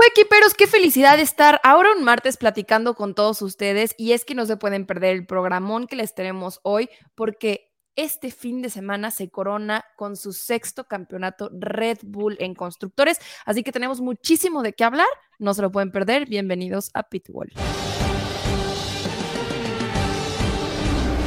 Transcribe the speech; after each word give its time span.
Cuequiperos, 0.00 0.54
qué 0.54 0.66
felicidad 0.66 1.20
estar 1.20 1.60
ahora 1.62 1.90
un 1.94 2.04
martes 2.04 2.38
platicando 2.38 2.94
con 2.94 3.14
todos 3.14 3.42
ustedes 3.42 3.94
y 3.98 4.12
es 4.12 4.24
que 4.24 4.34
no 4.34 4.46
se 4.46 4.56
pueden 4.56 4.86
perder 4.86 5.14
el 5.14 5.26
programón 5.26 5.86
que 5.86 5.94
les 5.94 6.14
tenemos 6.14 6.58
hoy 6.62 6.88
porque 7.14 7.74
este 7.96 8.30
fin 8.30 8.62
de 8.62 8.70
semana 8.70 9.10
se 9.10 9.28
corona 9.28 9.84
con 9.96 10.16
su 10.16 10.32
sexto 10.32 10.84
campeonato 10.84 11.50
Red 11.52 11.98
Bull 12.02 12.38
en 12.40 12.54
constructores, 12.54 13.18
así 13.44 13.62
que 13.62 13.72
tenemos 13.72 14.00
muchísimo 14.00 14.62
de 14.62 14.72
qué 14.72 14.84
hablar, 14.84 15.06
no 15.38 15.52
se 15.52 15.60
lo 15.60 15.70
pueden 15.70 15.92
perder, 15.92 16.24
bienvenidos 16.24 16.90
a 16.94 17.02
Pitbull. 17.02 17.52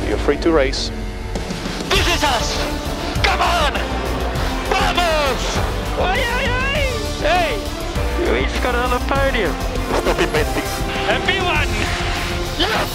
You're 0.09 0.17
free 0.25 0.37
to 0.37 0.51
race. 0.51 0.91
This 1.91 2.07
is 2.07 2.23
us. 2.23 2.62
He's 8.36 8.59
got 8.61 8.75
another 8.75 9.00
podium. 9.05 9.54
Stop 10.02 10.20
inventing. 10.20 10.67
Everyone. 11.09 11.67
Yes, 12.57 12.85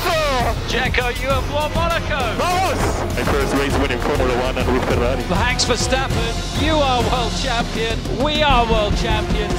Checo, 0.71 1.11
you 1.21 1.29
have 1.29 1.53
won 1.53 1.73
Monaco. 1.75 2.19
Vamos! 2.39 3.17
My 3.17 3.25
first 3.25 3.55
race 3.55 3.77
winning 3.79 3.99
Formula 3.99 4.35
One 4.43 4.57
and 4.57 4.73
with 4.73 4.85
Ferrari. 4.85 5.23
Thanks 5.23 5.65
Verstappen, 5.65 6.63
you 6.65 6.75
are 6.75 7.03
world 7.11 7.33
champion, 7.43 7.99
we 8.23 8.41
are 8.43 8.65
world 8.71 8.97
champions. 8.97 9.53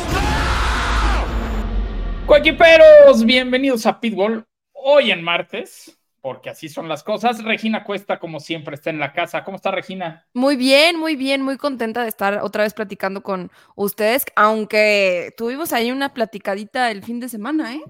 Coequiperos, 2.25 3.25
bienvenidos 3.25 3.85
a 3.85 3.99
Pitbull. 3.99 4.45
Hoy 4.73 5.11
en 5.11 5.21
martes, 5.21 5.98
porque 6.21 6.49
así 6.49 6.69
son 6.69 6.87
las 6.89 7.03
cosas. 7.03 7.43
Regina 7.43 7.83
Cuesta, 7.83 8.19
como 8.19 8.39
siempre, 8.39 8.75
está 8.75 8.89
en 8.89 8.99
la 8.99 9.13
casa. 9.13 9.43
¿Cómo 9.43 9.57
está 9.57 9.71
Regina? 9.71 10.27
Muy 10.33 10.55
bien, 10.57 10.97
muy 10.97 11.15
bien, 11.15 11.41
muy 11.41 11.57
contenta 11.57 12.03
de 12.03 12.07
estar 12.09 12.39
otra 12.43 12.63
vez 12.63 12.73
platicando 12.73 13.23
con 13.23 13.51
ustedes, 13.75 14.25
aunque 14.35 15.33
tuvimos 15.37 15.73
ahí 15.73 15.91
una 15.91 16.13
platicadita 16.13 16.91
el 16.91 17.03
fin 17.03 17.19
de 17.19 17.29
semana, 17.29 17.73
¿eh? 17.75 17.81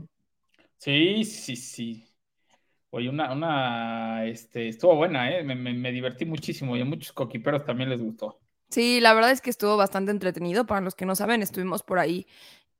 Sí, 0.77 1.23
sí, 1.25 1.55
sí. 1.55 2.05
Oye, 2.91 3.09
una, 3.09 3.33
una, 3.33 4.25
este, 4.27 4.69
estuvo 4.69 4.95
buena, 4.97 5.31
¿eh? 5.37 5.43
Me, 5.43 5.55
me- 5.55 5.73
me 5.73 5.91
divertí 5.91 6.25
muchísimo 6.25 6.77
y 6.77 6.81
a 6.81 6.85
muchos 6.85 7.13
coquiperos 7.13 7.65
también 7.65 7.89
les 7.91 8.01
gustó. 8.01 8.41
Sí, 8.69 8.99
la 9.01 9.13
verdad 9.13 9.31
es 9.31 9.41
que 9.41 9.49
estuvo 9.49 9.77
bastante 9.77 10.11
entretenido. 10.11 10.65
Para 10.65 10.81
los 10.81 10.95
que 10.95 11.05
no 11.05 11.15
saben, 11.15 11.41
estuvimos 11.41 11.83
por 11.83 11.97
ahí 11.99 12.27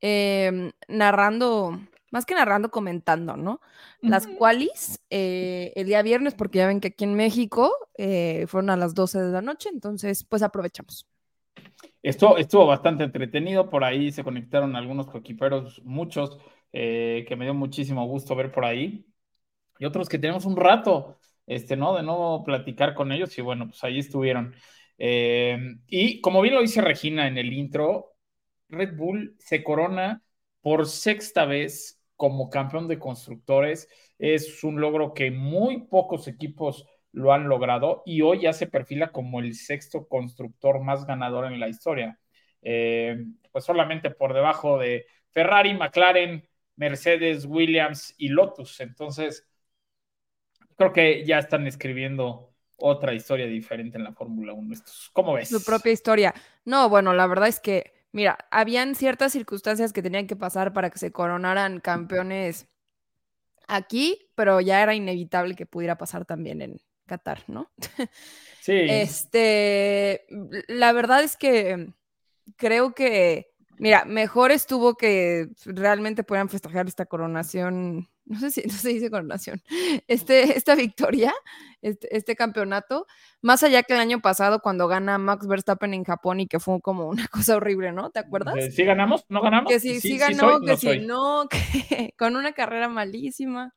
em, 0.02 0.72
narrando, 0.88 1.80
más 2.12 2.26
que 2.26 2.36
narrando, 2.36 2.72
comentando, 2.72 3.38
¿no? 3.38 3.62
Las 4.06 4.28
Ujú. 4.28 4.36
cualis 4.38 5.00
eh, 5.10 5.74
el 5.76 5.88
día 5.88 6.02
viernes, 6.02 6.36
porque 6.36 6.60
ya 6.60 6.68
ven 6.68 6.80
que 6.82 6.90
aquí 6.90 7.04
en 7.06 7.16
México 7.16 7.72
eh, 7.98 8.46
fueron 8.48 8.70
a 8.72 8.78
las 8.78 8.94
12 8.96 9.20
de 9.22 9.32
la 9.32 9.42
noche, 9.42 9.70
entonces 9.74 10.24
pues 10.24 10.42
aprovechamos. 10.44 11.08
Estuvo, 12.02 12.38
estuvo 12.38 12.66
bastante 12.66 13.04
entretenido, 13.04 13.70
por 13.70 13.84
ahí 13.84 14.12
se 14.12 14.24
conectaron 14.24 14.76
algunos 14.76 15.08
coquiperos, 15.08 15.82
muchos, 15.84 16.38
eh, 16.74 17.26
que 17.28 17.36
me 17.36 17.46
dio 17.46 17.54
muchísimo 17.54 18.06
gusto 18.08 18.36
ver 18.36 18.52
por 18.52 18.66
ahí, 18.66 19.06
y 19.80 19.86
otros 19.86 20.10
que 20.10 20.20
tenemos 20.20 20.46
un 20.46 20.58
rato, 20.58 21.20
este, 21.48 21.78
¿no? 21.78 21.96
De 21.96 22.04
no 22.04 22.44
platicar 22.46 22.96
con 22.96 23.12
ellos, 23.12 23.38
y 23.38 23.42
bueno, 23.42 23.68
pues 23.70 23.84
ahí 23.84 24.00
estuvieron. 24.00 24.56
Eh, 24.98 25.58
y 25.88 26.22
como 26.22 26.42
bien 26.42 26.56
lo 26.56 26.62
dice 26.62 26.82
Regina 26.82 27.28
en 27.28 27.38
el 27.38 27.54
intro, 27.54 28.16
Red 28.70 28.96
Bull 28.98 29.36
se 29.40 29.64
corona 29.64 30.24
por 30.62 30.88
sexta 30.88 31.46
vez 31.46 31.99
como 32.20 32.50
campeón 32.50 32.90
de 32.90 33.00
constructores. 33.00 33.88
Es 34.18 34.62
un 34.66 34.82
logro 34.82 35.14
que 35.14 35.32
muy 35.32 35.84
pocos 35.84 36.28
equipos 36.28 36.86
lo 37.14 37.32
han 37.32 37.48
logrado 37.48 38.04
y 38.06 38.22
hoy 38.24 38.42
ya 38.42 38.52
se 38.52 38.68
perfila 38.68 39.14
como 39.14 39.40
el 39.40 39.56
sexto 39.56 40.06
constructor 40.06 40.84
más 40.84 41.06
ganador 41.08 41.46
en 41.46 41.62
la 41.62 41.70
historia. 41.70 42.20
Eh, 42.62 43.24
pues 43.54 43.64
solamente 43.64 44.12
por 44.12 44.34
debajo 44.34 44.78
de 44.78 45.06
Ferrari, 45.30 45.74
McLaren, 45.76 46.46
Mercedes, 46.76 47.46
Williams 47.46 48.14
y 48.18 48.28
Lotus. 48.28 48.82
Entonces, 48.82 49.48
creo 50.76 50.92
que 50.92 51.26
ya 51.26 51.40
están 51.40 51.68
escribiendo 51.68 52.54
otra 52.76 53.14
historia 53.14 53.46
diferente 53.46 53.98
en 53.98 54.04
la 54.04 54.12
Fórmula 54.12 54.52
1. 54.52 54.74
Estos, 54.74 55.10
¿Cómo 55.14 55.36
ves? 55.36 55.48
Su 55.48 55.64
propia 55.64 55.94
historia. 55.94 56.34
No, 56.66 56.90
bueno, 56.90 57.14
la 57.14 57.28
verdad 57.28 57.48
es 57.48 57.62
que, 57.62 57.94
mira, 58.12 58.38
habían 58.52 58.96
ciertas 58.96 59.32
circunstancias 59.32 59.94
que 59.94 60.02
tenían 60.02 60.28
que 60.28 60.36
pasar 60.36 60.74
para 60.74 60.90
que 60.90 61.00
se 61.00 61.12
coronaran 61.12 61.80
campeones 61.80 62.68
aquí, 63.68 64.30
pero 64.36 64.60
ya 64.62 64.82
era 64.82 64.96
inevitable 64.96 65.56
que 65.56 65.66
pudiera 65.66 65.98
pasar 65.98 66.26
también 66.26 66.62
en 66.62 66.82
Qatar, 67.06 67.44
¿no? 67.48 67.72
Sí. 68.62 68.76
Este, 68.88 70.28
la 70.68 70.92
verdad 70.92 71.24
es 71.24 71.38
que 71.38 71.94
creo 72.58 72.94
que, 72.94 73.54
mira, 73.78 74.04
mejor 74.06 74.52
estuvo 74.52 74.96
que 74.96 75.48
realmente 75.66 76.24
pudieran 76.24 76.50
festejar 76.50 76.88
esta 76.88 77.06
coronación, 77.06 78.10
no 78.30 78.40
sé 78.40 78.52
si 78.52 78.62
no 78.68 78.74
se 78.74 78.90
dice 78.90 79.10
coronación, 79.10 79.62
este, 80.08 80.58
esta 80.58 80.76
victoria, 80.76 81.34
este, 81.82 82.16
este 82.16 82.36
campeonato, 82.36 83.08
más 83.42 83.64
allá 83.64 83.84
que 83.84 83.94
el 83.94 84.00
año 84.00 84.22
pasado 84.22 84.62
cuando 84.62 84.88
gana 84.88 85.18
Max 85.18 85.48
Verstappen 85.48 85.94
en 85.94 86.04
Japón 86.04 86.40
y 86.40 86.48
que 86.48 86.60
fue 86.60 86.80
como 86.80 87.08
una 87.08 87.28
cosa 87.32 87.58
horrible, 87.58 87.92
¿no? 87.92 88.12
¿Te 88.12 88.20
acuerdas? 88.20 88.56
Eh, 88.56 88.72
¿Sí 88.72 88.86
ganamos? 88.86 89.26
¿No 89.30 89.42
ganamos? 89.42 89.72
Que 89.72 89.80
sí, 89.80 90.00
sí, 90.00 90.18
ganó, 90.18 90.52
soy, 90.52 90.66
que 90.66 90.72
no 90.72 90.78
sí 90.78 90.88
soy. 90.88 91.06
no, 91.06 91.48
que 91.50 92.14
con 92.18 92.36
una 92.36 92.54
carrera 92.54 92.88
malísima. 92.88 93.74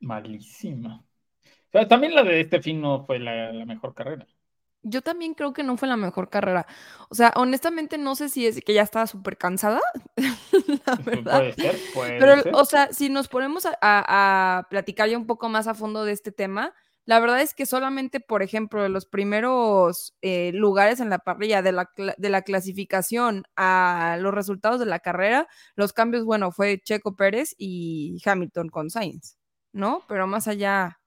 Malísima. 0.00 1.02
O 1.46 1.72
sea, 1.72 1.88
también 1.88 2.14
la 2.14 2.22
de 2.22 2.40
este 2.40 2.60
fin 2.60 2.80
no 2.80 3.04
fue 3.04 3.18
la, 3.18 3.52
la 3.52 3.64
mejor 3.64 3.94
carrera. 3.94 4.26
Yo 4.84 5.02
también 5.02 5.34
creo 5.34 5.52
que 5.52 5.62
no 5.64 5.76
fue 5.76 5.88
la 5.88 5.96
mejor 5.96 6.28
carrera. 6.28 6.66
O 7.08 7.14
sea, 7.14 7.32
honestamente 7.36 7.98
no 7.98 8.14
sé 8.14 8.28
si 8.28 8.46
es 8.46 8.60
que 8.64 8.74
ya 8.74 8.82
estaba 8.82 9.06
súper 9.06 9.36
cansada, 9.38 9.80
la 10.86 10.94
verdad. 11.04 11.38
Puede 11.38 11.52
ser, 11.54 11.76
puede 11.94 12.18
Pero, 12.18 12.42
ser. 12.42 12.54
o 12.54 12.64
sea, 12.64 12.92
si 12.92 13.08
nos 13.08 13.28
ponemos 13.28 13.66
a, 13.66 13.76
a- 13.80 14.58
a 14.58 14.62
platicar 14.68 15.08
ya 15.08 15.16
un 15.18 15.26
poco 15.26 15.48
más 15.48 15.66
a 15.66 15.74
fondo 15.74 16.04
de 16.04 16.12
este 16.12 16.32
tema, 16.32 16.72
la 17.06 17.20
verdad 17.20 17.40
es 17.42 17.52
que 17.54 17.66
solamente, 17.66 18.18
por 18.20 18.42
ejemplo, 18.42 18.82
de 18.82 18.88
los 18.88 19.04
primeros 19.04 20.14
eh, 20.22 20.52
lugares 20.54 21.00
en 21.00 21.10
la 21.10 21.18
parrilla 21.18 21.60
de 21.60 21.72
la, 21.72 21.90
de 22.16 22.28
la 22.30 22.42
clasificación 22.42 23.44
a 23.56 24.16
los 24.20 24.32
resultados 24.32 24.80
de 24.80 24.86
la 24.86 25.00
carrera, 25.00 25.46
los 25.76 25.92
cambios, 25.92 26.24
bueno, 26.24 26.50
fue 26.50 26.80
Checo 26.82 27.14
Pérez 27.14 27.54
y 27.58 28.22
Hamilton 28.24 28.68
con 28.70 28.88
Sainz, 28.88 29.36
¿no? 29.72 30.02
Pero 30.08 30.26
más 30.26 30.48
allá, 30.48 30.98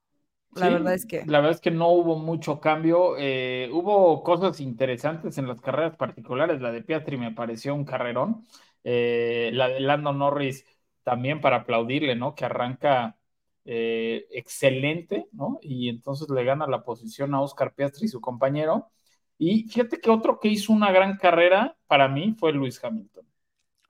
la 0.58 0.70
Sí, 0.70 0.70
verdad 0.70 0.94
es 0.96 1.06
que... 1.06 1.26
La 1.26 1.40
verdad 1.40 1.56
es 1.56 1.62
que 1.62 1.72
no 1.72 1.90
hubo 1.90 2.18
mucho 2.18 2.60
cambio. 2.62 3.16
eh, 3.18 3.70
hubo 3.74 4.24
cosas 4.24 4.60
interesantes 4.62 5.38
en 5.38 5.48
las 5.48 5.62
carreras 5.62 5.96
particulares. 5.98 6.62
La 6.62 6.72
de 6.72 6.84
Piastri 6.84 7.18
me 7.18 7.32
pareció 7.34 7.76
un 7.76 7.86
carrerón. 7.86 8.46
eh, 8.84 9.50
la 9.54 9.68
de 9.70 9.80
Lando 9.82 10.14
Norris 10.14 10.66
también 11.04 11.42
para 11.42 11.58
aplaudirle, 11.58 12.16
¿no? 12.16 12.36
Que 12.36 12.46
arranca 12.46 13.18
eh, 13.66 14.26
excelente, 14.32 15.28
¿no? 15.34 15.60
Y 15.62 15.90
entonces 15.90 16.30
le 16.30 16.44
gana 16.46 16.68
la 16.68 16.84
posición 16.84 17.34
a 17.36 17.42
Oscar 17.42 17.74
Piastri, 17.76 18.08
su 18.08 18.22
compañero. 18.22 18.90
Y 19.38 19.64
fíjate 19.70 20.00
que 20.00 20.10
otro 20.10 20.40
que 20.40 20.48
hizo 20.50 20.72
una 20.74 20.92
gran 20.92 21.18
carrera 21.18 21.78
para 21.88 22.08
mí 22.08 22.36
fue 22.40 22.54
Luis 22.54 22.84
Hamilton. 22.84 23.27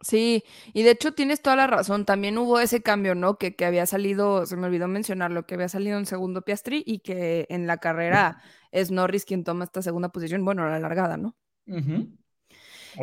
Sí, 0.01 0.43
y 0.73 0.83
de 0.83 0.91
hecho 0.91 1.13
tienes 1.13 1.41
toda 1.41 1.55
la 1.55 1.65
razón, 1.65 2.05
también 2.05 2.37
hubo 2.37 2.59
ese 2.59 2.81
cambio, 2.81 3.15
¿no? 3.15 3.37
Que, 3.37 3.55
que 3.55 3.65
había 3.65 3.85
salido, 3.87 4.45
se 4.45 4.55
me 4.55 4.67
olvidó 4.67 4.87
mencionarlo, 4.87 5.47
que 5.47 5.55
había 5.55 5.69
salido 5.69 5.97
en 5.97 6.05
segundo 6.05 6.43
Piastri 6.43 6.83
y 6.85 6.99
que 6.99 7.47
en 7.49 7.65
la 7.65 7.77
carrera 7.77 8.41
es 8.71 8.91
Norris 8.91 9.25
quien 9.25 9.43
toma 9.43 9.65
esta 9.65 9.81
segunda 9.81 10.09
posición, 10.09 10.45
bueno, 10.45 10.63
a 10.63 10.69
la 10.69 10.79
largada, 10.79 11.17
¿no? 11.17 11.35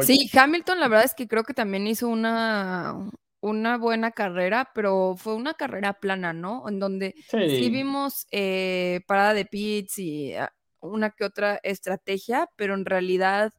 Sí, 0.00 0.30
Hamilton, 0.32 0.80
la 0.80 0.88
verdad 0.88 1.04
es 1.04 1.14
que 1.14 1.28
creo 1.28 1.44
que 1.44 1.54
también 1.54 1.86
hizo 1.86 2.08
una, 2.08 3.10
una 3.40 3.76
buena 3.76 4.10
carrera, 4.10 4.70
pero 4.74 5.14
fue 5.16 5.34
una 5.34 5.54
carrera 5.54 5.94
plana, 5.94 6.32
¿no? 6.32 6.68
En 6.68 6.78
donde 6.78 7.14
sí, 7.28 7.48
sí. 7.48 7.70
vimos 7.70 8.26
eh, 8.30 9.02
parada 9.06 9.34
de 9.34 9.44
pits 9.44 9.98
y 9.98 10.34
ah, 10.34 10.52
una 10.80 11.10
que 11.10 11.24
otra 11.24 11.60
estrategia, 11.62 12.48
pero 12.56 12.74
en 12.74 12.84
realidad, 12.84 13.52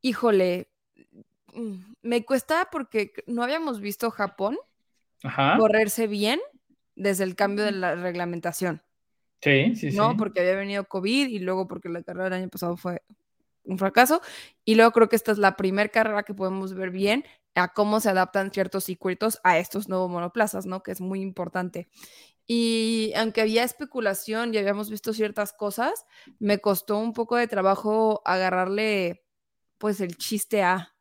híjole, 0.00 0.68
me 2.06 2.24
cuesta 2.24 2.68
porque 2.70 3.12
no 3.26 3.42
habíamos 3.42 3.80
visto 3.80 4.10
Japón 4.10 4.56
Ajá. 5.22 5.56
correrse 5.58 6.06
bien 6.06 6.40
desde 6.94 7.24
el 7.24 7.34
cambio 7.36 7.64
de 7.64 7.72
la 7.72 7.94
reglamentación, 7.94 8.82
Sí, 9.42 9.76
sí, 9.76 9.90
¿no? 9.90 10.12
sí. 10.12 10.16
Porque 10.16 10.40
había 10.40 10.56
venido 10.56 10.84
COVID 10.88 11.28
y 11.28 11.38
luego 11.40 11.68
porque 11.68 11.88
la 11.88 12.02
carrera 12.02 12.24
del 12.24 12.32
año 12.34 12.48
pasado 12.48 12.76
fue 12.76 13.02
un 13.64 13.78
fracaso. 13.78 14.22
Y 14.64 14.76
luego 14.76 14.92
creo 14.92 15.08
que 15.08 15.16
esta 15.16 15.32
es 15.32 15.38
la 15.38 15.56
primera 15.56 15.88
carrera 15.90 16.22
que 16.22 16.34
podemos 16.34 16.74
ver 16.74 16.90
bien 16.90 17.24
a 17.54 17.72
cómo 17.72 18.00
se 18.00 18.08
adaptan 18.10 18.50
ciertos 18.52 18.84
circuitos 18.84 19.40
a 19.44 19.58
estos 19.58 19.88
nuevos 19.88 20.10
monoplazas, 20.10 20.66
¿no? 20.66 20.82
Que 20.82 20.92
es 20.92 21.00
muy 21.00 21.20
importante. 21.20 21.88
Y 22.46 23.12
aunque 23.16 23.40
había 23.42 23.64
especulación 23.64 24.54
y 24.54 24.58
habíamos 24.58 24.88
visto 24.88 25.12
ciertas 25.12 25.52
cosas, 25.52 26.06
me 26.38 26.58
costó 26.60 26.98
un 26.98 27.12
poco 27.12 27.36
de 27.36 27.48
trabajo 27.48 28.22
agarrarle, 28.24 29.24
pues, 29.78 30.00
el 30.00 30.16
chiste 30.16 30.62
a. 30.62 30.95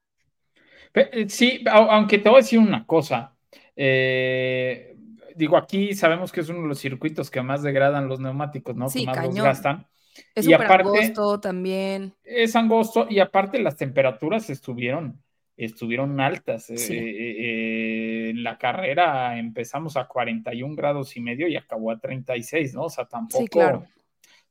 Eh, 0.96 1.26
Sí, 1.30 1.62
au- 1.66 1.90
aunque 1.92 2.18
te 2.20 2.30
voy 2.30 2.38
a 2.40 2.42
decir 2.42 2.60
una 2.60 2.86
cosa. 2.86 3.36
eh, 3.76 4.96
digo, 5.36 5.58
aquí 5.58 5.94
sabemos 5.94 6.32
que 6.32 6.40
es 6.42 6.50
uno 6.50 6.62
de 6.62 6.68
los 6.70 6.80
circuitos 6.80 7.30
que 7.30 7.42
más 7.42 7.62
degradan 7.62 8.08
los 8.08 8.20
neumáticos, 8.22 8.76
¿no? 8.76 8.88
Sí, 8.90 9.02
que 9.02 9.06
más 9.08 9.18
los 9.18 9.28
cañón. 9.28 9.46
gastan. 9.46 9.88
Es 10.34 10.48
Y 10.48 10.54
aparte- 10.54 10.88
angosto 10.88 11.40
también. 11.42 12.14
Es 12.24 12.56
angosto 12.56 13.06
y 13.10 13.20
aparte 13.20 13.60
las 13.60 13.76
temperaturas 13.78 14.50
estuvieron 14.50 15.22
estuvieron 15.58 16.20
altas. 16.20 16.66
Sí. 16.66 16.94
Eh, 16.98 18.30
en 18.32 18.44
la 18.44 18.58
carrera 18.58 19.38
empezamos 19.40 19.96
a 19.96 20.06
41 20.06 20.76
grados 20.76 21.16
y 21.16 21.22
medio 21.22 21.48
y 21.48 21.56
acabó 21.56 21.92
a 21.92 22.00
36, 22.00 22.74
¿no? 22.74 22.84
O 22.84 22.90
sea, 22.90 23.06
tampoco, 23.06 23.42
Sí, 23.44 23.48
claro. 23.50 23.86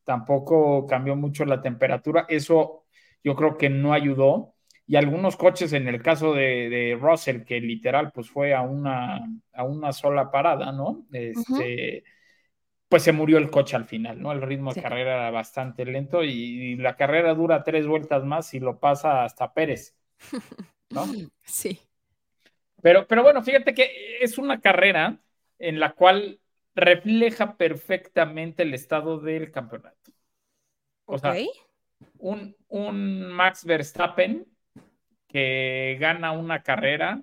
tampoco 0.02 0.86
cambió 0.86 1.14
mucho 1.16 1.44
la 1.44 1.60
temperatura. 1.60 2.24
Eso 2.28 2.84
yo 3.22 3.34
creo 3.36 3.56
que 3.58 3.68
no 3.68 3.92
ayudó. 3.92 4.53
Y 4.86 4.96
algunos 4.96 5.36
coches, 5.36 5.72
en 5.72 5.88
el 5.88 6.02
caso 6.02 6.34
de, 6.34 6.68
de 6.68 6.98
Russell, 7.00 7.44
que 7.44 7.60
literal 7.60 8.12
pues 8.12 8.30
fue 8.30 8.54
a 8.54 8.62
una, 8.62 9.20
a 9.52 9.64
una 9.64 9.92
sola 9.92 10.30
parada, 10.30 10.72
¿no? 10.72 11.06
Este, 11.12 12.04
Pues 12.88 13.02
se 13.04 13.12
murió 13.12 13.38
el 13.38 13.50
coche 13.50 13.76
al 13.76 13.86
final, 13.86 14.20
¿no? 14.22 14.32
El 14.32 14.42
ritmo 14.42 14.72
de 14.74 14.80
carrera 14.80 15.14
era 15.16 15.30
bastante 15.30 15.84
lento 15.86 16.24
y, 16.24 16.30
y 16.32 16.76
la 16.76 16.96
carrera 16.96 17.34
dura 17.34 17.64
tres 17.64 17.86
vueltas 17.86 18.24
más 18.24 18.54
y 18.54 18.60
lo 18.60 18.80
pasa 18.80 19.24
hasta 19.24 19.54
Pérez, 19.54 19.96
¿no? 20.90 21.06
Sí. 21.44 21.80
Pero, 22.82 23.06
pero 23.06 23.22
bueno, 23.22 23.42
fíjate 23.42 23.74
que 23.74 24.18
es 24.20 24.38
una 24.38 24.60
carrera 24.60 25.20
en 25.58 25.80
la 25.80 25.92
cual 25.94 26.40
refleja 26.74 27.56
perfectamente 27.56 28.62
el 28.64 28.74
estado 28.74 29.18
del 29.20 29.50
campeonato. 29.52 30.12
O 31.06 31.18
sea, 31.18 31.42
un, 32.18 32.56
un 32.68 33.28
Max 33.32 33.64
Verstappen 33.64 34.46
que 35.34 35.98
gana 36.00 36.32
una 36.32 36.62
carrera 36.62 37.22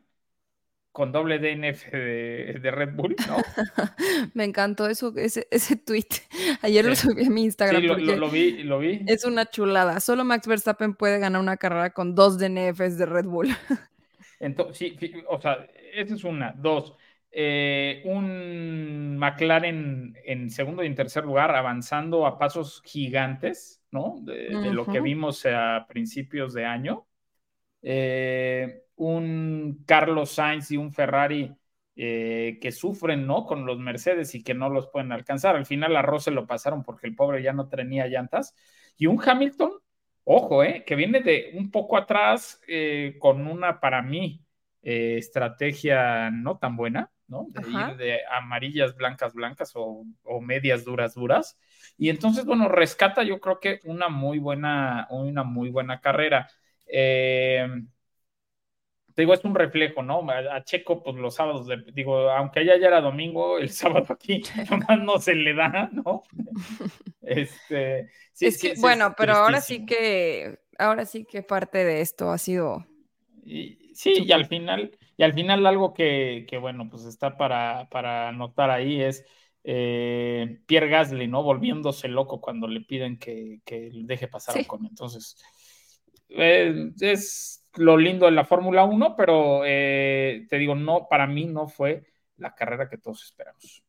con 0.92 1.12
doble 1.14 1.40
DNF 1.40 1.92
de, 1.92 2.60
de 2.62 2.72
Red 2.72 2.96
Bull, 2.96 3.16
¿no? 3.28 3.38
Me 4.34 4.44
encantó 4.46 4.88
eso, 4.88 5.14
ese, 5.18 5.48
ese 5.52 5.76
tweet. 5.78 6.08
Ayer 6.62 6.86
lo 6.86 6.96
subí 6.96 7.26
a 7.26 7.30
mi 7.30 7.44
Instagram 7.44 7.82
Sí, 7.82 7.88
lo, 7.88 7.98
lo- 7.98 8.16
lo 8.18 8.30
vi, 8.30 8.64
lo 8.64 8.80
vi. 8.80 9.02
es 9.06 9.26
una 9.26 9.46
chulada. 9.50 10.00
Solo 10.00 10.24
Max 10.26 10.48
Verstappen 10.48 10.96
puede 10.96 11.20
ganar 11.20 11.42
una 11.42 11.58
carrera 11.58 11.92
con 11.92 12.16
dos 12.16 12.38
DNFs 12.40 12.98
de 12.98 13.06
Red 13.06 13.26
Bull. 13.26 13.50
Entonces, 14.40 14.94
sí, 15.00 15.14
o 15.28 15.40
sea, 15.40 15.68
esa 15.94 16.16
es 16.16 16.24
una. 16.24 16.54
Dos, 16.54 16.96
eh, 17.32 18.02
un 18.06 19.18
McLaren 19.18 20.16
en 20.26 20.50
segundo 20.50 20.84
y 20.84 20.88
en 20.88 20.96
tercer 20.96 21.26
lugar 21.26 21.56
avanzando 21.56 22.26
a 22.26 22.38
pasos 22.40 22.82
gigantes, 22.86 23.84
¿no? 23.92 24.20
De, 24.24 24.58
de 24.58 24.72
lo 24.72 24.90
que 24.90 25.00
vimos 25.02 25.46
a 25.46 25.86
principios 25.88 26.54
de 26.54 26.66
año. 26.66 27.08
Eh, 27.82 28.84
un 28.96 29.84
Carlos 29.86 30.32
Sainz 30.32 30.72
y 30.72 30.78
un 30.78 30.94
Ferrari 30.94 31.56
eh, 31.96 32.58
que 32.62 32.72
sufren, 32.72 33.26
¿no? 33.28 33.46
Con 33.46 33.66
los 33.66 33.80
Mercedes 33.80 34.36
y 34.36 34.44
que 34.44 34.54
no 34.54 34.70
los 34.70 34.88
pueden 34.90 35.12
alcanzar. 35.12 35.56
Al 35.56 35.66
final 35.66 35.96
a 35.96 36.02
Russell 36.02 36.34
lo 36.36 36.48
pasaron 36.48 36.84
porque 36.84 37.08
el 37.08 37.16
pobre 37.16 37.42
ya 37.44 37.54
no 37.54 37.68
tenía 37.70 38.08
llantas. 38.08 38.56
Y 38.98 39.08
un 39.08 39.20
Hamilton 39.24 39.72
Ojo, 40.24 40.64
eh, 40.64 40.84
que 40.86 40.96
viene 40.96 41.22
de 41.22 41.52
un 41.56 41.72
poco 41.72 41.98
atrás 41.98 42.62
eh, 42.68 43.18
con 43.20 43.48
una, 43.48 43.80
para 43.80 44.02
mí, 44.02 44.46
estrategia 44.84 46.30
no 46.32 46.58
tan 46.58 46.76
buena, 46.76 47.12
¿no? 47.28 47.48
De 47.50 47.70
Ajá. 47.72 47.84
ir 47.84 47.96
de 47.98 48.20
amarillas, 48.32 48.96
blancas, 48.96 49.34
blancas 49.34 49.72
o, 49.76 50.06
o 50.24 50.42
medias 50.42 50.86
duras, 50.86 51.14
duras. 51.16 51.58
Y 51.98 52.10
entonces, 52.10 52.46
bueno, 52.46 52.68
rescata 52.68 53.24
yo 53.24 53.40
creo 53.40 53.60
que 53.60 53.80
una 53.84 54.10
muy 54.10 54.40
buena, 54.40 55.08
una 55.12 55.44
muy 55.44 55.70
buena 55.70 56.00
carrera. 56.02 56.50
Eh, 56.92 57.68
te 59.14 59.24
digo, 59.24 59.34
es 59.34 59.44
un 59.44 59.56
reflejo, 59.56 60.02
¿no? 60.04 60.26
A, 60.30 60.64
Checo, 60.64 61.04
pues 61.04 61.16
los 61.18 61.36
sábados, 61.36 61.68
de- 61.68 61.84
digo, 61.94 62.30
aunque 62.32 62.62
allá 62.62 62.78
ya 62.80 62.88
era 62.88 63.02
domingo, 63.02 63.58
el 63.60 63.70
sábado 64.06 64.14
aquí 64.14 64.42
nomás 64.70 65.00
no 65.02 65.20
se 65.20 65.36
le 65.36 65.54
da, 65.54 65.90
¿no? 65.92 66.24
Este, 67.22 68.10
sí, 68.34 68.48
es 68.48 68.58
que, 68.58 68.76
sí, 68.76 68.76
bueno, 68.78 69.14
es 69.18 69.18
pero 69.18 69.36
ahora 69.36 69.62
sí 69.62 69.86
que, 69.86 70.60
ahora 70.78 71.06
sí 71.06 71.26
que 71.26 71.44
parte 71.44 71.84
de 71.86 72.02
esto 72.02 72.32
ha 72.32 72.38
sido. 72.38 72.86
Y, 73.44 73.92
sí, 73.96 74.24
y 74.26 74.32
al 74.32 74.46
final, 74.46 74.98
y 75.18 75.24
al 75.24 75.34
final 75.34 75.66
algo 75.66 75.94
que, 75.94 76.46
que, 76.48 76.58
bueno, 76.58 76.90
pues 76.90 77.06
está 77.06 77.38
para, 77.38 77.88
para 77.90 78.30
anotar 78.30 78.70
ahí 78.70 79.02
es 79.02 79.26
eh, 79.64 80.60
Pierre 80.68 80.90
Gasly, 80.90 81.28
¿no? 81.28 81.44
Volviéndose 81.44 82.08
loco 82.08 82.40
cuando 82.42 82.68
le 82.68 82.82
piden 82.82 83.18
que, 83.20 83.62
que 83.66 83.90
deje 83.94 84.28
pasar 84.28 84.56
Sí. 84.56 84.58
Ocon. 84.58 84.86
Entonces, 84.86 85.38
eh, 86.32 86.92
es 87.00 87.66
lo 87.76 87.98
lindo 87.98 88.26
de 88.26 88.32
la 88.32 88.46
Fórmula 88.46 88.84
1, 88.84 89.16
pero 89.16 89.62
eh, 89.66 90.46
te 90.50 90.58
digo, 90.58 90.76
no, 90.76 91.08
para 91.10 91.28
mí 91.28 91.46
no 91.46 91.68
fue 91.68 92.04
la 92.38 92.54
carrera 92.56 92.90
que 92.90 92.98
todos 92.98 93.24
esperamos. 93.24 93.84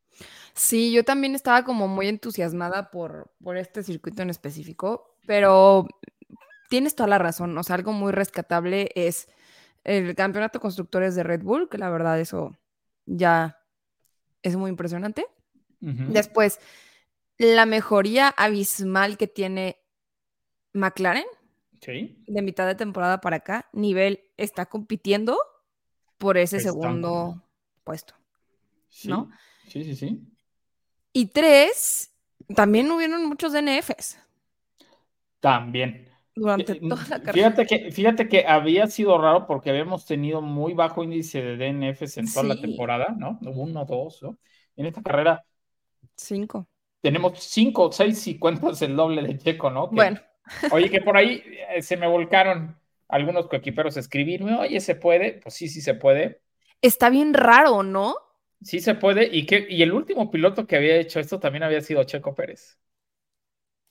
Sí, 0.54 0.92
yo 0.92 1.04
también 1.04 1.34
estaba 1.34 1.64
como 1.64 1.88
muy 1.88 2.08
entusiasmada 2.08 2.90
por, 2.90 3.32
por 3.42 3.56
este 3.56 3.82
circuito 3.82 4.22
en 4.22 4.30
específico, 4.30 5.16
pero 5.26 5.86
tienes 6.68 6.94
toda 6.94 7.08
la 7.08 7.18
razón. 7.18 7.56
O 7.56 7.62
sea, 7.62 7.76
algo 7.76 7.92
muy 7.92 8.12
rescatable 8.12 8.90
es 8.94 9.28
el 9.84 10.14
campeonato 10.14 10.60
constructores 10.60 11.14
de 11.14 11.22
Red 11.22 11.42
Bull, 11.42 11.68
que 11.68 11.78
la 11.78 11.90
verdad 11.90 12.20
eso 12.20 12.56
ya 13.06 13.58
es 14.42 14.56
muy 14.56 14.70
impresionante. 14.70 15.26
Después, 15.80 16.60
la 17.38 17.66
mejoría 17.66 18.28
abismal 18.28 19.16
que 19.16 19.26
tiene 19.26 19.80
McLaren 20.72 21.24
Sí, 21.82 22.16
de 22.26 22.42
mitad 22.42 22.66
de 22.66 22.74
temporada 22.74 23.20
para 23.20 23.36
acá, 23.36 23.68
nivel 23.72 24.24
está 24.36 24.66
compitiendo 24.66 25.38
por 26.18 26.38
ese 26.38 26.60
segundo 26.60 27.42
puesto. 27.84 28.14
sí, 28.88 29.14
¿No? 29.14 29.30
sí, 29.66 29.84
sí, 29.84 29.96
sí. 29.96 30.32
Y 31.14 31.26
tres, 31.26 32.12
también 32.54 32.90
hubieron 32.90 33.24
muchos 33.26 33.52
DNFs 33.52 34.18
También. 35.40 36.08
durante 36.34 36.74
Eh, 36.74 36.80
toda 36.88 37.06
la 37.08 37.22
carrera. 37.22 37.54
Fíjate 37.54 37.66
que, 37.66 37.90
fíjate 37.92 38.28
que 38.28 38.46
había 38.46 38.86
sido 38.86 39.16
raro 39.18 39.46
porque 39.46 39.70
habíamos 39.70 40.04
tenido 40.06 40.42
muy 40.42 40.74
bajo 40.74 41.02
índice 41.02 41.40
de 41.42 41.56
DNFs 41.56 42.18
en 42.18 42.30
toda 42.32 42.44
la 42.46 42.60
temporada, 42.60 43.14
¿no? 43.18 43.38
Uno, 43.42 43.84
dos, 43.86 44.22
¿no? 44.22 44.38
En 44.76 44.86
esta 44.86 45.02
carrera 45.02 45.44
Cinco. 46.16 46.66
tenemos 47.00 47.38
cinco, 47.44 47.90
seis 47.92 48.26
y 48.28 48.38
cuentas 48.38 48.82
el 48.82 48.96
doble 48.96 49.22
de 49.22 49.38
Checo, 49.38 49.70
¿no? 49.70 49.92
Que- 49.92 50.06
Bueno, 50.06 50.20
Oye, 50.68 50.90
que 50.90 51.00
por 51.00 51.16
ahí 51.16 51.42
eh, 51.70 51.82
se 51.82 51.96
me 51.96 52.06
volcaron 52.06 52.78
algunos 53.08 53.48
coequiperos 53.48 53.96
a 53.96 54.00
escribirme, 54.00 54.56
oye, 54.58 54.80
¿se 54.80 54.94
puede? 54.96 55.34
Pues 55.42 55.54
sí, 55.54 55.68
sí 55.68 55.80
se 55.82 55.94
puede. 55.94 56.40
está 56.82 57.08
bien 57.10 57.32
raro, 57.34 57.82
¿no? 57.82 58.16
Sí 58.62 58.80
se 58.80 58.94
puede. 58.96 59.28
Y, 59.32 59.46
que, 59.46 59.66
y 59.68 59.82
el 59.82 59.92
último 59.92 60.30
piloto 60.30 60.66
que 60.66 60.76
había 60.76 60.96
hecho 60.96 61.20
esto 61.20 61.38
también 61.40 61.62
había 61.64 61.80
sido 61.80 62.02
Checo 62.04 62.34
Pérez. 62.34 62.78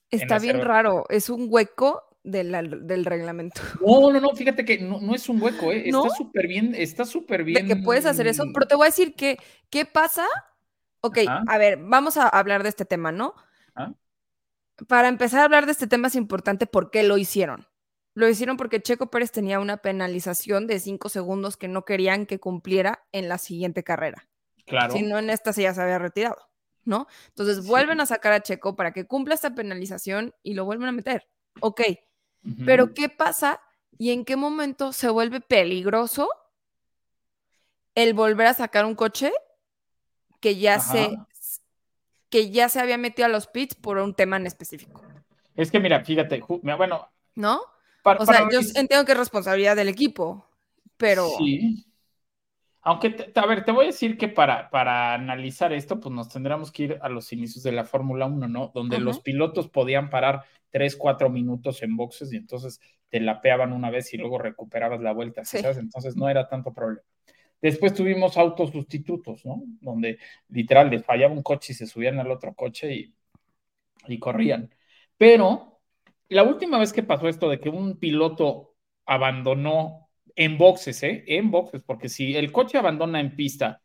Está 0.10 0.40
bien 0.40 0.62
raro. 0.62 1.06
Es 1.10 1.30
un 1.30 1.48
hueco 1.50 2.04
de 2.24 2.44
la- 2.44 2.62
del 2.64 3.06
reglamento. 3.06 3.62
No, 3.80 4.12
no, 4.12 4.20
no, 4.20 4.36
fíjate 4.36 4.64
que 4.66 4.78
no, 4.80 5.00
no 5.02 5.16
es 5.16 5.28
un 5.30 5.42
hueco, 5.42 5.72
¿eh? 5.72 5.84
¿No? 5.84 6.06
Está 6.06 6.10
súper 6.10 6.48
bien, 6.48 6.76
está 6.76 7.06
súper 7.06 7.44
bien. 7.44 7.64
De 7.64 7.66
que 7.66 7.76
puedes 7.76 8.06
hacer 8.06 8.28
eso, 8.28 8.52
pero 8.54 8.66
te 8.68 8.76
voy 8.76 8.86
a 8.86 8.90
decir 8.90 9.16
que, 9.16 9.38
¿qué 9.70 9.86
pasa? 9.86 10.26
Ok, 11.02 11.20
Ajá. 11.26 11.44
a 11.46 11.58
ver, 11.58 11.78
vamos 11.82 12.18
a 12.18 12.28
hablar 12.30 12.64
de 12.64 12.70
este 12.70 12.86
tema, 12.86 13.12
¿no? 13.12 13.36
Para 14.88 15.08
empezar 15.08 15.42
a 15.42 15.46
hablar 15.46 15.66
de 15.66 15.72
este 15.74 15.88
tema 15.88 16.08
es 16.08 16.16
importante 16.16 16.66
por 16.66 16.92
qué 16.92 17.04
lo 17.04 17.18
hicieron. 17.18 17.68
Lo 18.14 18.28
hicieron 18.28 18.58
porque 18.58 18.82
Checo 18.82 19.10
Pérez 19.10 19.32
tenía 19.32 19.60
una 19.60 19.78
penalización 19.78 20.68
de 20.68 20.80
cinco 20.80 21.08
segundos 21.10 21.56
que 21.56 21.68
no 21.68 21.86
querían 21.86 22.26
que 22.26 22.40
cumpliera 22.40 23.06
en 23.12 23.30
la 23.30 23.38
siguiente 23.38 23.84
carrera. 23.84 24.28
Claro. 24.66 24.94
Si 24.94 25.02
no, 25.02 25.18
en 25.18 25.30
esta 25.30 25.54
se 25.54 25.64
ya 25.64 25.74
se 25.74 25.82
había 25.82 25.98
retirado, 26.00 26.38
¿no? 26.84 27.08
Entonces 27.30 27.64
Sí. 27.64 27.68
vuelven 27.70 28.02
a 28.02 28.06
sacar 28.06 28.34
a 28.34 28.42
Checo 28.42 28.76
para 28.76 28.92
que 28.92 29.08
cumpla 29.08 29.36
esta 29.36 29.56
penalización 29.56 30.34
y 30.44 30.56
lo 30.56 30.66
vuelven 30.66 30.90
a 30.90 30.92
meter. 30.92 31.28
Ok, 31.62 31.82
pero 32.66 32.94
¿qué 32.94 33.08
pasa 33.08 33.62
y 33.98 34.12
en 34.12 34.26
qué 34.26 34.36
momento 34.36 34.94
se 34.94 35.10
vuelve 35.10 35.42
peligroso 35.42 36.30
el 37.96 38.14
volver 38.14 38.48
a 38.48 38.54
sacar 38.54 38.86
un 38.86 38.96
coche 38.96 39.32
que 40.40 40.58
ya 40.58 40.80
se. 40.80 41.16
Que 42.32 42.50
ya 42.50 42.68
se 42.70 42.80
había 42.80 42.98
metido 42.98 43.28
a 43.28 43.30
los 43.30 43.46
pits 43.46 43.76
por 43.76 44.00
un 44.00 44.16
tema 44.16 44.38
en 44.38 44.48
específico, 44.48 45.04
Es 45.56 45.70
que 45.70 45.80
mira, 45.80 46.04
fíjate, 46.04 46.42
bueno, 46.64 47.08
¿no? 47.36 47.62
para, 48.02 48.20
O 48.22 48.26
sea, 48.26 48.40
para 48.40 48.50
yo 48.52 48.60
entiendo 48.74 49.06
que 49.06 49.12
es 49.12 49.18
responsabilidad 49.18 49.76
del 49.76 49.90
equipo, 49.90 50.48
pero 50.98 51.28
Sí. 51.38 51.86
Aunque, 52.84 53.12
te- 53.12 53.40
a 53.40 53.46
ver, 53.46 53.64
te 53.64 53.72
voy 53.72 53.84
a 53.84 53.88
decir 53.88 54.18
que 54.18 54.28
para, 54.28 54.72
para 54.72 55.14
analizar 55.14 55.72
esto, 55.72 56.00
pues 56.00 56.16
nos 56.16 56.30
tendríamos 56.30 56.72
que 56.72 56.84
ir 56.84 57.00
a 57.04 57.10
los 57.10 57.32
inicios 57.32 57.64
de 57.64 57.72
la 57.72 57.84
Fórmula 57.84 58.26
1, 58.26 58.48
¿no? 58.48 58.72
Donde 58.74 59.00
los 59.00 59.20
pilotos 59.20 59.68
podían 59.70 60.10
parar 60.10 60.46
3, 60.72 60.96
4 60.96 61.30
minutos 61.30 61.84
en 61.84 61.96
boxes 61.96 62.34
y 62.34 62.38
entonces 62.38 62.80
te 63.10 63.20
lapeaban 63.20 63.72
una 63.72 63.92
vez 63.92 64.12
y 64.16 64.18
luego 64.18 64.40
recuperabas 64.40 65.00
la 65.00 65.12
vuelta, 65.12 65.46
Sí. 65.46 65.60
¿sabes? 65.60 65.78
Entonces 65.78 66.16
no 66.16 66.28
era 66.28 66.48
tanto 66.48 66.74
problema. 66.74 67.04
Después 67.62 67.94
tuvimos 67.94 68.38
autos 68.38 68.72
sustitutos, 68.72 69.46
¿no? 69.46 69.62
Donde 69.82 70.20
literal 70.50 70.90
les 70.90 71.06
fallaba 71.06 71.34
un 71.34 71.44
coche 71.44 71.74
y 71.74 71.76
se 71.76 71.88
subían 71.88 72.20
al 72.20 72.32
otro 72.32 72.54
coche 72.56 72.94
y, 72.94 73.16
y 74.08 74.20
corrían. 74.20 74.74
Pero 75.18 75.80
la 76.30 76.44
última 76.44 76.80
vez 76.80 76.94
que 76.94 77.04
pasó 77.04 77.28
esto 77.28 77.50
de 77.50 77.60
que 77.60 77.70
un 77.70 77.98
piloto 78.00 78.76
abandonó 79.06 80.10
en 80.36 80.58
boxes, 80.58 81.04
¿eh? 81.04 81.24
En 81.28 81.52
boxes, 81.52 81.84
porque 81.84 82.10
si 82.10 82.36
el 82.36 82.52
coche 82.52 82.78
abandona 82.78 83.20
en 83.20 83.36
pista, 83.36 83.82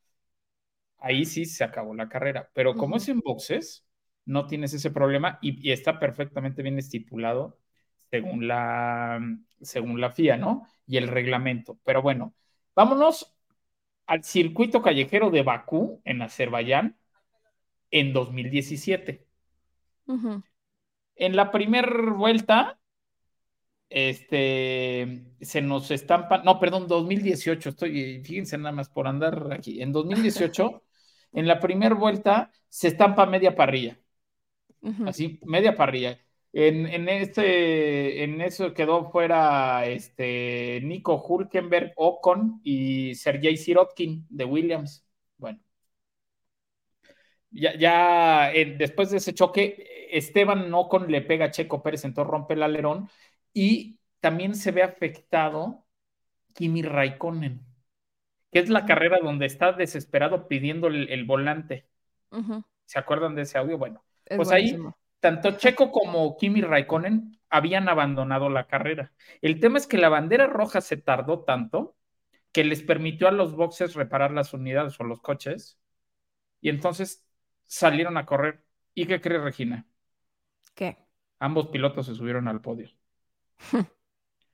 ahí 0.98 1.24
sí 1.24 1.44
se 1.44 1.64
acabó 1.64 1.94
la 1.94 2.08
carrera. 2.08 2.50
Pero 2.54 2.76
como 2.76 2.96
Ujú. 2.96 2.96
es 2.96 3.08
en 3.08 3.20
boxes, 3.20 3.86
no 4.24 4.46
tienes 4.46 4.72
ese 4.74 4.90
problema 4.90 5.38
y, 5.42 5.68
y 5.68 5.72
está 5.72 5.98
perfectamente 5.98 6.62
bien 6.62 6.78
estipulado 6.78 7.58
según 8.10 8.48
la, 8.48 9.20
según 9.60 10.00
la 10.00 10.08
FIA, 10.08 10.36
¿no? 10.36 10.66
Y 10.86 10.96
el 10.96 11.08
reglamento. 11.08 11.78
Pero 11.84 12.02
bueno, 12.02 12.34
vámonos 12.74 13.35
al 14.06 14.24
circuito 14.24 14.82
callejero 14.82 15.30
de 15.30 15.42
Bakú, 15.42 16.00
en 16.04 16.22
Azerbaiyán, 16.22 16.96
en 17.90 18.12
2017. 18.12 19.26
Ujú. 20.06 20.42
En 21.16 21.36
la 21.36 21.50
primera 21.50 22.12
vuelta, 22.12 22.78
este, 23.88 25.24
se 25.40 25.62
nos 25.62 25.90
estampa, 25.90 26.42
no, 26.42 26.58
perdón, 26.58 26.88
2018, 26.88 27.70
estoy, 27.70 28.22
fíjense 28.24 28.58
nada 28.58 28.72
más 28.72 28.88
por 28.88 29.06
andar 29.06 29.52
aquí, 29.52 29.80
en 29.82 29.92
2018, 29.92 30.82
en 31.32 31.46
la 31.46 31.60
primera 31.60 31.94
vuelta 31.94 32.50
se 32.68 32.88
estampa 32.88 33.26
media 33.26 33.54
parrilla, 33.54 33.98
así, 35.06 35.40
media 35.44 35.76
parrilla. 35.76 36.20
En, 36.58 36.86
en 36.86 37.08
este, 37.10 38.24
en 38.24 38.40
eso 38.40 38.72
quedó 38.72 39.10
fuera 39.10 39.84
este 39.86 40.80
Nico 40.82 41.22
Hulkenberg, 41.22 41.92
Ocon 41.96 42.60
y 42.64 43.14
Sergei 43.14 43.58
Sirotkin 43.58 44.26
de 44.30 44.44
Williams. 44.46 45.06
Bueno, 45.36 45.60
ya, 47.50 47.76
ya 47.78 48.52
eh, 48.52 48.76
después 48.78 49.10
de 49.10 49.18
ese 49.18 49.34
choque, 49.34 50.08
Esteban 50.10 50.72
Ocon 50.74 51.10
le 51.10 51.22
pega 51.22 51.46
a 51.46 51.50
Checo 51.50 51.82
Pérez, 51.82 52.04
entonces 52.04 52.30
rompe 52.30 52.54
el 52.54 52.62
alerón 52.62 53.08
y 53.52 53.98
también 54.20 54.54
se 54.54 54.72
ve 54.72 54.82
afectado 54.82 55.86
Kimi 56.54 56.82
Raikkonen, 56.82 57.66
que 58.52 58.60
es 58.60 58.70
la 58.70 58.86
carrera 58.86 59.18
donde 59.22 59.46
está 59.46 59.72
desesperado 59.72 60.48
pidiendo 60.48 60.88
el, 60.88 61.10
el 61.10 61.24
volante. 61.24 61.88
¿Se 62.86 62.98
acuerdan 62.98 63.34
de 63.34 63.42
ese 63.42 63.58
audio? 63.58 63.78
Bueno, 63.78 64.04
Es 64.24 64.36
pues 64.36 64.50
ahí 64.52 64.78
buenísimo. 64.78 64.96
Tanto 65.20 65.52
Checo 65.52 65.90
como 65.90 66.36
Kimi 66.36 66.60
Raikkonen 66.60 67.38
habían 67.50 67.88
abandonado 67.88 68.48
la 68.48 68.66
carrera. 68.66 69.12
El 69.40 69.60
tema 69.60 69.78
es 69.78 69.86
que 69.86 69.98
la 69.98 70.08
bandera 70.08 70.46
roja 70.46 70.80
se 70.80 70.96
tardó 70.96 71.44
tanto 71.44 71.96
que 72.52 72.64
les 72.64 72.82
permitió 72.82 73.28
a 73.28 73.32
los 73.32 73.54
boxes 73.54 73.94
reparar 73.94 74.30
las 74.30 74.54
unidades 74.54 74.98
o 75.00 75.04
los 75.04 75.20
coches 75.20 75.78
y 76.60 76.70
entonces 76.70 77.26
salieron 77.64 78.16
a 78.16 78.26
correr. 78.26 78.64
¿Y 78.94 79.06
qué 79.06 79.20
cree 79.20 79.38
Regina? 79.38 79.86
¿Qué? 80.74 80.96
Ambos 81.38 81.68
pilotos 81.68 82.06
se 82.06 82.14
subieron 82.14 82.48
al 82.48 82.60
podio. 82.60 82.90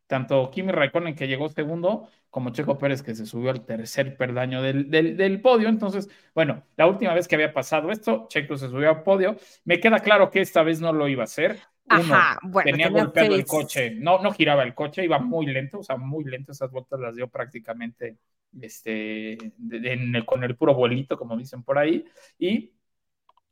Tanto 0.07 0.50
Kimi 0.50 0.73
Raikkonen 0.73 1.14
que 1.14 1.28
llegó 1.28 1.49
segundo 1.49 2.09
como 2.32 2.50
Checo 2.50 2.78
Pérez 2.78 3.04
que 3.04 3.14
se 3.14 3.26
subió 3.26 3.52
al 3.52 3.64
tercer 3.66 4.16
perdaño 4.18 4.62
del, 4.62 4.90
del, 4.90 5.16
del 5.16 5.40
podio. 5.42 5.68
Entonces, 5.70 6.10
bueno, 6.34 6.64
la 6.76 6.88
última 6.88 7.14
vez 7.14 7.28
que 7.28 7.36
había 7.36 7.54
pasado 7.54 7.92
esto, 7.92 8.26
Checo 8.30 8.56
se 8.58 8.68
subió 8.70 8.90
al 8.90 9.04
podio. 9.04 9.36
Me 9.64 9.80
queda 9.80 10.00
claro 10.00 10.30
que 10.30 10.40
esta 10.42 10.64
vez 10.64 10.80
no 10.80 10.92
lo 10.92 11.08
iba 11.08 11.22
a 11.22 11.26
hacer. 11.26 11.60
Uno, 11.86 12.28
Ajá, 12.28 12.38
bueno, 12.42 12.78
tenía 12.78 12.90
golpeado 12.90 13.34
el 13.36 13.46
coche, 13.46 13.92
no, 13.96 14.22
no 14.22 14.32
giraba 14.32 14.64
el 14.64 14.74
coche, 14.74 15.04
iba 15.04 15.18
muy 15.20 15.46
lento, 15.46 15.80
o 15.80 15.84
sea, 15.84 15.96
muy 15.98 16.24
lento, 16.24 16.52
esas 16.52 16.70
vueltas 16.70 17.00
las 17.00 17.16
dio 17.16 17.28
prácticamente 17.28 18.18
este, 18.60 19.32
en 19.34 20.14
el- 20.16 20.24
con 20.26 20.44
el 20.44 20.56
puro 20.56 20.74
vuelito, 20.74 21.18
como 21.18 21.36
dicen 21.36 21.62
por 21.64 21.78
ahí, 21.78 22.04
y 22.38 22.72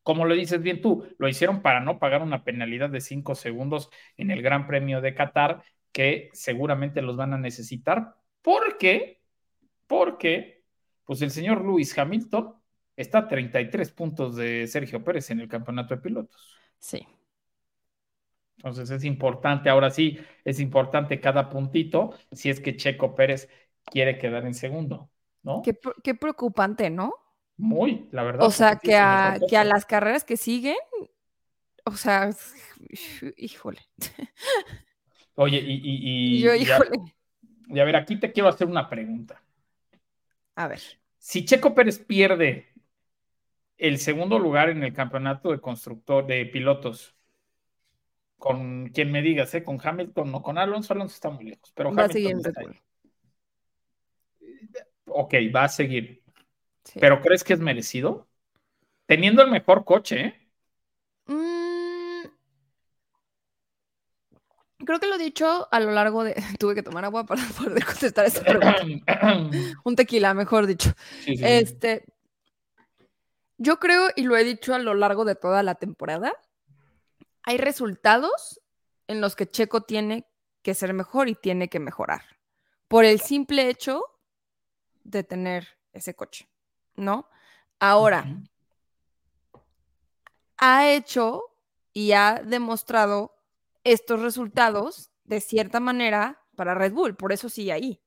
como 0.02 0.25
lo 0.25 0.34
dices 0.34 0.62
bien 0.62 0.80
tú, 0.80 1.06
lo 1.18 1.28
hicieron 1.28 1.62
para 1.62 1.80
no 1.80 1.99
pagar 1.99 2.22
una 2.22 2.44
penalidad 2.44 2.90
de 2.90 3.00
cinco 3.00 3.34
segundos 3.34 3.90
en 4.16 4.30
el 4.30 4.42
Gran 4.42 4.66
Premio 4.66 5.00
de 5.00 5.14
Qatar, 5.14 5.62
que 5.92 6.30
seguramente 6.32 7.02
los 7.02 7.16
van 7.16 7.34
a 7.34 7.38
necesitar, 7.38 8.16
porque, 8.42 9.23
porque, 9.87 10.64
pues 11.04 11.23
el 11.23 11.30
señor 11.30 11.64
Lewis 11.64 11.97
Hamilton 11.97 12.54
está 12.97 13.18
a 13.18 13.28
33 13.28 13.90
puntos 13.92 14.37
de 14.37 14.66
Sergio 14.66 15.02
Pérez 15.02 15.30
en 15.30 15.40
el 15.40 15.49
campeonato 15.49 15.94
de 15.94 16.00
pilotos. 16.00 16.56
Sí. 16.78 17.06
Entonces 18.56 18.90
es 18.90 19.04
importante, 19.04 19.70
ahora 19.70 19.90
sí, 19.90 20.18
es 20.44 20.61
importante 20.61 21.20
cada 21.20 21.49
puntito 21.49 22.12
si 22.30 22.50
es 22.50 22.61
que 22.61 22.76
Checo 22.76 23.14
Pérez 23.14 23.49
quiere 23.87 24.18
quedar 24.18 24.44
en 24.44 24.52
segundo, 24.52 25.11
¿no? 25.42 25.62
Qué, 25.62 25.78
qué 26.04 26.14
preocupante, 26.14 26.90
¿no? 26.90 27.14
Muy, 27.56 28.09
la 28.11 28.23
verdad. 28.23 28.47
O 28.47 28.50
sea, 28.50 28.76
que 28.76 28.97
a, 28.97 29.38
que 29.49 29.56
a 29.56 29.64
las 29.64 29.87
carreras 29.87 30.25
que 30.25 30.37
siguen, 30.37 30.76
o 31.85 31.92
sea, 31.92 32.30
híjole. 33.37 33.80
Oye, 35.37 35.59
y, 35.59 35.75
y, 35.75 36.37
y, 36.37 36.40
Yo, 36.40 36.54
híjole. 36.54 36.90
Y 37.70 37.80
a 37.80 37.84
ver, 37.84 37.96
aquí 37.96 38.16
te 38.16 38.32
quiero 38.32 38.48
hacer 38.48 38.66
una 38.66 38.88
pregunta. 38.88 39.42
A 40.56 40.68
ver. 40.68 40.80
Si 41.18 41.44
Checo 41.44 41.74
Pérez 41.74 41.98
pierde 41.98 42.68
el 43.78 43.98
segundo 43.98 44.38
lugar 44.38 44.68
en 44.70 44.82
el 44.82 44.92
campeonato 44.92 45.50
de 45.50 45.60
constructor 45.60 46.26
de 46.26 46.44
pilotos, 46.46 47.14
con 48.38 48.88
quien 48.88 49.12
me 49.12 49.22
digas, 49.22 49.54
¿eh? 49.54 49.62
Con 49.62 49.78
Hamilton 49.82 50.34
o 50.34 50.42
con 50.42 50.58
Alonso, 50.58 50.92
Alonso 50.92 51.14
está 51.14 51.30
muy 51.30 51.44
lejos, 51.44 51.72
pero 51.74 51.94
Va 51.94 52.02
a 52.02 52.06
Hamilton 52.06 52.38
está 52.38 52.60
ahí. 52.60 52.80
Ok, 55.06 55.34
va 55.54 55.64
a 55.64 55.68
seguir. 55.68 56.22
Sí. 56.84 56.98
¿Pero 56.98 57.20
crees 57.20 57.44
que 57.44 57.52
es 57.52 57.60
merecido? 57.60 58.28
Teniendo 59.06 59.42
el 59.42 59.50
mejor 59.50 59.84
coche, 59.84 60.20
¿eh? 60.20 60.39
Creo 64.90 64.99
que 64.99 65.06
lo 65.06 65.14
he 65.14 65.25
dicho 65.25 65.68
a 65.70 65.78
lo 65.78 65.92
largo 65.92 66.25
de. 66.25 66.35
Tuve 66.59 66.75
que 66.75 66.82
tomar 66.82 67.04
agua 67.04 67.25
para 67.25 67.42
poder 67.59 67.85
contestar 67.85 68.26
esta 68.26 68.42
pregunta. 68.42 68.80
Un 69.85 69.94
tequila, 69.94 70.35
mejor 70.35 70.66
dicho. 70.66 70.90
Sí, 71.25 71.37
sí, 71.37 71.37
sí. 71.37 71.44
Este. 71.44 72.04
Yo 73.56 73.78
creo, 73.78 74.09
y 74.16 74.23
lo 74.25 74.37
he 74.37 74.42
dicho 74.42 74.75
a 74.75 74.78
lo 74.78 74.94
largo 74.94 75.25
de 75.25 75.37
toda 75.37 75.62
la 75.62 75.76
temporada, 75.76 76.32
hay 77.42 77.59
resultados 77.59 78.61
en 79.06 79.20
los 79.20 79.37
que 79.37 79.49
Checo 79.49 79.82
tiene 79.82 80.26
que 80.62 80.75
ser 80.75 80.92
mejor 80.92 81.28
y 81.28 81.35
tiene 81.35 81.68
que 81.68 81.78
mejorar. 81.78 82.23
Por 82.88 83.04
el 83.04 83.20
simple 83.20 83.68
hecho 83.68 84.02
de 85.04 85.23
tener 85.23 85.68
ese 85.92 86.14
coche, 86.16 86.49
¿no? 86.97 87.28
Ahora, 87.78 88.25
ha 90.56 90.88
hecho 90.88 91.44
y 91.92 92.12
ha 92.12 92.42
demostrado 92.44 93.39
estos 93.92 94.20
resultados 94.20 95.11
de 95.25 95.40
cierta 95.40 95.80
manera 95.80 96.42
para 96.56 96.75
Red 96.75 96.92
Bull, 96.92 97.16
por 97.16 97.32
eso 97.32 97.49
sigue 97.49 97.73
ahí, 97.73 98.02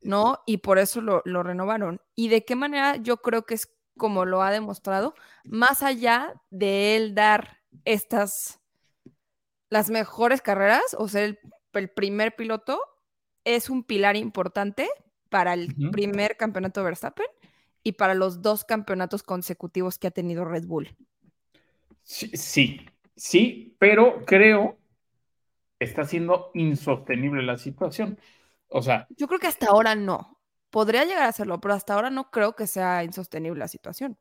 ¿no? 0.00 0.40
Y 0.46 0.58
por 0.58 0.78
eso 0.78 1.00
lo, 1.00 1.22
lo 1.24 1.42
renovaron. 1.42 2.00
¿Y 2.14 2.28
de 2.28 2.44
qué 2.44 2.56
manera 2.56 2.96
yo 2.96 3.18
creo 3.18 3.46
que 3.46 3.54
es 3.54 3.72
como 3.96 4.24
lo 4.24 4.42
ha 4.42 4.50
demostrado? 4.50 5.14
Más 5.44 5.82
allá 5.82 6.34
de 6.50 6.96
él 6.96 7.14
dar 7.14 7.60
estas, 7.84 8.60
las 9.70 9.90
mejores 9.90 10.42
carreras 10.42 10.96
o 10.98 11.08
ser 11.08 11.24
el, 11.24 11.38
el 11.72 11.90
primer 11.90 12.36
piloto, 12.36 12.80
es 13.44 13.70
un 13.70 13.82
pilar 13.82 14.16
importante 14.16 14.88
para 15.28 15.54
el 15.54 15.74
primer 15.90 16.36
campeonato 16.36 16.80
de 16.80 16.84
Verstappen 16.84 17.26
y 17.82 17.92
para 17.92 18.14
los 18.14 18.42
dos 18.42 18.64
campeonatos 18.64 19.22
consecutivos 19.22 19.98
que 19.98 20.06
ha 20.06 20.10
tenido 20.10 20.44
Red 20.44 20.66
Bull. 20.66 20.94
Sí, 22.04 22.30
sí, 22.36 22.86
sí, 23.22 23.76
pero 23.78 24.24
creo 24.24 24.78
que 25.78 25.84
está 25.86 26.04
siendo 26.04 26.50
insostenible 26.54 27.42
la 27.42 27.58
situación. 27.58 28.18
O 28.68 28.82
sea, 28.82 29.10
Yo 29.16 29.26
creo 29.28 29.40
que 29.40 29.46
hasta 29.46 29.68
ahora 29.68 29.94
no. 29.94 30.38
Podría 30.70 31.04
llegar 31.04 31.24
a 31.24 31.32
serlo, 31.32 31.60
pero 31.60 31.74
hasta 31.74 31.94
ahora 31.94 32.10
no 32.10 32.30
creo 32.30 32.54
que 32.56 32.66
sea 32.66 33.04
insostenible 33.04 33.60
la 33.60 33.68
situación. 33.68 34.18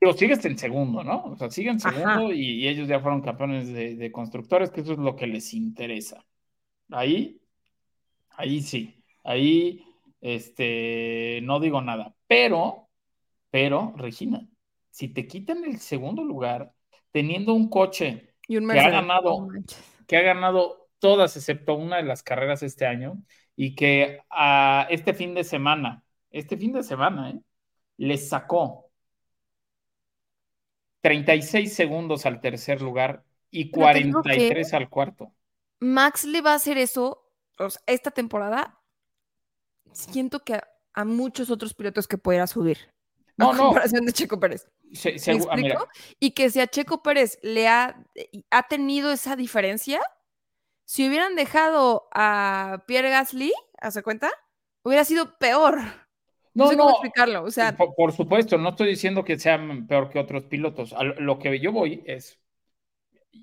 digo, 0.00 0.12
sigues 0.14 0.44
en 0.44 0.58
segundo, 0.58 1.02
¿no? 1.04 1.24
O 1.24 1.36
sea, 1.36 1.50
siguen 1.50 1.80
segundo 1.80 2.32
y, 2.32 2.62
y 2.64 2.68
ellos 2.68 2.88
ya 2.88 3.00
fueron 3.00 3.22
campeones 3.22 3.68
de, 3.68 3.96
de 3.96 4.12
constructores, 4.12 4.70
que 4.70 4.80
eso 4.82 4.92
es 4.92 4.98
lo 4.98 5.16
que 5.16 5.26
les 5.26 5.52
interesa. 5.54 6.24
Ahí, 6.90 7.40
ahí 8.30 8.62
sí, 8.62 9.04
ahí, 9.24 9.84
este, 10.20 11.40
no 11.44 11.60
digo 11.60 11.82
nada, 11.82 12.14
pero, 12.28 12.90
pero, 13.50 13.94
Regina, 13.96 14.48
si 14.90 15.08
te 15.10 15.26
quitan 15.28 15.64
el 15.64 15.80
segundo 15.80 16.24
lugar 16.24 16.74
teniendo 17.12 17.54
un 17.54 17.68
coche 17.70 18.34
Y 18.48 18.56
un 18.56 18.68
Que 18.68 18.80
ha 18.80 18.90
ganado. 18.90 19.48
que 20.06 20.16
ha 20.16 20.22
ganado 20.22 20.88
todas 20.98 21.36
excepto 21.36 21.74
una 21.74 21.96
de 21.98 22.02
las 22.04 22.22
carreras 22.22 22.62
este 22.62 22.86
año 22.86 23.22
y 23.56 23.74
que 23.74 24.20
a 24.30 24.86
este 24.90 25.14
fin 25.14 25.34
de 25.34 25.44
semana, 25.44 26.02
este 26.30 26.56
fin 26.56 26.72
de 26.72 26.82
semana, 26.82 27.30
¿eh? 27.30 27.40
le 27.98 28.18
sacó 28.18 28.90
36 31.00 31.72
segundos 31.74 32.26
al 32.26 32.40
tercer 32.40 32.82
lugar 32.82 33.24
y 33.50 33.66
Pero 33.66 33.86
te 33.92 33.98
digo 33.98 34.22
que- 34.22 34.28
43 34.30 34.74
al 34.74 34.88
cuarto. 34.90 35.32
Max 35.80 36.24
le 36.24 36.40
va 36.40 36.52
a 36.52 36.56
hacer 36.56 36.78
eso 36.78 37.22
o 37.58 37.70
sea, 37.70 37.80
esta 37.86 38.10
temporada. 38.10 38.80
Siento 39.92 40.40
que 40.44 40.54
a, 40.54 40.68
a 40.94 41.04
muchos 41.04 41.50
otros 41.50 41.72
pilotos 41.74 42.06
que 42.08 42.18
pudiera 42.18 42.46
subir. 42.46 42.78
No, 43.36 43.52
no. 43.52 43.64
comparación 43.68 44.04
de 44.06 44.12
Checo 44.12 44.38
Pérez. 44.40 44.68
Se- 44.92 45.12
¿Me 45.12 45.18
segu- 45.18 45.48
ah, 45.50 45.54
explico? 45.54 45.88
Y 46.20 46.30
que 46.32 46.50
si 46.50 46.60
a 46.60 46.66
Checo 46.66 47.02
Pérez 47.02 47.38
le 47.42 47.68
ha, 47.68 48.04
ha 48.50 48.62
tenido 48.68 49.12
esa 49.12 49.36
diferencia, 49.36 50.00
si 50.84 51.08
hubieran 51.08 51.34
dejado 51.34 52.08
a 52.12 52.84
Pierre 52.86 53.10
Gasly, 53.10 53.52
¿hace 53.80 54.02
cuenta? 54.02 54.30
Hubiera 54.82 55.04
sido 55.04 55.36
peor. 55.38 55.80
No, 56.54 56.64
no, 56.64 56.70
sé 56.70 56.76
cómo 56.76 56.90
no, 56.90 56.96
explicarlo. 56.96 57.42
O 57.44 57.50
sea, 57.50 57.76
por, 57.76 57.94
por 57.94 58.12
supuesto, 58.12 58.56
no 58.56 58.70
estoy 58.70 58.88
diciendo 58.88 59.24
que 59.24 59.38
sean 59.38 59.86
peor 59.86 60.08
que 60.10 60.18
otros 60.18 60.44
pilotos. 60.44 60.92
A 60.92 61.02
lo, 61.02 61.14
lo 61.20 61.38
que 61.38 61.58
yo 61.60 61.72
voy 61.72 62.02
es, 62.06 62.40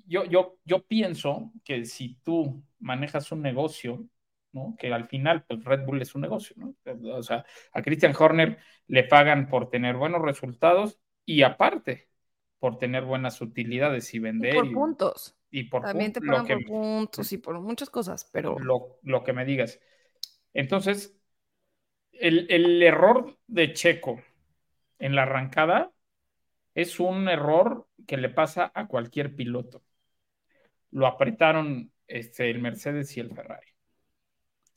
yo, 0.06 0.24
yo, 0.24 0.58
yo 0.64 0.82
pienso 0.86 1.52
que 1.64 1.84
si 1.84 2.16
tú 2.24 2.62
manejas 2.78 3.30
un 3.32 3.42
negocio, 3.42 4.06
¿no? 4.52 4.74
Que 4.78 4.92
al 4.92 5.08
final, 5.08 5.44
pues 5.44 5.64
Red 5.64 5.84
Bull 5.84 6.02
es 6.02 6.14
un 6.14 6.22
negocio, 6.22 6.56
¿no? 6.58 6.74
O 7.16 7.22
sea, 7.22 7.44
a 7.72 7.82
Christian 7.82 8.14
Horner 8.18 8.58
le 8.86 9.04
pagan 9.04 9.48
por 9.48 9.70
tener 9.70 9.96
buenos 9.96 10.22
resultados 10.22 11.00
y 11.24 11.42
aparte 11.42 12.08
por 12.58 12.78
tener 12.78 13.04
buenas 13.04 13.40
utilidades 13.40 14.14
y 14.14 14.18
vender. 14.18 14.54
Por 14.54 14.66
y, 14.66 14.72
puntos. 14.72 15.36
y 15.50 15.64
por 15.64 15.82
También 15.82 16.12
te 16.12 16.20
pagan 16.20 16.46
por 16.46 16.64
puntos 16.64 17.32
y 17.32 17.38
por 17.38 17.60
muchas 17.60 17.90
cosas, 17.90 18.28
pero 18.32 18.58
lo, 18.58 18.98
lo 19.02 19.22
que 19.22 19.32
me 19.32 19.44
digas. 19.44 19.80
Entonces, 20.52 21.16
el, 22.12 22.46
el 22.48 22.82
error 22.82 23.38
de 23.46 23.72
Checo 23.72 24.22
en 24.98 25.14
la 25.14 25.22
arrancada 25.22 25.92
es 26.74 27.00
un 27.00 27.28
error 27.28 27.86
que 28.06 28.16
le 28.16 28.28
pasa 28.28 28.72
a 28.74 28.86
cualquier 28.86 29.34
piloto. 29.34 29.82
Lo 30.90 31.06
apretaron 31.06 31.92
este, 32.06 32.50
el 32.50 32.60
Mercedes 32.60 33.16
y 33.16 33.20
el 33.20 33.30
Ferrari. 33.30 33.68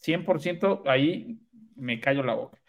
100% 0.02 0.84
ahí 0.86 1.40
me 1.76 2.00
callo 2.00 2.24
la 2.24 2.36
boca. 2.36 2.62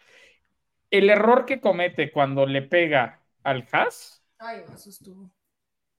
El 0.89 1.09
error 1.09 1.45
que 1.45 1.59
comete 1.59 2.11
cuando 2.11 2.45
le 2.45 2.63
pega 2.63 3.21
al 3.43 3.67
Haas, 3.71 4.23
Ay, 4.37 4.63
no, 4.67 4.73
eso 4.73 4.89
estuvo. 4.89 5.31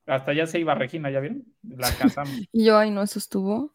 hasta 0.07 0.33
ya 0.35 0.47
se 0.47 0.59
iba 0.59 0.75
Regina, 0.75 1.11
¿ya 1.11 1.21
vieron? 1.21 1.45
La 1.63 1.89
alcanzamos. 1.89 2.43
Y 2.53 2.65
yo, 2.65 2.79
ay, 2.79 2.91
no, 2.91 3.03
eso 3.03 3.19
estuvo. 3.19 3.75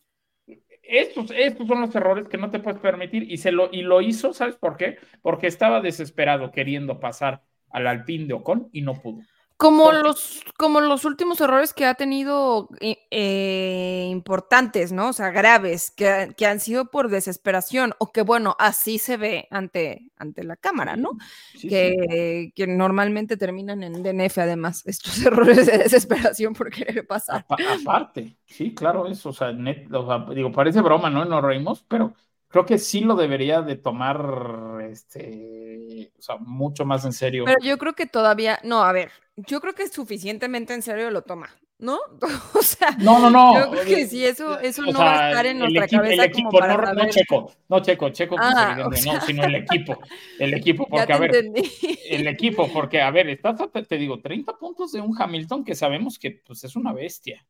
Estos, 0.83 1.31
estos 1.35 1.67
son 1.67 1.81
los 1.81 1.95
errores 1.95 2.27
que 2.29 2.37
no 2.37 2.51
te 2.51 2.59
puedes 2.59 2.79
permitir 2.79 3.23
y, 3.31 3.37
se 3.37 3.51
lo, 3.51 3.69
y 3.71 3.81
lo 3.81 4.01
hizo, 4.01 4.33
¿sabes 4.33 4.55
por 4.55 4.77
qué? 4.77 4.99
Porque 5.21 5.47
estaba 5.47 5.81
desesperado 5.81 6.51
queriendo 6.51 6.99
pasar 6.99 7.43
al 7.71 7.87
Alpine 7.87 8.25
de 8.27 8.33
Ocon 8.33 8.69
y 8.71 8.81
no 8.81 9.01
pudo. 9.01 9.25
Como 9.57 9.91
los, 9.93 10.41
como 10.57 10.81
los 10.81 11.05
últimos 11.05 11.39
errores 11.39 11.73
que 11.73 11.85
ha 11.85 11.93
tenido 11.93 12.67
eh, 12.81 12.97
eh, 13.09 14.07
importantes, 14.11 14.91
¿no? 14.91 15.09
O 15.09 15.13
sea, 15.13 15.29
graves, 15.29 15.91
que, 15.91 16.33
que 16.35 16.45
han 16.45 16.59
sido 16.59 16.91
por 16.91 17.09
desesperación, 17.09 17.93
o 17.99 18.11
que 18.11 18.21
bueno, 18.21 18.55
así 18.59 18.99
se 18.99 19.15
ve 19.15 19.47
ante, 19.51 20.11
ante 20.17 20.43
la 20.43 20.57
cámara, 20.57 20.97
¿no? 20.97 21.11
Sí, 21.53 21.59
sí. 21.61 21.67
que, 21.69 22.51
que 22.53 22.67
normalmente 22.67 23.37
terminan 23.37 23.81
en 23.83 24.03
DNF, 24.03 24.41
además, 24.41 24.83
estos 24.85 25.21
errores 25.25 25.65
de 25.65 25.77
desesperación 25.77 26.53
por 26.53 26.69
querer 26.69 27.07
pasar. 27.07 27.45
Apa- 27.47 27.57
aparte, 27.81 28.37
sí, 28.45 28.73
claro, 28.73 29.07
eso, 29.07 29.29
o 29.29 29.33
sea, 29.33 29.51
net- 29.51 29.87
o 29.93 30.05
sea, 30.05 30.35
digo, 30.35 30.51
parece 30.51 30.81
broma, 30.81 31.09
¿no? 31.09 31.23
Nos 31.23 31.41
reímos, 31.41 31.83
pero 31.87 32.13
creo 32.49 32.65
que 32.65 32.77
sí 32.77 33.01
lo 33.01 33.15
debería 33.15 33.61
de 33.61 33.75
tomar, 33.77 34.81
este, 34.89 36.11
o 36.17 36.21
sea, 36.21 36.37
mucho 36.37 36.85
más 36.85 37.05
en 37.05 37.13
serio. 37.13 37.45
Pero 37.45 37.57
yo 37.63 37.77
creo 37.77 37.93
que 37.93 38.05
todavía, 38.05 38.59
no, 38.63 38.83
a 38.83 38.91
ver, 38.91 39.11
yo 39.37 39.59
creo 39.61 39.73
que 39.73 39.87
suficientemente 39.87 40.73
en 40.73 40.81
serio 40.81 41.11
lo 41.11 41.21
toma, 41.23 41.49
¿no? 41.77 41.99
o 42.53 42.61
sea, 42.61 42.91
No, 42.99 43.19
no, 43.19 43.29
no. 43.29 43.59
yo 43.65 43.71
creo 43.71 43.85
que 43.85 44.07
sí, 44.07 44.25
eso, 44.25 44.59
eso 44.59 44.83
O 44.83 44.91
no 44.93 44.99
va 44.99 45.25
a 45.25 45.29
estar 45.29 45.45
en 45.45 45.57
el 45.61 45.73
nuestra 45.73 45.85
equipo- 45.85 46.01
cabeza 46.01 46.23
El 46.23 46.29
equipo, 46.29 46.49
como 46.49 46.59
para 46.59 46.93
no, 46.93 47.03
no. 47.03 47.09
Checo, 47.09 47.51
no 47.69 47.79
Checo, 47.81 48.09
Checo, 48.09 48.35
Ah, 48.39 48.71
evidente, 48.77 48.97
o 48.97 49.01
sea- 49.01 49.13
no, 49.13 49.21
sino 49.21 49.43
el 49.43 49.55
equipo, 49.55 49.99
el 50.39 50.53
equipo, 50.53 50.87
Ya 50.91 50.91
porque 50.91 51.05
te 51.07 51.13
a 51.13 51.17
ver, 51.19 51.35
entendí. 51.35 51.71
el 52.09 52.27
equipo, 52.27 52.69
porque 52.71 53.01
a 53.01 53.11
ver, 53.11 53.29
estás, 53.29 53.59
a- 53.61 53.67
te 53.69 53.97
digo, 53.97 54.21
30 54.21 54.53
puntos 54.57 54.91
de 54.93 55.01
un 55.01 55.19
Hamilton 55.21 55.63
que 55.65 55.75
sabemos 55.75 56.17
que 56.17 56.41
pues 56.45 56.63
es 56.63 56.75
una 56.75 56.93
bestia 56.93 57.45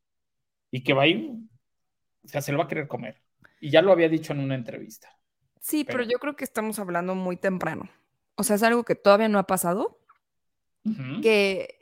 y 0.71 0.83
que 0.83 0.93
va 0.93 1.03
a 1.03 1.07
ir, 1.07 1.29
o 2.23 2.27
sea, 2.27 2.41
se 2.41 2.51
lo 2.51 2.57
va 2.57 2.63
a 2.63 2.67
querer 2.67 2.87
comer. 2.87 3.21
Y 3.61 3.69
ya 3.69 3.81
lo 3.81 3.91
había 3.91 4.09
dicho 4.09 4.33
en 4.33 4.39
una 4.39 4.55
entrevista. 4.55 5.09
Sí, 5.61 5.83
pero 5.83 5.99
pero- 5.99 6.09
yo 6.09 6.17
creo 6.19 6.35
que 6.35 6.43
estamos 6.43 6.77
hablando 6.79 7.15
muy 7.15 7.37
temprano. 7.37 7.89
O 8.35 8.43
sea, 8.43 8.55
es 8.57 8.63
algo 8.63 8.83
que 8.83 8.95
todavía 8.95 9.29
no 9.29 9.39
ha 9.39 9.47
pasado. 9.47 9.99
Que, 11.21 11.79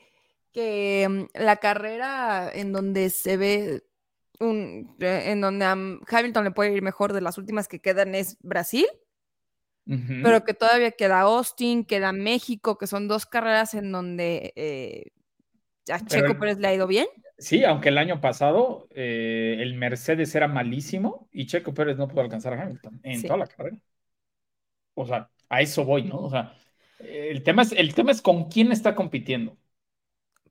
que 0.54 1.08
mm, 1.10 1.40
la 1.44 1.58
carrera 1.58 2.50
en 2.54 2.72
donde 2.72 3.10
se 3.10 3.38
ve 3.38 3.84
un, 4.40 4.96
eh, 5.00 5.24
en 5.28 5.42
donde 5.42 5.66
a 5.66 5.72
Hamilton 5.74 6.44
le 6.44 6.52
puede 6.52 6.74
ir 6.74 6.82
mejor 6.82 7.14
de 7.14 7.22
las 7.22 7.38
últimas 7.38 7.68
que 7.68 7.80
quedan 7.80 8.16
es 8.16 8.38
Brasil, 8.42 8.86
pero 10.24 10.44
que 10.46 10.54
todavía 10.54 10.92
queda 10.92 11.22
Austin, 11.22 11.84
queda 11.86 12.14
México, 12.14 12.78
que 12.78 12.88
son 12.88 13.08
dos 13.08 13.26
carreras 13.26 13.74
en 13.74 13.92
donde 13.92 14.54
eh, 14.56 15.12
a 15.92 16.00
Checo 16.06 16.40
Pérez 16.40 16.58
le 16.60 16.68
ha 16.68 16.74
ido 16.74 16.88
bien. 16.88 17.08
Sí, 17.38 17.64
aunque 17.66 17.90
el 17.90 17.98
año 17.98 18.22
pasado 18.22 18.88
eh, 18.92 19.58
el 19.60 19.74
Mercedes 19.76 20.34
era 20.36 20.48
malísimo 20.48 21.28
y 21.32 21.48
Checo 21.48 21.74
Pérez 21.74 21.98
no 21.98 22.08
pudo 22.08 22.22
alcanzar 22.22 22.54
a 22.54 22.62
Hamilton 22.64 23.00
en 23.04 23.20
Sí. 23.20 23.28
toda 23.28 23.40
la 23.40 23.48
carrera. 23.48 23.78
O 24.96 25.06
sea, 25.06 25.30
a 25.50 25.62
eso 25.62 25.84
voy, 25.86 26.04
¿no? 26.04 26.18
O 26.20 26.30
sea, 26.30 26.56
el 27.06 27.44
tema 27.44 27.62
es, 27.64 27.72
el 27.74 27.94
tema 27.94 28.12
es 28.12 28.22
con 28.22 28.50
quién 28.50 28.72
está 28.72 28.96
compitiendo. 28.96 29.58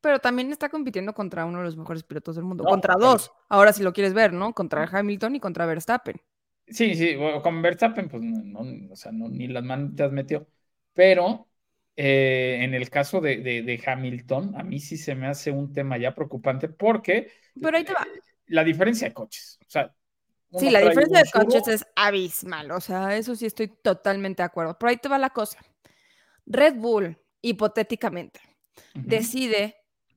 Pero 0.00 0.18
también 0.18 0.50
está 0.50 0.68
compitiendo 0.68 1.14
contra 1.14 1.44
uno 1.44 1.58
de 1.58 1.64
los 1.64 1.76
mejores 1.76 2.02
pilotos 2.02 2.34
del 2.36 2.44
mundo. 2.44 2.64
No, 2.64 2.70
contra 2.70 2.94
pero- 2.94 3.10
dos. 3.10 3.32
Ahora, 3.48 3.72
si 3.72 3.82
lo 3.82 3.92
quieres 3.92 4.14
ver, 4.14 4.32
¿no? 4.32 4.52
Contra 4.52 4.84
Hamilton 4.84 5.36
y 5.36 5.40
contra 5.40 5.64
Verstappen. 5.66 6.16
Sí, 6.66 6.94
sí, 6.94 7.14
bueno, 7.16 7.42
con 7.42 7.60
Verstappen, 7.62 8.08
pues 8.08 8.22
no, 8.22 8.64
no, 8.64 8.92
o 8.92 8.96
sea, 8.96 9.12
no, 9.12 9.28
ni 9.28 9.46
las 9.48 9.62
manitas 9.62 10.10
metió. 10.10 10.48
Pero 10.92 11.48
eh, 11.96 12.58
en 12.62 12.74
el 12.74 12.88
caso 12.90 13.20
de, 13.20 13.36
de- 13.38 13.62
de 13.62 13.82
Hamilton, 13.86 14.54
a 14.56 14.62
mí 14.62 14.80
sí 14.80 14.96
se 14.96 15.14
me 15.14 15.26
hace 15.28 15.50
un 15.50 15.72
tema 15.72 15.98
ya 15.98 16.14
preocupante 16.14 16.68
porque 16.68 17.30
Pero 17.60 17.76
ahí 17.76 17.84
te 17.84 17.92
va. 17.92 18.06
la 18.46 18.64
diferencia 18.64 19.08
de 19.08 19.14
coches. 19.14 19.58
O 19.66 19.70
sea, 19.70 19.94
Sí, 20.58 20.68
la 20.68 20.80
diferencia 20.80 21.22
de 21.22 21.30
coches 21.30 21.66
es 21.68 21.86
abismal, 21.96 22.70
o 22.72 22.80
sea, 22.80 23.16
eso 23.16 23.34
sí 23.34 23.46
estoy 23.46 23.68
totalmente 23.68 24.42
de 24.42 24.46
acuerdo. 24.46 24.76
Pero 24.78 24.90
ahí 24.90 24.96
te 24.98 25.08
va 25.08 25.18
la 25.18 25.30
cosa. 25.30 25.58
Red 26.46 26.76
Bull, 26.76 27.16
hipotéticamente, 27.40 28.40
decide 28.94 29.76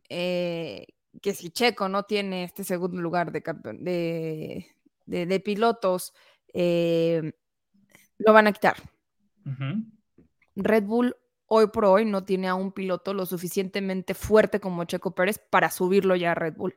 eh, 0.09 0.87
que 1.21 1.33
si 1.33 1.49
Checo 1.49 1.87
no 1.89 2.03
tiene 2.03 2.43
este 2.43 2.63
segundo 2.63 3.01
lugar 3.01 3.31
de, 3.31 3.41
de, 3.79 4.67
de- 5.05 5.25
de 5.25 5.39
pilotos, 5.39 6.13
eh, 6.53 7.33
lo 8.17 8.33
van 8.33 8.47
a 8.47 8.51
quitar. 8.53 8.75
Red 10.55 10.83
Bull 10.83 11.15
hoy 11.47 11.67
por 11.67 11.85
hoy 11.85 12.05
no 12.05 12.23
tiene 12.25 12.47
a 12.47 12.55
un 12.55 12.71
piloto 12.71 13.13
lo 13.13 13.25
suficientemente 13.25 14.13
fuerte 14.13 14.59
como 14.59 14.83
Checo 14.85 15.13
Pérez 15.13 15.37
para 15.37 15.69
subirlo 15.69 16.15
ya 16.15 16.31
a 16.31 16.35
Red 16.35 16.55
Bull. 16.55 16.75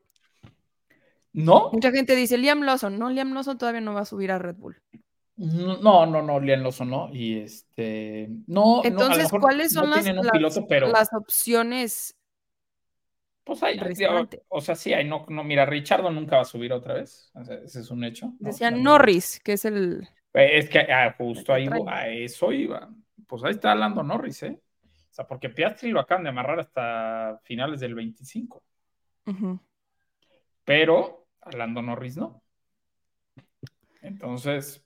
¿No? 1.32 1.70
Mucha 1.72 1.90
gente 1.92 2.16
dice 2.16 2.36
Liam 2.38 2.62
Lawson, 2.62 2.98
no, 2.98 3.10
Liam 3.10 3.32
Lawson 3.32 3.58
todavía 3.58 3.80
no 3.80 3.94
va 3.94 4.00
a 4.00 4.04
subir 4.06 4.30
a 4.32 4.38
Red 4.38 4.56
Bull. 4.56 4.76
No, 5.38 6.04
no, 6.04 6.20
no, 6.20 6.40
Liam 6.40 6.62
Lawson 6.62 6.90
no. 6.90 7.10
Y 7.14 7.38
este. 7.38 8.28
No, 8.48 8.82
Entonces, 8.84 9.30
¿cuáles 9.30 9.72
no 9.72 9.82
son 9.82 9.90
las, 9.90 10.04
las- 10.04 10.30
piloto, 10.32 10.66
pero. 10.66 10.88
las 10.88 11.08
opciones? 11.14 12.16
Pues 13.44 13.62
hay, 13.62 13.78
restante? 13.78 14.42
o 14.48 14.60
sea, 14.60 14.74
sí 14.74 14.92
hay. 14.92 15.04
No, 15.08 15.24
no, 15.28 15.42
mira, 15.44 15.64
Richardo 15.64 16.10
nunca 16.10 16.36
va 16.36 16.42
a 16.42 16.44
subir 16.44 16.72
otra 16.72 16.94
vez. 16.94 17.30
O 17.34 17.44
sea, 17.44 17.54
ese 17.56 17.80
es 17.80 17.90
un 17.90 18.02
hecho. 18.04 18.26
¿no? 18.26 18.34
Decía 18.40 18.70
La- 18.70 18.76
Norris, 18.78 19.40
que 19.40 19.52
es 19.54 19.64
el... 19.64 20.06
Eh, 20.34 20.58
Es 20.58 20.68
que 20.68 20.80
ah, 20.80 21.14
justo 21.16 21.54
ahí 21.54 21.66
a 21.86 22.08
eso 22.08 22.52
iba. 22.52 22.90
Pues 23.26 23.42
ahí 23.44 23.52
está 23.52 23.74
Lando 23.74 24.02
Norris, 24.02 24.42
¿eh? 24.42 24.60
O 24.84 25.14
sea, 25.14 25.26
porque 25.26 25.48
Piastri 25.48 25.90
lo 25.90 26.00
acaban 26.00 26.24
de 26.24 26.28
amarrar 26.30 26.60
hasta 26.60 27.40
finales 27.44 27.80
del 27.80 27.94
25. 27.94 28.62
Ujú. 29.26 29.60
Pero 30.64 31.26
a 31.40 31.50
Lando 31.56 31.80
Norris 31.80 32.16
no. 32.18 32.42
Entonces, 34.02 34.84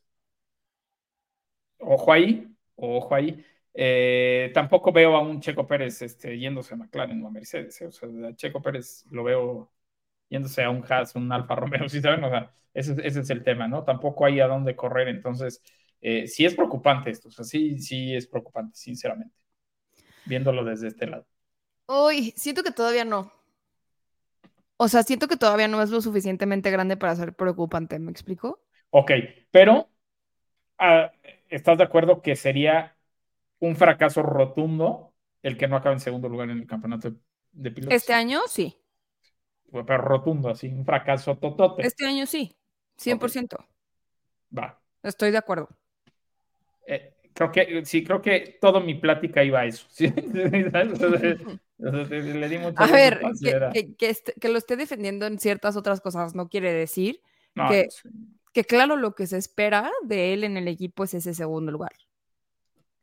ojo 1.83 2.13
ahí, 2.13 2.49
ojo 2.77 3.15
ahí. 3.15 3.45
Eh, 3.75 4.51
tampoco 4.53 4.93
veo 4.93 5.17
a 5.17 5.21
un 5.21 5.41
Checo 5.41 5.67
Pérez 5.67 6.03
este, 6.03 6.39
yéndose 6.39 6.75
a 6.75 6.77
McLaren 6.77 7.23
o 7.23 7.29
a 7.29 7.31
Mercedes. 7.31 7.81
¿eh? 7.81 7.87
O 7.87 7.93
sea, 7.93 8.09
a 8.29 8.35
Checo 8.35 8.61
Pérez 8.63 9.07
lo 9.11 9.25
veo 9.25 9.73
yéndose 10.29 10.63
a 10.63 10.71
un 10.71 10.85
Haas, 10.89 11.15
un 11.15 11.31
Alfa 11.33 11.55
Romeo, 11.55 11.89
¿sí 11.89 12.01
saben? 12.01 12.25
O 12.25 12.31
sea, 12.31 12.53
ese, 12.75 12.95
ese 13.07 13.21
es 13.21 13.31
el 13.31 13.43
tema, 13.45 13.69
¿no? 13.69 13.85
Tampoco 13.85 14.25
hay 14.25 14.41
a 14.41 14.47
dónde 14.47 14.77
correr. 14.77 15.09
Entonces, 15.09 15.63
eh, 16.01 16.27
sí 16.27 16.45
es 16.45 16.55
preocupante 16.55 17.11
esto. 17.11 17.29
O 17.29 17.33
sea, 17.33 17.45
sí, 17.45 17.79
sí 17.79 18.15
es 18.15 18.27
preocupante, 18.27 18.77
sinceramente. 18.77 19.35
Viéndolo 20.25 20.65
desde 20.65 20.89
este 20.89 21.07
lado. 21.07 21.27
Uy, 21.87 22.33
siento 22.37 22.63
que 22.63 22.71
todavía 22.71 23.05
no. 23.05 23.33
O 24.77 24.89
sea, 24.89 25.03
siento 25.03 25.29
que 25.29 25.37
todavía 25.37 25.69
no 25.69 25.81
es 25.81 25.91
lo 25.91 26.01
suficientemente 26.01 26.71
grande 26.71 26.97
para 26.97 27.15
ser 27.15 27.35
preocupante, 27.35 27.99
¿me 27.99 28.11
explico? 28.11 28.61
Ok, 28.91 29.13
pero 29.51 29.89
ah, 30.79 31.13
¿estás 31.53 31.79
de 31.79 31.85
acuerdo 31.85 32.23
que 32.23 32.35
sería 32.35 32.97
un 33.61 33.77
fracaso 33.77 34.23
rotundo 34.23 35.15
el 35.43 35.57
que 35.57 35.69
no 35.69 35.77
acabe 35.77 35.95
en 35.95 36.01
segundo 36.01 36.29
lugar 36.29 36.51
en 36.51 36.59
el 36.59 36.67
campeonato 36.67 37.13
de, 37.53 37.71
pilotos? 37.71 37.95
Este 37.95 38.13
año 38.13 38.41
sí. 38.49 38.79
Pero 39.71 39.99
rotundo, 39.99 40.51
así, 40.51 40.69
un 40.69 40.85
fracaso 40.85 41.37
totote. 41.39 41.87
Este 41.87 42.07
año 42.07 42.27
sí. 42.27 42.57
100%. 42.99 43.57
Va. 44.57 44.81
Estoy 45.03 45.31
de 45.31 45.39
acuerdo. 45.39 45.69
Eh, 46.87 47.15
creo 47.33 47.51
que, 47.51 47.85
sí, 47.85 48.05
creo 48.05 48.21
que 48.21 48.59
toda 48.61 48.81
mi 48.81 48.95
plática 48.95 49.43
iba 49.43 49.61
a 49.61 49.67
eso. 49.67 49.87
¿sí? 49.91 50.13
Entonces, 50.15 51.39
le 51.79 52.49
di 52.49 52.59
mucho 52.59 52.83
A 52.83 52.87
ver, 52.87 53.15
espacio, 53.15 53.51
que, 53.51 53.57
era- 53.57 53.71
que- 53.73 53.95
que 53.95 54.11
este- 54.11 54.35
que 54.41 54.49
lo 54.49 54.59
esté 54.59 54.77
defendiendo 54.77 55.27
en 55.27 55.39
ciertas 55.39 55.77
otras 55.77 56.01
cosas 56.01 56.35
no 56.35 56.49
quiere 56.49 56.73
decir 56.73 57.21
No, 57.55 57.69
que-. 57.69 57.89
Que, 58.53 58.65
claro, 58.65 58.97
lo 58.97 59.15
que 59.15 59.27
se 59.27 59.39
espera 59.39 59.91
de 60.05 60.33
él 60.35 60.45
en 60.45 60.57
el 60.57 60.69
equipo 60.69 61.05
es 61.05 61.15
ese 61.15 61.35
segundo 61.35 61.73
lugar. 61.73 61.93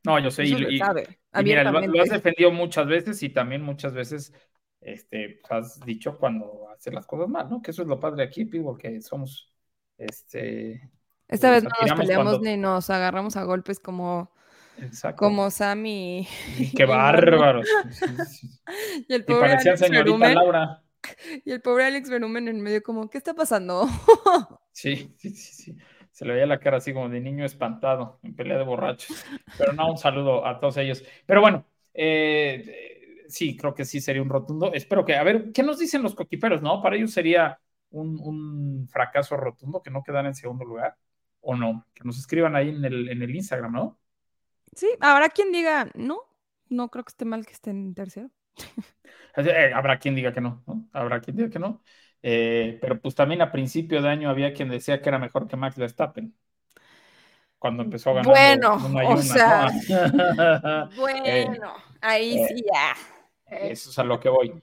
No, 0.05 0.17
yo 0.19 0.31
sé. 0.31 0.43
Eso 0.43 0.57
y- 0.57 0.61
lo 0.61 0.69
y- 0.71 0.77
sabe, 0.77 1.19
y 1.39 1.43
mira, 1.43 1.63
lo, 1.63 1.81
lo 1.81 2.01
has 2.01 2.09
defendido 2.09 2.51
muchas 2.51 2.87
veces 2.87 3.21
y 3.23 3.29
también 3.29 3.61
muchas 3.61 3.93
veces 3.93 4.33
este, 4.81 5.41
has 5.49 5.79
dicho 5.81 6.17
cuando 6.17 6.69
hace 6.73 6.91
las 6.91 7.05
cosas 7.05 7.27
mal, 7.27 7.49
¿no? 7.49 7.61
Que 7.61 7.71
eso 7.71 7.81
es 7.81 7.87
lo 7.87 7.99
padre 7.99 8.23
aquí, 8.23 8.45
Pitbull, 8.45 8.77
que 8.77 9.01
somos, 9.01 9.51
este... 9.97 10.89
Esta 11.27 11.51
nos 11.51 11.55
vez 11.55 11.63
no 11.63 11.69
nos 11.87 11.99
peleamos 11.99 12.25
cuando- 12.33 12.49
ni 12.49 12.57
nos 12.57 12.89
agarramos 12.89 13.35
a 13.35 13.43
golpes 13.43 13.79
como, 13.79 14.31
Exacto. 14.77 15.17
como 15.17 15.51
Sam 15.51 15.85
y, 15.85 16.27
Y 16.57 16.71
Qué 16.73 16.83
y 16.83 16.85
bárbaros. 16.87 17.67
Y 19.07 19.13
el 19.13 19.21
Y 19.21 19.23
pobre 19.25 19.49
parecían 19.49 19.75
Alex 19.75 19.79
señorita 19.87 20.33
Laura. 20.33 20.81
y 21.45 21.51
el 21.51 21.61
pobre 21.61 21.85
Alex 21.85 22.09
Verumen 22.09 22.47
en 22.47 22.61
medio 22.61 22.81
como, 22.83 23.09
¿qué 23.09 23.17
está 23.17 23.33
pasando? 23.33 23.87
Sí, 24.71 25.13
sí, 25.17 25.31
sí, 25.31 25.53
sí. 25.53 25.77
Se 26.11 26.23
le 26.23 26.33
veía 26.33 26.45
la 26.45 26.59
cara 26.59 26.77
así 26.77 26.93
como 26.93 27.09
de 27.09 27.19
niño 27.19 27.43
espantado 27.43 28.17
en 28.23 28.33
pelea 28.33 28.57
de 28.57 28.63
borrachos. 28.63 29.25
Pero 29.57 29.73
no, 29.73 29.91
un 29.91 29.97
saludo 29.97 30.45
a 30.45 30.57
todos 30.57 30.77
ellos. 30.77 31.03
Pero 31.25 31.41
bueno, 31.41 31.65
eh, 31.93 32.63
eh, 32.65 33.25
sí, 33.27 33.57
creo 33.57 33.73
que 33.73 33.83
sí 33.83 33.99
sería 33.99 34.21
un 34.21 34.29
rotundo. 34.29 34.71
Espero 34.73 35.03
que, 35.03 35.15
a 35.15 35.23
ver, 35.23 35.51
¿qué 35.51 35.63
nos 35.63 35.79
dicen 35.79 36.01
los 36.01 36.15
coquiperos, 36.15 36.61
no? 36.61 36.81
Para 36.81 36.95
ellos 36.95 37.11
sería 37.11 37.59
un, 37.89 38.17
un 38.21 38.87
fracaso 38.87 39.35
rotundo 39.35 39.81
que 39.81 39.91
no 39.91 40.01
quedara 40.01 40.29
en 40.29 40.35
segundo 40.35 40.63
lugar. 40.63 40.95
¿O 41.41 41.55
no? 41.55 41.85
Que 41.93 42.03
nos 42.05 42.17
escriban 42.17 42.55
ahí 42.55 42.69
en 42.69 42.85
el, 42.85 43.09
en 43.09 43.21
el 43.21 43.35
Instagram, 43.35 43.73
¿no? 43.73 43.99
Sí, 44.75 44.87
habrá 45.01 45.27
quien 45.27 45.51
diga, 45.51 45.89
no, 45.93 46.21
no 46.69 46.89
creo 46.89 47.03
que 47.03 47.09
esté 47.09 47.25
mal 47.25 47.45
que 47.45 47.53
esté 47.53 47.71
en 47.71 47.93
tercero. 47.93 48.29
Eh, 49.37 49.71
habrá 49.73 49.99
quien 49.99 50.15
diga 50.15 50.33
que 50.33 50.41
no, 50.41 50.63
¿no? 50.67 50.89
Habrá 50.93 51.21
quien 51.21 51.37
diga 51.37 51.49
que 51.49 51.59
no. 51.59 51.83
Eh, 52.21 52.77
pero 52.81 52.99
pues 53.01 53.15
también 53.15 53.41
a 53.41 53.51
principio 53.51 54.01
de 54.01 54.09
año 54.09 54.29
había 54.29 54.53
quien 54.53 54.69
decía 54.69 55.01
que 55.01 55.09
era 55.09 55.19
mejor 55.19 55.47
que 55.47 55.55
Max 55.57 55.77
Verstappen. 55.77 56.35
Cuando 57.57 57.83
empezó 57.83 58.13
ganando 58.13 58.53
Bueno, 58.53 58.77
una 58.77 59.05
y 59.05 59.13
o 59.13 59.17
una, 59.17 59.41
sea, 59.41 59.67
¿no? 59.67 59.67
Bueno, 60.95 61.75
ahí 62.01 62.37
eh, 62.37 62.47
sí 62.47 62.63
ya. 62.71 62.95
Eso 63.59 63.89
es 63.89 63.99
a 63.99 64.03
lo 64.03 64.19
que 64.19 64.29
voy. 64.29 64.61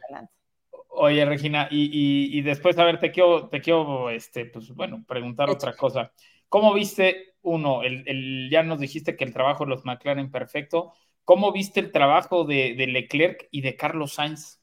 Oye, 0.91 1.25
Regina, 1.27 1.69
y, 1.71 1.85
y- 1.93 2.39
y 2.39 2.43
después, 2.43 2.79
a 2.79 2.85
ver, 2.85 2.99
te 2.99 3.11
quiero, 3.13 3.49
te 3.49 3.61
quiero, 3.61 4.11
este, 4.11 4.47
pues 4.47 4.71
bueno, 4.75 5.05
preguntar 5.07 5.51
otra 5.51 5.77
cosa. 5.77 6.13
¿Cómo 6.49 6.73
viste, 6.75 7.35
uno, 7.43 7.83
el, 7.83 8.05
el- 8.09 8.49
ya 8.51 8.63
nos 8.63 8.81
dijiste 8.81 9.17
que 9.17 9.25
el 9.25 9.33
trabajo 9.35 9.65
de 9.65 9.71
los 9.71 9.85
McLaren 9.85 10.31
perfecto, 10.31 10.93
¿cómo 11.27 11.53
viste 11.53 11.81
el 11.81 11.93
trabajo 11.93 12.45
de, 12.47 12.75
de 12.77 12.89
Leclerc 12.89 13.49
y 13.53 13.63
de 13.63 13.77
Carlos 13.77 14.15
Sainz? 14.15 14.63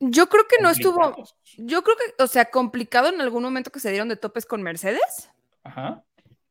Yo 0.00 0.28
creo 0.28 0.46
que 0.48 0.56
no 0.62 0.70
estuvo, 0.70 1.16
yo 1.56 1.82
creo 1.82 1.96
que, 1.96 2.22
o 2.22 2.26
sea, 2.26 2.46
complicado 2.50 3.08
en 3.08 3.20
algún 3.20 3.42
momento 3.42 3.70
que 3.72 3.80
se 3.80 3.90
dieron 3.90 4.08
de 4.08 4.16
topes 4.16 4.46
con 4.46 4.62
Mercedes, 4.62 5.30
Ajá, 5.62 6.04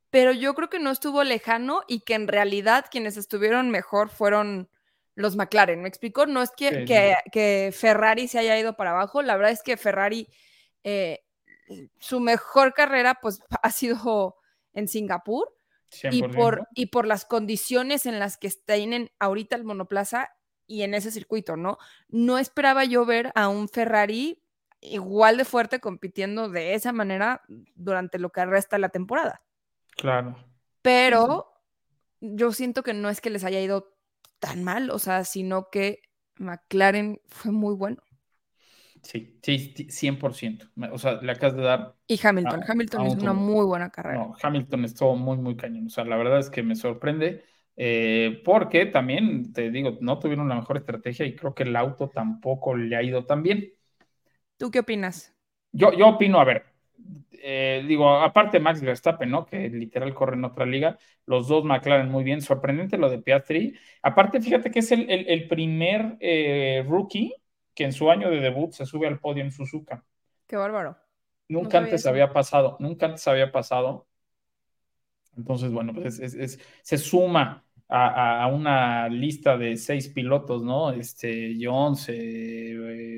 pero 0.10 0.32
yo 0.32 0.54
creo 0.56 0.70
que 0.70 0.80
no 0.80 0.92
estuvo 0.92 1.24
lejano 1.24 1.82
y 1.88 2.02
que 2.02 2.14
en 2.16 2.28
realidad 2.28 2.86
quienes 2.90 3.18
estuvieron 3.18 3.70
mejor 3.70 4.10
fueron 4.10 4.70
los 5.16 5.36
McLaren. 5.36 5.82
¿Me 5.82 5.90
explico? 5.90 6.26
No 6.26 6.42
es 6.42 6.52
que, 6.52 6.78
Sí, 6.78 6.88
sí. 6.88 6.94
que, 6.96 7.16
que 7.32 7.72
Ferrari 7.76 8.28
se 8.28 8.40
haya 8.40 8.58
ido 8.58 8.76
para 8.78 8.92
abajo, 8.92 9.22
la 9.22 9.36
verdad 9.36 9.52
es 9.52 9.64
que 9.64 9.78
Ferrari, 9.78 10.28
eh, 10.84 11.24
su 12.00 12.20
mejor 12.22 12.74
carrera 12.76 13.20
pues 13.22 13.42
ha 13.64 13.72
sido 13.72 14.38
en 14.74 14.88
Singapur 14.90 15.57
y 16.12 16.22
100%. 16.22 16.36
por, 16.36 16.68
y 16.74 16.88
por 16.88 17.08
las 17.08 17.26
condiciones 17.26 18.06
en 18.06 18.20
las 18.20 18.38
que 18.38 18.50
tienen 18.66 19.12
ahorita 19.20 19.56
el 19.56 19.64
monoplaza 19.64 20.30
y 20.68 20.84
en 20.84 20.94
ese 20.94 21.12
circuito, 21.12 21.56
¿no? 21.56 21.78
No 22.10 22.38
esperaba 22.38 22.84
yo 22.84 23.06
ver 23.06 23.32
a 23.36 23.48
un 23.48 23.70
Ferrari 23.70 24.44
igual 24.82 25.38
de 25.38 25.46
fuerte 25.46 25.80
compitiendo 25.80 26.50
de 26.50 26.74
esa 26.74 26.92
manera 26.92 27.42
durante 27.76 28.20
lo 28.20 28.32
que 28.32 28.46
resta 28.46 28.78
la 28.78 28.90
temporada. 28.90 29.42
Claro. 29.96 30.38
Pero 30.82 31.52
yo 32.20 32.52
siento 32.52 32.84
que 32.84 32.94
no 32.94 33.10
es 33.10 33.22
que 33.22 33.30
les 33.30 33.44
haya 33.44 33.60
ido 33.60 33.96
tan 34.40 34.64
mal, 34.64 34.92
o 34.92 35.00
sea, 35.00 35.24
sino 35.24 35.70
que 35.70 36.02
McLaren 36.36 37.22
fue 37.28 37.52
muy 37.52 37.76
bueno. 37.76 38.04
Sí, 39.08 39.40
sí, 39.42 39.74
sí, 39.76 39.90
100%. 39.90 40.68
Me- 40.76 40.90
O 40.92 40.98
sea, 40.98 41.14
le 41.22 41.32
acabas 41.32 41.56
de 41.56 41.64
dar. 41.64 41.96
Y 42.08 42.20
Hamilton, 42.22 42.64
Hamilton 42.68 43.02
a 43.02 43.04
un 43.04 43.20
una 43.22 43.34
muy 43.34 43.66
buena 43.66 43.90
carrera. 43.90 44.30
No, 44.30 44.36
Hamilton 44.42 44.86
estuvo 44.86 45.16
muy, 45.16 45.38
muy 45.38 45.56
cañón. 45.58 45.88
O 45.88 45.90
sea, 45.90 46.06
la 46.06 46.18
verdad 46.18 46.40
es 46.40 46.50
que 46.50 46.64
me 46.64 46.76
sorprende. 46.76 47.44
eh, 47.78 48.42
porque 48.46 48.86
también, 48.88 49.54
te 49.54 49.70
digo, 49.72 49.98
no 50.02 50.20
tuvieron 50.20 50.50
la 50.50 50.56
mejor 50.56 50.78
estrategia 50.78 51.26
y 51.26 51.36
creo 51.36 51.54
que 51.56 51.64
el 51.64 51.76
auto 51.76 52.10
tampoco 52.10 52.76
le 52.76 52.96
ha 52.96 53.04
ido 53.04 53.26
tan 53.26 53.44
bien. 53.44 53.74
¿Tú 54.58 54.70
qué 54.72 54.80
opinas? 54.80 55.34
Yo, 55.72 55.94
yo 55.94 56.08
opino, 56.10 56.40
a 56.40 56.44
ver, 56.46 56.66
eh, 57.34 57.84
digo, 57.88 58.10
aparte 58.18 58.60
Max 58.60 58.82
Verstappen, 58.82 59.30
¿no? 59.30 59.46
Que 59.46 59.70
literal 59.70 60.14
corre 60.14 60.36
en 60.36 60.46
otra 60.46 60.66
liga, 60.66 60.98
los 61.26 61.48
dos 61.48 61.64
McLaren 61.66 62.10
muy 62.10 62.24
bien, 62.24 62.42
sorprendente 62.42 62.98
lo 62.98 63.10
de 63.10 63.20
Piastri. 63.22 63.76
Aparte, 64.02 64.42
fíjate 64.42 64.72
que 64.72 64.80
es 64.80 64.92
el, 64.92 65.10
el- 65.10 65.28
el 65.30 65.48
primer 65.48 66.18
eh, 66.20 66.84
rookie 66.88 67.34
que 67.78 67.86
en 67.86 67.94
su 67.94 68.12
año 68.12 68.30
de 68.32 68.42
debut 68.42 68.74
se 68.74 68.86
sube 68.88 69.08
al 69.08 69.22
podio 69.22 69.44
en 69.46 69.52
Suzuka. 69.54 70.06
Qué 70.48 70.58
bárbaro. 70.58 70.98
Nunca 71.50 71.78
antes 71.80 72.02
eso. 72.02 72.10
había 72.10 72.32
pasado, 72.34 72.78
nunca 72.80 73.06
antes 73.08 73.28
había 73.28 73.52
pasado. 73.52 74.08
Entonces, 75.38 75.72
bueno, 75.72 75.94
pues 75.94 76.20
es- 76.20 76.34
es- 76.34 76.56
es- 76.56 76.60
se 76.82 76.98
suma 76.98 77.64
a, 77.88 78.44
a- 78.44 78.48
una 78.48 79.08
lista 79.10 79.58
de 79.58 79.78
seis 79.78 80.10
pilotos, 80.10 80.64
¿no? 80.64 80.92
Este, 80.92 81.56
Jones, 81.60 82.10
eh, 82.10 82.72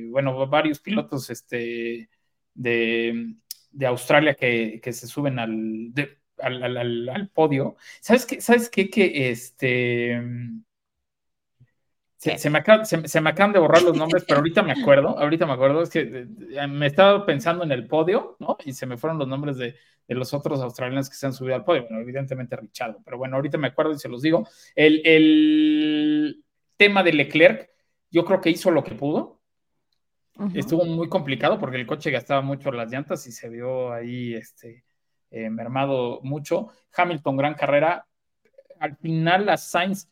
eh, 0.04 0.08
bueno, 0.10 0.46
varios 0.48 0.80
pilotos 0.80 1.30
este, 1.30 2.10
de, 2.54 3.36
de 3.72 3.86
Australia 3.88 4.36
que, 4.36 4.80
que 4.84 4.94
se 4.94 5.08
suben 5.08 5.40
al, 5.40 5.94
de- 5.94 6.18
al, 6.40 6.62
al- 6.64 6.78
al- 6.78 7.10
al 7.10 7.30
podio. 7.30 7.78
¿Sabes 8.02 8.26
qué? 8.26 8.42
¿Sabes 8.42 8.70
qué? 8.70 8.90
Que 8.90 9.30
este... 9.32 10.22
Se, 12.20 12.50
me 12.50 12.60
acaban, 12.60 12.86
se, 12.86 13.08
se 13.08 13.22
me 13.22 13.30
acaban 13.30 13.54
de 13.54 13.60
borrar 13.60 13.82
los 13.82 13.96
nombres, 13.96 14.26
pero 14.28 14.40
ahorita 14.40 14.62
me 14.62 14.74
acuerdo, 14.74 15.10
ahorita 15.20 15.46
me 15.46 15.54
acuerdo, 15.54 15.82
es 15.82 15.90
que 15.90 16.28
eh, 16.52 16.68
me 16.68 16.88
estaba 16.88 17.26
pensando 17.26 17.64
en 17.64 17.72
el 17.72 17.88
podio, 17.88 18.36
¿no? 18.40 18.58
Y 18.66 18.74
se 18.74 18.86
me 18.86 18.98
fueron 18.98 19.18
los 19.18 19.28
nombres 19.28 19.56
de, 19.56 19.76
de 20.06 20.16
los 20.16 20.34
otros 20.34 20.60
australianos 20.60 21.10
que 21.10 21.16
se 21.16 21.28
han 21.28 21.34
subido 21.34 21.56
al 21.56 21.64
podio. 21.64 21.84
Bueno, 21.84 22.02
evidentemente 22.02 22.58
Richardo, 22.58 23.00
pero 23.06 23.18
bueno, 23.18 23.38
ahorita 23.38 23.58
me 23.58 23.68
acuerdo 23.68 23.94
y 23.94 24.00
se 24.00 24.10
los 24.10 24.22
digo. 24.22 24.46
El, 24.76 25.02
el 25.06 26.44
tema 26.76 27.04
de 27.04 27.14
Leclerc, 27.14 27.70
yo 28.12 28.26
creo 28.26 28.42
que 28.42 28.50
hizo 28.50 28.70
lo 28.70 28.84
que 28.84 28.96
pudo. 28.96 29.40
Estuvo 30.54 30.86
muy 30.86 31.10
complicado 31.10 31.60
porque 31.60 31.76
el 31.76 31.86
coche 31.86 32.12
gastaba 32.12 32.42
mucho 32.42 32.72
las 32.72 32.90
llantas 32.90 33.28
y 33.28 33.32
se 33.32 33.50
vio 33.50 33.92
ahí 33.92 34.34
este, 34.36 34.86
eh, 35.32 35.50
mermado 35.50 36.22
mucho. 36.24 36.70
Hamilton, 36.96 37.38
gran 37.38 37.54
carrera. 37.56 38.08
Al 38.80 38.96
final 38.98 39.50
a 39.50 39.58
Sainz, 39.58 40.10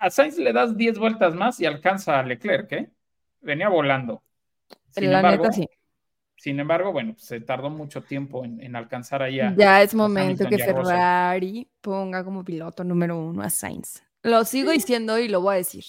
a 0.00 0.10
Sainz 0.10 0.38
le 0.38 0.52
das 0.52 0.76
10 0.76 0.98
vueltas 0.98 1.34
más 1.34 1.60
y 1.60 1.66
alcanza 1.66 2.18
a 2.18 2.22
Leclerc, 2.22 2.72
¿eh? 2.72 2.90
Venía 3.40 3.68
volando. 3.68 4.22
Sin 4.90 5.10
La 5.10 5.16
embargo, 5.16 5.44
neta 5.44 5.52
sí. 5.52 5.68
sin 6.36 6.60
embargo, 6.60 6.92
bueno, 6.92 7.14
pues, 7.14 7.26
se 7.26 7.40
tardó 7.40 7.70
mucho 7.70 8.02
tiempo 8.02 8.44
en, 8.44 8.60
en 8.62 8.76
alcanzar 8.76 9.22
ahí 9.22 9.40
a, 9.40 9.58
Ya 9.58 9.82
es 9.82 9.94
momento 9.94 10.44
Hamilton 10.44 10.48
que. 10.48 10.58
Ferrari 10.58 11.68
ponga 11.80 12.24
como 12.24 12.44
piloto 12.44 12.84
número 12.84 13.18
uno 13.18 13.42
a 13.42 13.50
Sainz. 13.50 14.02
Lo 14.22 14.44
sigo 14.44 14.70
diciendo 14.70 15.18
y 15.18 15.28
lo 15.28 15.40
voy 15.40 15.54
a 15.54 15.58
decir. 15.58 15.84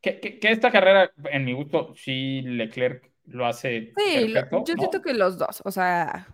que, 0.00 0.20
que- 0.20 0.38
que 0.38 0.50
esta 0.52 0.70
carrera, 0.70 1.12
en 1.30 1.44
mi 1.44 1.52
gusto, 1.52 1.94
sí 1.96 2.42
Leclerc 2.42 3.10
lo 3.26 3.46
hace 3.46 3.96
Sí, 3.96 4.04
perfecto, 4.22 4.66
yo 4.66 4.74
¿no? 4.74 4.76
siento 4.76 5.02
que 5.02 5.14
los 5.14 5.38
dos, 5.38 5.62
o 5.64 5.70
sea, 5.70 6.26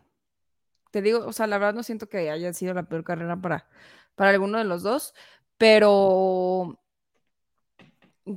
te 0.92 1.02
digo, 1.02 1.26
o 1.26 1.32
sea, 1.32 1.46
la 1.46 1.58
verdad 1.58 1.74
no 1.74 1.82
siento 1.82 2.08
que 2.08 2.30
haya 2.30 2.52
sido 2.54 2.74
la 2.74 2.84
peor 2.84 3.04
carrera 3.04 3.36
para, 3.40 3.68
para 4.16 4.30
alguno 4.30 4.58
de 4.58 4.64
los 4.64 4.82
dos, 4.82 5.14
pero, 5.60 6.74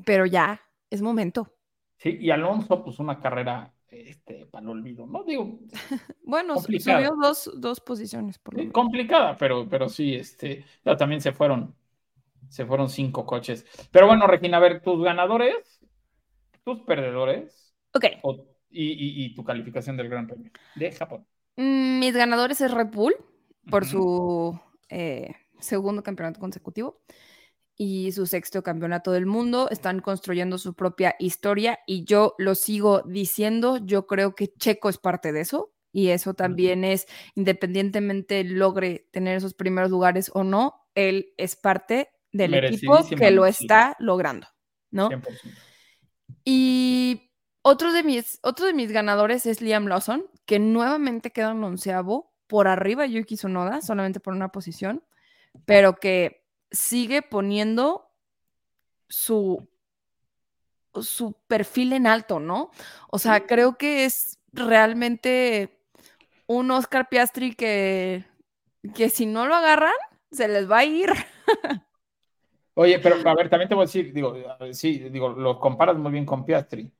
pero 0.05 0.25
ya, 0.25 0.61
es 0.89 1.01
momento. 1.01 1.53
Sí, 1.97 2.17
y 2.19 2.31
Alonso, 2.31 2.83
pues 2.83 2.99
una 2.99 3.19
carrera 3.19 3.73
este, 3.89 4.45
para 4.47 4.63
el 4.63 4.69
olvido, 4.69 5.05
¿no? 5.07 5.23
Digo, 5.23 5.59
Bueno, 6.23 6.57
Complicado. 6.57 6.99
subió 7.01 7.11
dos, 7.21 7.51
dos 7.55 7.79
posiciones 7.79 8.37
por 8.39 8.55
lo 8.55 8.63
complicada, 8.71 9.35
pero, 9.37 9.67
pero 9.69 9.89
sí, 9.89 10.15
este, 10.15 10.65
también 10.97 11.21
se 11.21 11.31
fueron, 11.33 11.75
se 12.49 12.65
fueron 12.65 12.89
cinco 12.89 13.25
coches. 13.25 13.65
Pero 13.91 14.07
bueno, 14.07 14.27
Regina, 14.27 14.57
a 14.57 14.61
ver, 14.61 14.81
tus 14.81 15.03
ganadores, 15.03 15.81
tus 16.63 16.81
perdedores 16.81 17.75
Ok, 17.93 18.05
o- 18.21 18.47
y, 18.69 18.85
y- 18.93 19.25
y 19.27 19.35
tu 19.35 19.43
calificación 19.45 19.97
del 19.97 20.09
Gran 20.09 20.27
Premio 20.27 20.51
de 20.75 20.91
Japón. 20.93 21.27
mm, 21.57 21.99
mis 21.99 22.15
ganadores 22.15 22.61
es 22.61 22.71
Red 22.71 22.87
Bull 22.91 23.15
por 23.69 23.85
Ujú. 23.85 23.85
su 23.85 24.59
eh, 24.89 25.33
segundo 25.63 26.03
campeonato 26.03 26.39
consecutivo 26.39 27.01
y 27.75 28.11
su 28.11 28.27
sexto 28.27 28.61
campeonato 28.63 29.11
del 29.11 29.25
mundo. 29.25 29.69
Están 29.69 29.99
construyendo 29.99 30.57
su 30.57 30.73
propia 30.75 31.15
historia 31.19 31.79
y 31.87 32.05
yo 32.05 32.35
lo 32.37 32.55
sigo 32.55 33.01
diciendo, 33.01 33.77
yo 33.77 34.05
creo 34.05 34.35
que 34.35 34.53
Checo 34.53 34.89
es 34.89 34.97
parte 34.97 35.31
de 35.31 35.41
eso 35.41 35.73
y 35.91 36.09
eso 36.09 36.33
también 36.33 36.83
es, 36.83 37.07
independientemente 37.35 38.43
logre 38.43 39.07
tener 39.11 39.37
esos 39.37 39.53
primeros 39.53 39.91
lugares 39.91 40.31
o 40.33 40.43
no, 40.43 40.87
él 40.95 41.33
es 41.37 41.55
parte 41.55 42.09
del 42.31 42.55
equipo 42.55 42.99
que 43.15 43.29
lo 43.29 43.45
está 43.45 43.95
logrando, 43.99 44.47
¿no? 44.89 45.09
100%. 45.09 45.23
Y 46.43 47.31
otro 47.61 47.93
de 47.93 48.03
mis, 48.03 48.39
otro 48.41 48.65
de 48.65 48.73
mis 48.73 48.91
ganadores 48.91 49.45
es 49.45 49.61
Liam 49.61 49.87
Lawson, 49.87 50.25
que 50.45 50.59
nuevamente 50.59 51.31
queda 51.31 51.51
en 51.51 51.63
onceavo 51.63 52.33
por 52.47 52.67
arriba 52.67 53.05
Yuki 53.05 53.35
Tsunoda, 53.35 53.81
solamente 53.81 54.19
por 54.19 54.33
una 54.33 54.49
posición, 54.49 55.03
pero 55.65 55.95
que 55.95 56.45
sigue 56.71 57.21
poniendo 57.21 58.09
su 59.07 59.67
su 61.01 61.33
perfil 61.47 61.93
en 61.93 62.07
alto, 62.07 62.39
¿no? 62.39 62.71
O 63.09 63.19
sea, 63.19 63.45
creo 63.45 63.77
que 63.77 64.05
es 64.05 64.39
realmente 64.51 65.79
un 66.45 66.69
Oscar 66.71 67.09
Piastri 67.09 67.55
que, 67.55 68.25
que 68.93 69.09
si 69.09 69.25
no 69.25 69.47
lo 69.47 69.55
agarran, 69.55 69.93
se 70.31 70.47
les 70.47 70.69
va 70.69 70.79
a 70.79 70.85
ir. 70.85 71.09
Oye, 72.75 72.99
pero 72.99 73.15
a 73.27 73.35
ver, 73.35 73.49
también 73.49 73.69
te 73.69 73.75
voy 73.75 73.83
a 73.83 73.85
decir, 73.85 74.13
digo, 74.13 74.35
sí, 74.71 74.97
digo, 75.09 75.29
lo 75.29 75.59
comparas 75.59 75.95
muy 75.95 76.11
bien 76.11 76.25
con 76.25 76.43
Piastri, 76.43 76.91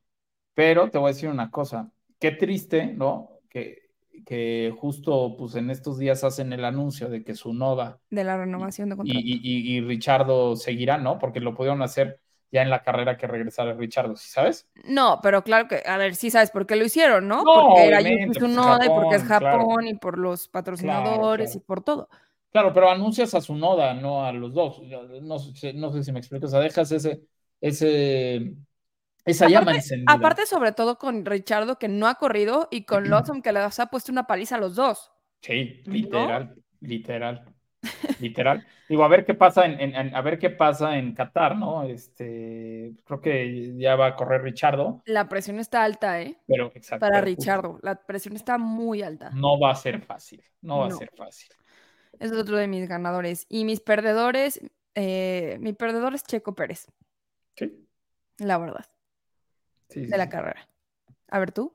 pero 0.54 0.88
te 0.88 0.98
voy 0.98 1.10
a 1.10 1.12
decir 1.12 1.28
una 1.28 1.50
cosa, 1.50 1.90
qué 2.18 2.30
triste, 2.30 2.86
¿no? 2.86 3.40
Que, 3.48 3.83
que 4.24 4.74
justo 4.78 5.34
pues 5.36 5.54
en 5.54 5.70
estos 5.70 5.98
días 5.98 6.24
hacen 6.24 6.52
el 6.52 6.64
anuncio 6.64 7.08
de 7.08 7.24
que 7.24 7.34
su 7.34 7.52
Nova 7.52 7.98
de 8.10 8.24
la 8.24 8.36
renovación 8.36 8.88
de 8.88 8.94
y, 8.94 8.96
contrato. 8.96 9.20
y, 9.22 9.40
y, 9.42 9.76
y 9.76 9.80
Richardo 9.80 10.56
seguirá, 10.56 10.98
¿no? 10.98 11.18
Porque 11.18 11.40
lo 11.40 11.54
pudieron 11.54 11.82
hacer 11.82 12.20
ya 12.54 12.62
en 12.62 12.70
la 12.70 12.84
carrera 12.84 13.16
que 13.16 13.26
regresara 13.26 13.74
Richardo, 13.74 14.14
¿sí 14.14 14.30
sabes? 14.30 14.68
No, 14.84 15.18
pero 15.20 15.42
claro 15.42 15.66
que, 15.66 15.82
a 15.84 15.96
ver, 15.96 16.14
sí 16.14 16.30
sabes 16.30 16.52
por 16.52 16.66
qué 16.66 16.76
lo 16.76 16.84
hicieron, 16.84 17.26
¿no? 17.26 17.42
No, 17.42 17.66
porque 17.66 17.88
era 17.88 17.98
pues, 17.98 18.38
Tsunoda 18.38 18.86
y 18.86 18.88
porque 18.90 19.16
es 19.16 19.24
Japón, 19.24 19.80
claro. 19.80 19.88
y 19.88 19.94
por 19.94 20.18
los 20.18 20.46
patrocinadores 20.46 21.50
claro. 21.50 21.62
y 21.62 21.66
por 21.66 21.82
todo. 21.82 22.08
Claro, 22.52 22.72
pero 22.72 22.88
anuncias 22.88 23.34
a 23.34 23.40
su 23.40 23.56
Noda, 23.56 23.92
no 23.94 24.24
a 24.24 24.32
los 24.32 24.54
dos. 24.54 24.80
No 25.22 25.40
sé, 25.40 25.72
no 25.72 25.92
sé 25.92 26.04
si 26.04 26.12
me 26.12 26.20
explico. 26.20 26.46
O 26.46 26.48
sea, 26.48 26.60
dejas 26.60 26.92
ese, 26.92 27.22
ese, 27.60 28.54
esa 29.24 29.48
llama 29.48 29.74
encendida. 29.74 30.12
Aparte, 30.12 30.46
sobre 30.46 30.72
todo 30.72 30.98
con 30.98 31.24
Richardo, 31.24 31.78
que 31.78 31.88
no 31.88 32.06
ha 32.08 32.16
corrido, 32.16 32.68
y 32.70 32.84
con 32.84 33.08
Lawson, 33.10 33.42
que 33.42 33.52
les 33.52 33.80
ha 33.80 33.86
puesto 33.86 34.12
una 34.12 34.26
paliza 34.26 34.56
a 34.56 34.58
los 34.60 34.74
dos. 34.76 35.12
Sí, 35.40 35.82
literal, 35.86 36.54
literal, 36.80 37.44
literal. 38.20 38.66
Digo, 38.88 39.04
a 39.04 39.08
ver 39.08 39.24
qué 39.26 39.34
pasa 39.34 39.66
en, 39.66 39.78
en- 39.80 39.94
en- 39.94 40.14
a 40.14 40.20
ver 40.22 40.38
qué 40.38 40.50
pasa 40.50 40.96
en 40.98 41.14
Qatar, 41.14 41.56
¿no? 41.56 41.82
Este, 41.84 42.94
creo 43.04 43.20
que 43.20 43.74
ya 43.76 43.96
va 43.96 44.06
a 44.08 44.16
correr 44.16 44.42
Richardo, 44.42 45.02
La 45.06 45.28
presión 45.28 45.58
está 45.58 45.84
alta, 45.84 46.20
¿eh? 46.22 46.38
pero 46.46 46.72
exacto. 46.74 47.00
Para 47.00 47.20
pero 47.20 47.34
justo 47.34 47.40
Richardo. 47.42 47.78
La 47.82 47.94
presión 48.06 48.36
está 48.36 48.58
muy 48.58 49.02
alta. 49.02 49.30
No 49.30 49.58
va 49.60 49.72
a 49.72 49.74
ser 49.74 50.00
fácil, 50.02 50.42
no 50.62 50.78
va 50.78 50.88
No. 50.88 50.94
a 50.94 50.98
ser 50.98 51.10
fácil. 51.16 51.48
Es 52.18 52.32
otro 52.32 52.56
de 52.56 52.68
mis 52.68 52.88
ganadores. 52.88 53.46
Y 53.48 53.64
mis 53.64 53.80
perdedores, 53.80 54.60
eh, 54.94 55.58
mi 55.60 55.72
perdedor 55.72 56.14
es 56.14 56.22
Checo 56.24 56.54
Pérez, 56.54 56.86
Sí, 57.56 57.86
la 58.38 58.58
verdad, 58.58 58.86
sí, 59.88 60.06
de 60.06 60.18
la 60.18 60.28
carrera. 60.28 60.68
A 61.28 61.38
ver 61.38 61.52
tú. 61.52 61.74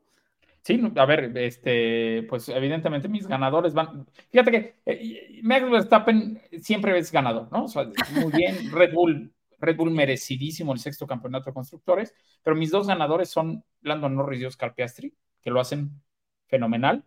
Sí, 0.62 0.80
a 0.96 1.06
ver, 1.06 1.36
este, 1.38 2.24
pues 2.30 2.50
evidentemente 2.50 3.08
mis 3.08 3.28
ganadores 3.28 3.74
van. 3.74 4.06
Fíjate 4.30 4.52
que 4.52 4.76
eh, 4.86 5.40
Max 5.42 5.70
Verstappen 5.70 6.42
siempre 6.62 6.98
es 6.98 7.12
ganador, 7.12 7.50
¿no? 7.52 7.66
O 7.66 7.68
sea, 7.68 7.90
muy 8.12 8.32
bien, 8.32 8.56
Red 8.72 8.94
Bull, 8.94 9.34
Red 9.60 9.78
Bull 9.78 9.92
merecidísimo 9.92 10.74
el 10.74 10.80
sexto 10.80 11.08
campeonato 11.08 11.50
de 11.50 11.54
constructores, 11.54 12.14
pero 12.44 12.56
mis 12.56 12.72
dos 12.72 12.88
ganadores 12.88 13.30
son 13.30 13.64
Lando 13.82 14.10
Norris 14.10 14.42
y 14.42 14.46
Oscar 14.46 14.76
Piastri, 14.76 15.16
que 15.42 15.50
lo 15.50 15.60
hacen 15.60 16.02
fenomenal. 16.48 17.06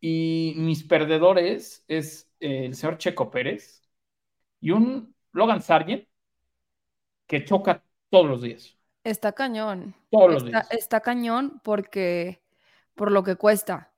Y 0.00 0.54
mis 0.56 0.84
perdedores 0.84 1.84
es 1.88 2.30
eh, 2.40 2.66
el 2.66 2.74
señor 2.74 2.98
Checo 2.98 3.30
Pérez 3.30 3.82
y 4.60 4.70
un 4.70 5.14
Logan 5.32 5.62
Sargent 5.62 6.06
que 7.26 7.44
choca 7.44 7.84
todos 8.10 8.26
los 8.26 8.42
días. 8.42 8.77
Está 9.08 9.32
cañón. 9.32 9.94
Todos 10.10 10.34
los 10.34 10.44
Está, 10.44 10.60
días. 10.60 10.72
está 10.72 11.00
cañón 11.00 11.60
porque 11.64 12.42
por 12.94 13.10
lo 13.10 13.22
que 13.22 13.36
cuesta. 13.36 13.90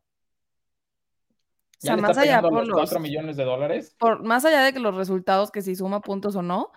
O 1.83 1.87
sea, 1.87 1.97
más 1.97 2.17
allá 2.17 2.41
por 2.41 2.53
los 2.53 2.69
los, 2.69 2.77
4 2.77 3.01
millones 3.01 3.37
de 3.37 3.45
dólares. 3.45 3.97
por, 3.99 4.23
más 4.23 4.45
allá 4.45 4.63
de 4.63 4.73
que 4.73 4.79
los 4.79 4.95
resultados, 4.95 5.51
que 5.51 5.63
si 5.63 5.75
suma 5.75 6.01
puntos 6.01 6.37
o 6.37 6.43
no, 6.43 6.71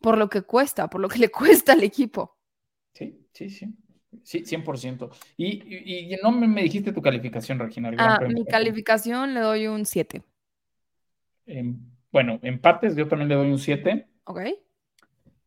por 0.00 0.16
lo 0.16 0.30
que 0.30 0.42
cuesta, 0.42 0.88
por 0.88 1.00
lo 1.02 1.08
que 1.08 1.18
le 1.26 1.30
cuesta 1.30 1.72
al 1.72 1.82
equipo. 1.82 2.38
Sí, 2.94 3.26
sí, 3.32 3.50
sí. 3.50 3.68
Sí, 4.22 4.44
100%. 4.44 5.10
Y, 5.36 5.46
y, 5.46 6.14
y 6.14 6.16
no 6.22 6.30
me, 6.30 6.46
me 6.46 6.62
dijiste 6.62 6.92
tu 6.92 7.02
calificación, 7.02 7.58
Regina. 7.58 7.90
Ah, 7.98 8.20
mi 8.26 8.46
calificación 8.46 9.34
le 9.34 9.40
doy 9.40 9.66
un 9.66 9.84
7. 9.84 10.22
Em, 11.46 11.76
bueno, 12.10 12.38
empates, 12.42 12.96
yo 12.96 13.08
también 13.08 13.28
le 13.28 13.34
doy 13.34 13.50
un 13.50 13.58
7. 13.58 14.08
¿Ok? 14.24 14.40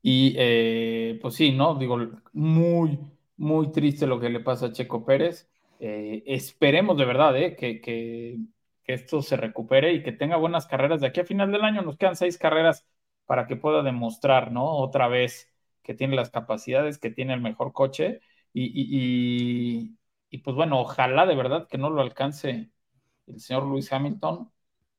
Y 0.09 0.35
eh, 0.37 1.19
pues 1.21 1.35
sí, 1.35 1.51
¿no? 1.51 1.75
Digo, 1.75 1.97
muy, 2.31 2.97
muy 3.35 3.73
triste 3.73 4.07
lo 4.07 4.21
que 4.21 4.29
le 4.29 4.39
pasa 4.39 4.67
a 4.67 4.71
Checo 4.71 5.05
Pérez. 5.05 5.49
Eh, 5.81 6.23
esperemos 6.27 6.97
de 6.97 7.03
verdad 7.03 7.35
eh, 7.35 7.57
que, 7.57 7.81
que, 7.81 8.37
esto 8.85 9.21
se 9.21 9.35
recupere 9.35 9.91
y 9.91 10.03
que 10.03 10.13
tenga 10.13 10.37
buenas 10.37 10.65
carreras. 10.65 11.01
De 11.01 11.07
aquí 11.07 11.19
a 11.19 11.25
final 11.25 11.51
del 11.51 11.65
año 11.65 11.81
nos 11.81 11.97
quedan 11.97 12.15
seis 12.15 12.37
carreras 12.37 12.87
para 13.25 13.47
que 13.47 13.57
pueda 13.57 13.83
demostrar, 13.83 14.49
¿no? 14.53 14.77
Otra 14.77 15.09
vez 15.09 15.51
que 15.83 15.93
tiene 15.93 16.15
las 16.15 16.29
capacidades, 16.29 16.99
que 16.99 17.09
tiene 17.11 17.33
el 17.33 17.41
mejor 17.41 17.73
coche. 17.73 18.21
Y, 18.53 18.63
y, 18.63 19.89
y, 19.89 19.97
y, 20.29 20.37
pues 20.37 20.55
bueno, 20.55 20.79
ojalá 20.79 21.25
de 21.25 21.35
verdad 21.35 21.67
que 21.67 21.77
no 21.77 21.89
lo 21.89 22.01
alcance 22.01 22.69
el 23.27 23.41
señor 23.41 23.63
Luis 23.63 23.91
Hamilton, 23.91 24.49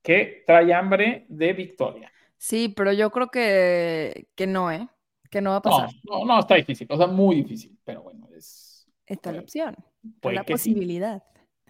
que 0.03 0.45
trae 0.47 0.75
hambre 0.75 1.25
de 1.31 1.55
victoria. 1.55 2.13
Sí, 2.37 2.69
pero 2.69 2.93
yo 2.93 3.11
creo 3.11 3.31
que, 3.31 4.29
que 4.35 4.47
no, 4.47 4.71
¿eh? 4.71 4.87
Que 5.31 5.41
no 5.41 5.51
va 5.51 5.57
a 5.57 5.63
No, 5.63 5.71
pasar. 5.71 5.91
no, 6.05 6.25
no, 6.25 6.39
está 6.41 6.55
difícil, 6.55 6.87
o 6.91 6.97
sea, 6.97 7.07
muy 7.07 7.37
difícil, 7.37 7.79
pero 7.85 8.03
bueno, 8.03 8.29
es, 8.35 8.87
Está 9.07 9.33
la 9.33 9.41
opción, 9.41 9.75
puede 10.21 10.37
la 10.37 10.45
que 10.45 10.57
sí, 10.59 10.71
posibilidad. 10.71 11.23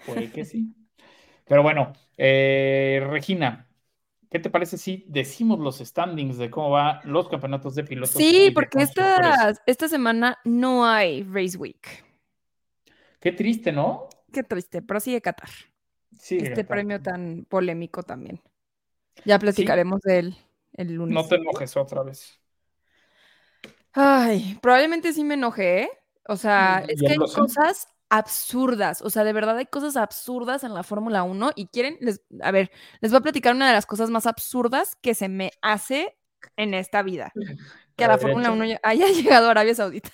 puede 0.04 0.30
que 0.30 0.44
sí. 0.44 0.74
Pero 1.46 1.62
bueno, 1.62 1.92
eh, 2.16 3.00
Regina, 3.08 3.68
¿qué 4.30 4.38
te 4.38 4.50
parece 4.50 4.78
si 4.78 5.04
decimos 5.08 5.58
los 5.60 5.78
standings 5.78 6.38
de 6.38 6.50
cómo 6.50 6.70
van 6.70 7.00
los 7.04 7.28
campeonatos 7.28 7.74
de 7.74 7.84
pilotos? 7.84 8.12
Sí, 8.12 8.50
porque 8.54 8.82
esta, 8.82 9.54
esta 9.66 9.88
semana 9.88 10.38
no 10.44 10.86
hay 10.86 11.22
Race 11.24 11.56
Week. 11.56 12.04
Qué 13.20 13.32
triste, 13.32 13.72
¿no? 13.72 14.08
Qué 14.32 14.42
triste, 14.42 14.82
pero 14.82 15.00
sigue 15.00 15.20
Qatar. 15.20 15.48
Sí, 16.18 16.36
este 16.38 16.64
premio 16.64 17.00
tan 17.00 17.46
polémico 17.48 18.02
también. 18.02 18.40
Ya 19.24 19.38
platicaremos 19.38 20.00
de 20.02 20.18
él 20.18 20.36
el 20.74 20.94
lunes. 20.94 21.16
No 21.16 21.26
te 21.26 21.36
enojes 21.36 21.76
otra 21.76 22.02
vez. 22.02 22.40
Ay, 23.92 24.58
probablemente 24.62 25.12
sí 25.12 25.24
me 25.24 25.34
enojé, 25.34 25.82
¿eh? 25.82 25.90
O 26.28 26.36
sea, 26.36 26.84
es 26.88 27.00
Ya 27.00 27.08
que 27.08 27.12
hay 27.14 27.28
sé. 27.28 27.34
cosas 27.40 27.88
absurdas, 28.10 29.02
o 29.02 29.10
sea, 29.10 29.22
de 29.24 29.32
verdad 29.34 29.56
hay 29.58 29.66
cosas 29.66 29.96
absurdas 29.96 30.64
en 30.64 30.72
la 30.74 30.82
Fórmula 30.82 31.22
1 31.24 31.52
y 31.56 31.66
quieren, 31.68 31.98
les, 32.00 32.22
a 32.42 32.50
ver, 32.50 32.70
les 33.00 33.10
voy 33.10 33.18
a 33.18 33.22
platicar 33.22 33.54
una 33.54 33.66
de 33.68 33.74
las 33.74 33.84
cosas 33.86 34.08
más 34.10 34.26
absurdas 34.26 34.96
que 35.02 35.14
se 35.14 35.28
me 35.28 35.50
hace 35.62 36.16
en 36.56 36.72
esta 36.74 37.02
vida, 37.02 37.32
que 37.96 38.04
a 38.04 38.08
la 38.08 38.18
Fórmula 38.18 38.50
1 38.52 38.64
échale. 38.64 38.74
ya- 38.74 38.80
haya 38.88 39.06
llegado 39.08 39.48
a 39.48 39.50
Arabia 39.52 39.74
Saudita. 39.74 40.10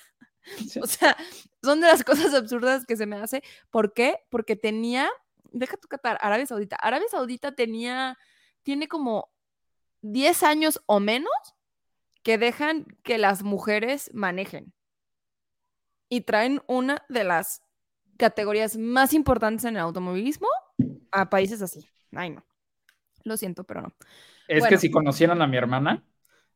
Sí. 0.67 0.79
O 0.79 0.85
sea, 0.87 1.17
son 1.63 1.81
de 1.81 1.87
las 1.87 2.03
cosas 2.03 2.33
absurdas 2.33 2.85
que 2.85 2.95
se 2.97 3.05
me 3.07 3.15
hace. 3.17 3.41
¿Por 3.71 3.93
qué? 3.93 4.19
Porque 4.29 4.55
tenía, 4.55 5.09
deja 5.51 5.75
tu 5.77 5.87
Qatar, 5.87 6.17
Arabia 6.21 6.45
Saudita. 6.45 6.75
Arabia 6.75 7.07
Saudita 7.09 7.53
tenía, 7.55 8.17
tiene 8.61 8.87
como 8.87 9.31
10 10.01 10.43
años 10.43 10.81
o 10.85 10.99
menos 10.99 11.31
que 12.25 12.39
dejan 12.39 12.87
que 13.03 13.19
las 13.19 13.43
mujeres 13.43 14.09
manejen. 14.11 14.73
Y 16.09 16.21
traen 16.21 16.61
una 16.67 17.05
de 17.07 17.23
las 17.23 17.61
categorías 18.17 18.77
más 18.77 19.13
importantes 19.13 19.63
en 19.65 19.75
el 19.75 19.81
automovilismo 19.83 20.47
a 21.11 21.29
países 21.29 21.61
así. 21.61 21.87
Ay, 22.15 22.31
no. 22.31 22.43
Lo 23.23 23.37
siento, 23.37 23.63
pero 23.63 23.83
no. 23.83 23.93
Es 24.47 24.59
Bueno. 24.61 24.69
que 24.69 24.77
si 24.79 24.89
conocieran 24.89 25.41
a 25.43 25.47
mi 25.47 25.55
hermana. 25.57 26.03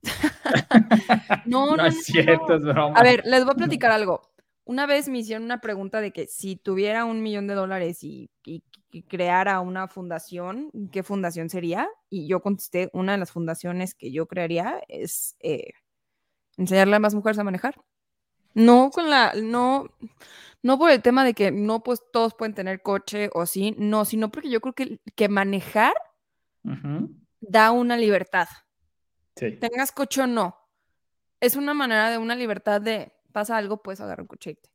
No, 1.46 1.66
no, 1.68 1.76
No 1.76 1.78
no, 1.78 1.86
es 1.86 2.04
cierto, 2.04 2.48
no. 2.48 2.56
es 2.56 2.64
broma. 2.64 3.00
A 3.00 3.04
ver, 3.04 3.22
les 3.26 3.44
voy 3.44 3.54
a 3.54 3.58
platicar 3.58 3.92
algo. 3.92 4.29
Una 4.70 4.86
vez 4.86 5.10
me 5.10 5.18
hicieron 5.18 5.46
una 5.46 5.62
pregunta 5.62 6.00
de 6.00 6.12
que 6.12 6.28
si 6.28 6.56
tuviera 6.56 7.04
un 7.04 7.24
millón 7.24 7.48
de 7.48 7.56
dólares 7.56 8.04
y, 8.04 8.30
y- 8.46 8.62
y 8.92 9.02
creara 9.02 9.62
una 9.62 9.88
fundación, 9.88 10.70
¿qué 10.92 11.02
fundación 11.02 11.50
sería? 11.50 11.90
Y 12.08 12.28
yo 12.28 12.40
contesté, 12.44 12.92
una 12.94 13.14
de 13.14 13.18
las 13.18 13.32
fundaciones 13.32 13.96
que 13.96 14.12
yo 14.12 14.28
crearía 14.28 14.80
es 14.88 15.36
eh, 15.40 15.72
enseñarle 16.56 16.98
a 16.98 17.00
más 17.00 17.16
mujeres 17.16 17.40
a 17.40 17.44
manejar. 17.44 17.82
No 18.54 18.92
con 18.92 19.10
la, 19.10 19.34
no, 19.42 19.90
no 20.62 20.78
por 20.78 20.92
el 20.92 21.02
tema 21.02 21.26
de 21.26 21.34
que 21.34 21.50
no, 21.52 21.82
pues 21.82 22.04
todos 22.14 22.36
pueden 22.36 22.54
tener 22.54 22.84
coche 22.84 23.32
o 23.34 23.48
sí, 23.48 23.74
no, 23.80 24.06
sino 24.06 24.30
porque 24.30 24.52
yo 24.52 24.62
creo 24.62 24.74
que, 24.76 25.00
que 25.16 25.30
manejar 25.30 25.94
da 27.42 27.72
una 27.72 27.98
libertad 27.98 28.48
Sí. 29.36 29.54
tengas 29.58 29.92
coche 29.92 30.22
o 30.22 30.28
no, 30.28 30.56
es 31.40 31.56
una 31.56 31.74
manera 31.74 32.12
de 32.12 32.20
una 32.20 32.36
libertad 32.36 32.82
de 32.82 33.12
pasa 33.32 33.58
algo, 33.58 33.82
puedes 33.82 34.02
agarrar 34.02 34.22
un 34.22 34.28
coche. 34.28 34.52
e 34.52 34.54
irte. 34.54 34.70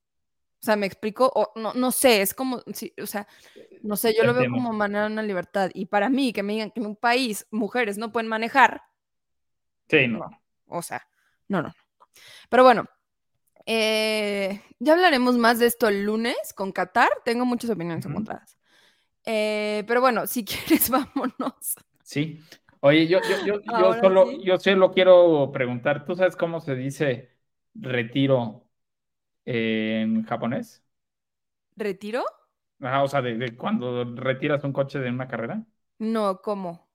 O 0.60 0.64
sea, 0.64 0.76
me 0.76 0.86
explico, 0.86 1.30
o 1.34 1.52
no, 1.60 1.74
no 1.74 1.90
sé, 1.92 2.22
es 2.22 2.32
como, 2.34 2.62
sí, 2.72 2.94
o 3.02 3.06
sea, 3.06 3.28
no 3.82 3.96
sé, 3.96 4.14
yo 4.16 4.24
lo 4.24 4.32
veo 4.34 4.50
como 4.50 4.72
manera 4.72 5.06
de 5.06 5.12
una 5.12 5.22
libertad. 5.22 5.70
Y 5.74 5.86
para 5.86 6.08
mí, 6.08 6.32
que 6.32 6.42
me 6.42 6.54
digan 6.54 6.70
que 6.70 6.80
en 6.80 6.86
un 6.86 6.96
país 6.96 7.46
mujeres 7.50 7.98
no 7.98 8.12
pueden 8.12 8.28
manejar, 8.28 8.82
Sí, 9.88 10.08
no. 10.08 10.20
o 10.66 10.82
sea, 10.82 11.06
no, 11.48 11.60
no. 11.62 11.68
no. 11.68 11.74
Pero 12.48 12.62
bueno, 12.64 12.86
eh, 13.66 14.62
ya 14.78 14.94
hablaremos 14.94 15.36
más 15.36 15.58
de 15.58 15.66
esto 15.66 15.88
el 15.88 16.04
lunes 16.04 16.52
con 16.54 16.72
Qatar. 16.72 17.10
Tengo 17.24 17.44
muchas 17.44 17.70
opiniones 17.70 18.06
encontradas. 18.06 18.58
Eh, 19.24 19.84
pero 19.86 20.00
bueno, 20.00 20.26
si 20.26 20.44
quieres, 20.46 20.90
vámonos. 20.90 21.74
Sí. 22.02 22.40
Oye, 22.80 23.06
yo, 23.06 23.20
yo, 23.46 23.60
yo, 23.62 23.94
solo, 24.00 24.26
sí. 24.28 24.42
yo 24.44 24.58
solo 24.58 24.92
quiero 24.92 25.50
preguntar, 25.52 26.04
¿tú 26.04 26.14
sabes 26.14 26.36
cómo 26.36 26.60
se 26.60 26.74
dice 26.74 27.33
retiro 27.74 28.68
en 29.46 30.24
japonés. 30.24 30.84
¿Retiro? 31.76 32.24
Ajá, 32.80 33.02
o 33.02 33.08
sea, 33.08 33.20
de, 33.22 33.36
de 33.36 33.56
cuando 33.56 34.04
retiras 34.16 34.62
un 34.64 34.72
coche 34.72 34.98
de 35.00 35.10
una 35.10 35.26
carrera. 35.28 35.64
No, 35.98 36.40
¿cómo? 36.40 36.88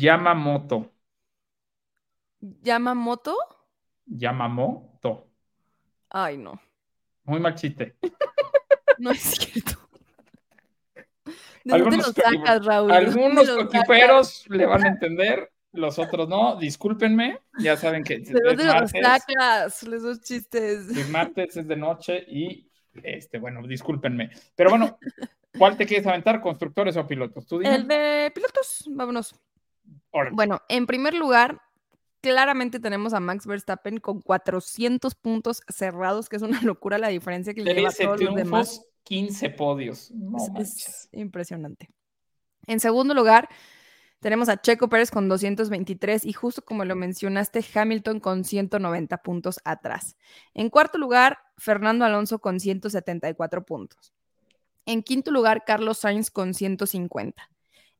Yamamoto. 0.00 0.78
¿Yamamoto? 2.66 3.34
Yamamoto. 4.20 5.10
Ay, 6.10 6.36
no. 6.38 6.60
Muy 7.24 7.40
mal 7.40 7.54
chiste. 7.54 7.96
No 8.98 9.10
es 9.10 9.20
cierto. 9.20 9.78
¿De 11.64 11.76
dónde 11.76 11.96
lo 11.96 12.04
Algunos, 12.04 12.12
sacas, 12.14 12.64
Raúl? 12.64 12.98
¿De 12.98 13.06
dónde 13.06 13.18
algunos 13.18 13.50
coquiperos 13.50 14.44
le 14.48 14.66
van 14.66 14.84
a 14.84 14.88
entender, 14.88 15.52
los 15.72 15.98
otros 15.98 16.28
no. 16.28 16.56
Discúlpenme, 16.56 17.38
ya 17.58 17.76
saben 17.76 18.04
que 18.04 18.18
¿De 18.20 18.40
dónde 18.44 18.64
los 18.64 18.90
sacas? 18.90 19.82
Los 19.82 20.20
chistes. 20.20 20.88
es 20.88 21.08
martes, 21.08 21.56
es 21.56 21.66
de 21.68 21.76
noche 21.76 22.24
y, 22.28 22.68
este, 23.02 23.38
bueno, 23.38 23.66
discúlpenme. 23.66 24.30
Pero 24.54 24.70
bueno, 24.70 24.98
¿cuál 25.58 25.76
te 25.76 25.86
quieres 25.86 26.06
aventar, 26.06 26.40
constructores 26.40 26.96
o 26.96 27.06
pilotos? 27.06 27.46
Tú 27.46 27.58
dime. 27.58 27.74
El 27.74 27.88
de 27.88 28.30
pilotos, 28.34 28.84
vámonos. 28.90 29.34
Bueno, 30.32 30.60
en 30.68 30.86
primer 30.86 31.14
lugar, 31.14 31.60
claramente 32.20 32.78
tenemos 32.80 33.14
a 33.14 33.20
Max 33.20 33.46
Verstappen 33.46 33.98
con 33.98 34.20
400 34.20 35.14
puntos 35.14 35.62
cerrados, 35.68 36.28
que 36.28 36.36
es 36.36 36.42
una 36.42 36.60
locura 36.62 36.98
la 36.98 37.08
diferencia 37.08 37.54
que 37.54 37.62
le 37.62 37.74
lleva 37.74 37.88
a 37.88 37.92
13 37.92 38.04
todos 38.04 38.20
los 38.20 38.34
demás. 38.34 38.68
triunfos, 38.70 38.88
15 39.04 39.50
podios. 39.50 40.10
No 40.12 40.36
Es- 40.58 40.76
es 40.86 41.08
impresionante. 41.12 41.88
En 42.66 42.78
segundo 42.78 43.12
lugar, 43.14 43.48
tenemos 44.22 44.48
a 44.48 44.60
Checo 44.60 44.88
Pérez 44.88 45.10
con 45.10 45.28
223 45.28 46.24
y 46.24 46.32
justo 46.32 46.62
como 46.64 46.84
lo 46.86 46.96
mencionaste, 46.96 47.62
Hamilton 47.74 48.20
con 48.20 48.44
190 48.44 49.18
puntos 49.18 49.60
atrás. 49.64 50.16
En 50.54 50.70
cuarto 50.70 50.96
lugar, 50.96 51.38
Fernando 51.58 52.04
Alonso 52.04 52.38
con 52.38 52.58
174 52.60 53.66
puntos. 53.66 54.14
En 54.86 55.02
quinto 55.02 55.30
lugar, 55.30 55.64
Carlos 55.66 55.98
Sainz 55.98 56.30
con 56.30 56.54
150. 56.54 57.50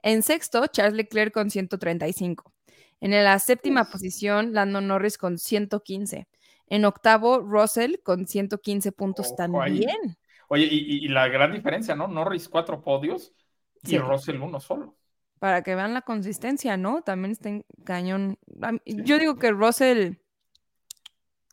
En 0.03 0.23
sexto, 0.23 0.67
Charles 0.69 0.95
Leclerc 0.95 1.35
con 1.35 1.51
135. 1.51 2.53
En 3.01 3.11
la 3.11 3.39
séptima 3.39 3.85
posición, 3.85 4.53
Lando 4.55 4.81
Norris 4.81 5.19
con 5.19 5.39
115. 5.39 6.27
En 6.69 6.85
octavo, 6.85 7.41
Russell 7.41 7.97
con 8.03 8.27
115 8.27 8.93
puntos 8.93 9.27
Ojo 9.33 9.61
ahí. 9.61 9.81
también. 9.81 10.17
Oye, 10.49 10.65
y, 10.71 10.79
y- 10.79 11.05
y 11.05 11.09
la 11.09 11.29
gran 11.29 11.53
diferencia, 11.53 11.95
¿no? 11.97 12.07
Norris 12.09 12.49
cuatro 12.49 12.81
podios 12.81 13.33
y 13.83 13.89
Sí. 13.91 13.99
Russell 13.99 14.41
uno 14.41 14.61
solo. 14.61 14.97
Para 15.43 15.63
que 15.65 15.75
vean 15.75 15.93
la 15.93 16.03
consistencia, 16.03 16.77
¿no? 16.77 17.03
También 17.03 17.33
está 17.33 17.49
en 17.49 17.65
cañón. 17.83 18.39
Yo 18.87 19.19
digo 19.19 19.41
que 19.41 19.51
Russell, 19.51 20.13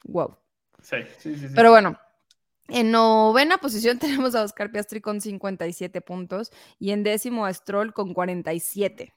wow. 0.04 0.38
Sí, 0.80 0.97
sí, 1.17 1.34
sí. 1.34 1.47
sí. 1.47 1.54
Pero 1.56 1.71
bueno, 1.71 1.99
en 2.67 2.91
novena 2.91 3.58
posición 3.58 3.97
tenemos 3.99 4.36
a 4.36 4.43
Oscar 4.43 4.71
Piastri 4.71 5.02
con 5.02 5.21
57 5.21 6.02
puntos 6.02 6.52
y 6.78 6.91
en 6.91 7.02
décimo 7.02 7.47
a 7.47 7.52
Stroll 7.52 7.91
con 7.91 8.13
47. 8.13 9.12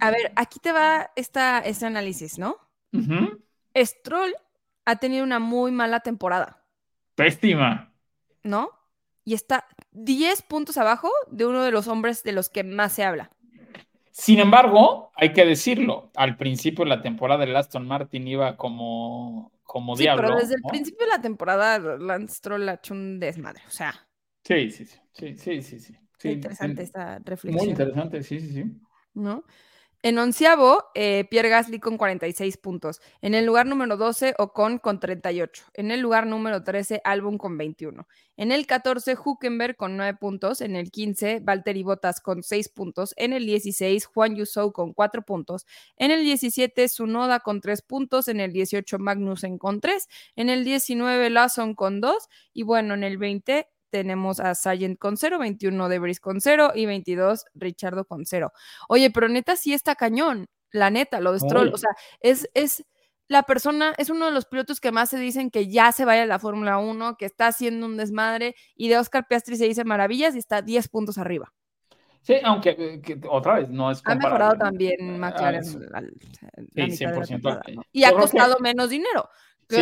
A 0.00 0.10
ver, 0.10 0.30
aquí 0.36 0.60
te 0.60 0.72
va 0.72 1.10
esta, 1.16 1.60
este 1.60 1.86
análisis, 1.86 2.38
¿no? 2.38 2.58
Stroll 3.74 4.34
ha 4.84 4.96
tenido 4.96 5.24
una 5.24 5.38
muy 5.38 5.72
mala 5.72 6.00
temporada, 6.00 6.62
Pésima. 7.14 7.90
¿no? 8.42 8.77
Y 9.28 9.34
está 9.34 9.66
10 9.92 10.42
puntos 10.42 10.78
abajo 10.78 11.10
de 11.30 11.44
uno 11.46 11.62
de 11.62 11.70
los 11.70 11.86
hombres 11.88 12.22
de 12.22 12.32
los 12.32 12.48
que 12.48 12.64
más 12.64 12.92
se 12.94 13.04
habla. 13.04 13.30
Sin 14.10 14.40
embargo, 14.40 15.12
hay 15.14 15.32
que 15.32 15.44
decirlo, 15.44 16.10
al 16.16 16.36
principio 16.36 16.84
de 16.84 16.90
la 16.90 17.02
temporada 17.02 17.44
el 17.44 17.54
Aston 17.56 17.86
Martin 17.86 18.26
iba 18.26 18.56
como, 18.56 19.52
como 19.62 19.96
Sí, 19.96 20.02
diablo. 20.02 20.28
pero 20.28 20.36
desde 20.36 20.54
el 20.54 20.64
principio 20.64 21.06
de 21.06 21.12
la 21.12 21.20
temporada 21.20 21.78
Lance 21.98 22.36
Stroll 22.36 22.68
ha 22.68 22.74
hecho 22.74 22.94
un 22.94 23.20
desmadre. 23.20 23.62
O 23.66 23.70
sea, 23.70 24.08
Sí, 24.44 24.70
sí, 24.70 24.84
sí, 24.86 25.00
sí, 25.12 25.36
sí, 25.36 25.62
sí, 25.62 25.80
sí. 25.80 25.94
qué 26.18 26.32
interesante 26.32 26.82
sí. 26.82 26.84
esta 26.84 27.20
Muy 27.46 27.66
reflexión, 27.66 27.70
interesante, 27.70 28.22
sí, 28.22 28.40
sí, 28.40 28.50
sí. 28.52 28.64
¿no? 29.14 29.44
En 30.00 30.16
onceavo, 30.16 30.84
eh, 30.94 31.26
Pierre 31.28 31.48
Gasly 31.48 31.80
con 31.80 31.98
46 31.98 32.56
puntos. 32.58 33.00
En 33.20 33.34
el 33.34 33.44
lugar 33.44 33.66
número 33.66 33.96
12, 33.96 34.34
Ocon 34.38 34.78
con 34.78 35.00
38. 35.00 35.64
En 35.74 35.90
el 35.90 35.98
lugar 35.98 36.24
número 36.24 36.62
13, 36.62 37.00
Albon 37.02 37.36
con 37.36 37.58
21. 37.58 38.06
En 38.36 38.52
el 38.52 38.64
14, 38.68 39.16
Huckenberg 39.16 39.74
con 39.74 39.96
9 39.96 40.16
puntos. 40.20 40.60
En 40.60 40.76
el 40.76 40.92
15, 40.92 41.40
Valtteri 41.40 41.82
Bottas 41.82 42.20
con 42.20 42.44
6 42.44 42.68
puntos. 42.68 43.12
En 43.16 43.32
el 43.32 43.44
16, 43.44 44.06
Juan 44.06 44.36
Yusou 44.36 44.70
con 44.70 44.92
4 44.92 45.22
puntos. 45.22 45.66
En 45.96 46.12
el 46.12 46.22
17, 46.22 46.88
Sunoda 46.88 47.40
con 47.40 47.60
3 47.60 47.82
puntos. 47.82 48.28
En 48.28 48.38
el 48.38 48.52
18, 48.52 49.00
Magnussen 49.00 49.58
con 49.58 49.80
3. 49.80 50.06
En 50.36 50.48
el 50.48 50.64
19, 50.64 51.28
Lawson 51.30 51.74
con 51.74 52.00
2. 52.00 52.28
Y 52.52 52.62
bueno, 52.62 52.94
en 52.94 53.02
el 53.02 53.18
20 53.18 53.66
tenemos 53.90 54.40
a 54.40 54.54
Sargent 54.54 54.98
con 54.98 55.16
0, 55.16 55.38
21 55.38 55.88
Debris 55.88 56.20
con 56.20 56.40
0 56.40 56.72
y 56.74 56.86
22 56.86 57.44
Richardo 57.54 58.04
con 58.04 58.24
0. 58.26 58.52
Oye, 58.88 59.10
pero 59.10 59.28
neta 59.28 59.56
sí 59.56 59.72
está 59.74 59.94
cañón, 59.94 60.46
la 60.70 60.90
neta, 60.90 61.20
lo 61.20 61.32
de 61.32 61.40
Stroll, 61.40 61.72
o 61.72 61.78
sea, 61.78 61.90
es, 62.20 62.48
es 62.54 62.84
la 63.26 63.42
persona, 63.42 63.94
es 63.98 64.08
uno 64.10 64.26
de 64.26 64.32
los 64.32 64.46
pilotos 64.46 64.80
que 64.80 64.90
más 64.92 65.10
se 65.10 65.18
dicen 65.18 65.50
que 65.50 65.68
ya 65.68 65.92
se 65.92 66.04
vaya 66.04 66.22
a 66.22 66.26
la 66.26 66.38
Fórmula 66.38 66.78
1, 66.78 67.16
que 67.16 67.26
está 67.26 67.46
haciendo 67.48 67.86
un 67.86 67.96
desmadre, 67.96 68.54
y 68.74 68.88
de 68.88 68.98
Oscar 68.98 69.26
Piastri 69.28 69.56
se 69.56 69.66
dice 69.66 69.84
maravillas 69.84 70.34
y 70.34 70.38
está 70.38 70.62
10 70.62 70.88
puntos 70.88 71.18
arriba. 71.18 71.52
Sí, 72.22 72.34
aunque 72.42 72.70
eh, 72.70 73.00
que 73.00 73.18
otra 73.28 73.54
vez 73.54 73.70
no 73.70 73.90
es 73.90 74.02
Ha 74.04 74.14
mejorado 74.14 74.50
comparable, 74.52 74.58
¿no? 74.58 74.64
también 74.98 75.14
Ah, 75.14 75.30
McLaren 75.30 75.64
al- 75.94 76.12
Sí, 76.20 76.74
la 76.74 76.86
mitad 76.86 77.10
de 77.10 77.16
la 77.16 77.22
100%. 77.22 77.26
temporada, 77.28 77.62
¿no? 77.74 77.82
Y 77.92 78.04
ha 78.04 78.10
que- 78.10 78.16
costado 78.16 78.58
menos 78.60 78.90
dinero, 78.90 79.28
Sí, 79.68 79.76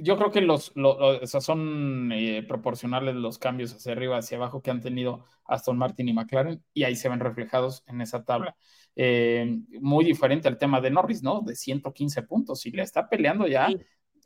yo 0.00 0.16
creo- 0.16 0.30
que 0.30 0.40
los, 0.40 0.72
lo- 0.76 0.98
lo- 0.98 1.20
o 1.22 1.26
sea, 1.26 1.40
son 1.40 2.10
eh, 2.12 2.42
proporcionales 2.46 3.14
los 3.14 3.38
cambios 3.38 3.74
hacia 3.74 3.92
arriba, 3.92 4.18
hacia 4.18 4.36
abajo 4.38 4.62
que 4.62 4.70
han 4.70 4.80
tenido 4.80 5.24
Aston 5.44 5.78
Martin 5.78 6.08
y 6.08 6.12
McLaren, 6.12 6.62
y 6.74 6.84
ahí 6.84 6.96
se 6.96 7.08
ven 7.08 7.20
reflejados 7.20 7.84
en 7.86 8.00
esa 8.00 8.24
tabla. 8.24 8.56
Eh, 8.96 9.58
muy 9.80 10.04
diferente 10.04 10.48
al 10.48 10.58
tema 10.58 10.80
de 10.80 10.90
Norris, 10.90 11.22
¿no? 11.22 11.40
De 11.42 11.54
115 11.56 12.22
puntos, 12.22 12.66
y 12.66 12.70
le 12.72 12.82
está 12.82 13.08
peleando 13.08 13.46
ya 13.46 13.68
Sí. 13.68 13.78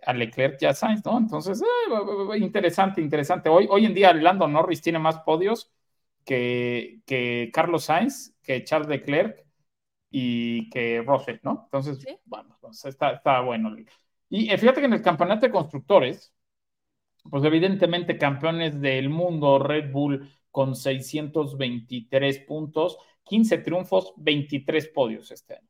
a 0.07 0.13
Leclerc 0.15 0.61
y 0.63 0.67
a 0.67 0.75
Sainz, 0.75 1.05
¿no? 1.05 1.19
Entonces, 1.19 1.63
eh, 1.63 2.39
interesante, 2.39 3.01
interesante. 3.01 3.49
Hoy, 3.49 3.67
hoy 3.71 3.87
en 3.87 3.95
día 3.95 4.13
Lando 4.15 4.49
Norris 4.49 4.83
tiene 4.83 4.99
más 4.99 5.19
podios 5.21 5.71
que, 6.25 7.01
que 7.07 7.51
Carlos 7.53 7.85
Sainz, 7.85 8.35
que 8.43 8.65
Charles 8.65 8.89
Leclerc 8.89 9.45
y 10.11 10.69
que 10.71 11.03
Russell, 11.07 11.39
¿no? 11.43 11.63
Entonces, 11.65 12.01
Sí. 12.01 12.17
bueno, 12.25 12.57
pues 12.61 12.85
está, 12.85 13.13
está 13.13 13.41
bueno. 13.41 13.75
Y 14.33 14.51
eh, 14.51 14.57
fíjate 14.57 14.81
que 14.81 14.87
en 14.87 14.95
el 14.95 15.03
campeonato 15.03 15.45
de 15.45 15.53
constructores, 15.53 16.33
pues 17.31 17.45
evidentemente 17.45 18.17
campeones 18.17 18.81
del 18.81 19.11
mundo, 19.11 19.59
Red 19.59 19.93
Bull 19.93 20.27
con 20.51 20.75
623 20.75 22.39
puntos, 22.41 22.97
15 23.25 23.59
triunfos, 23.59 24.15
23 24.17 24.89
podios 24.89 25.31
este 25.31 25.57
año. 25.57 25.69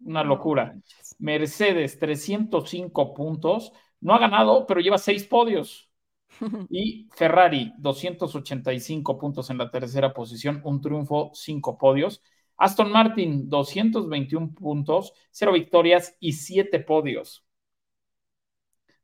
Una 0.00 0.24
locura. 0.24 0.76
Mercedes, 1.20 1.98
305 2.00 3.14
puntos. 3.14 3.72
No 4.00 4.14
ha 4.14 4.18
ganado, 4.18 4.66
pero 4.66 4.80
lleva 4.80 4.98
6 4.98 5.24
podios. 5.24 5.88
Y 6.70 7.08
Ferrari, 7.14 7.72
285 7.78 9.16
puntos 9.16 9.48
en 9.50 9.58
la 9.58 9.70
tercera 9.70 10.12
posición, 10.12 10.60
un 10.64 10.80
triunfo, 10.80 11.30
5 11.34 11.78
podios. 11.78 12.20
Aston 12.56 12.90
Martin, 12.90 13.48
221 13.48 14.54
puntos, 14.54 15.12
0 15.30 15.52
victorias 15.52 16.16
y 16.18 16.32
7 16.32 16.80
podios. 16.80 17.43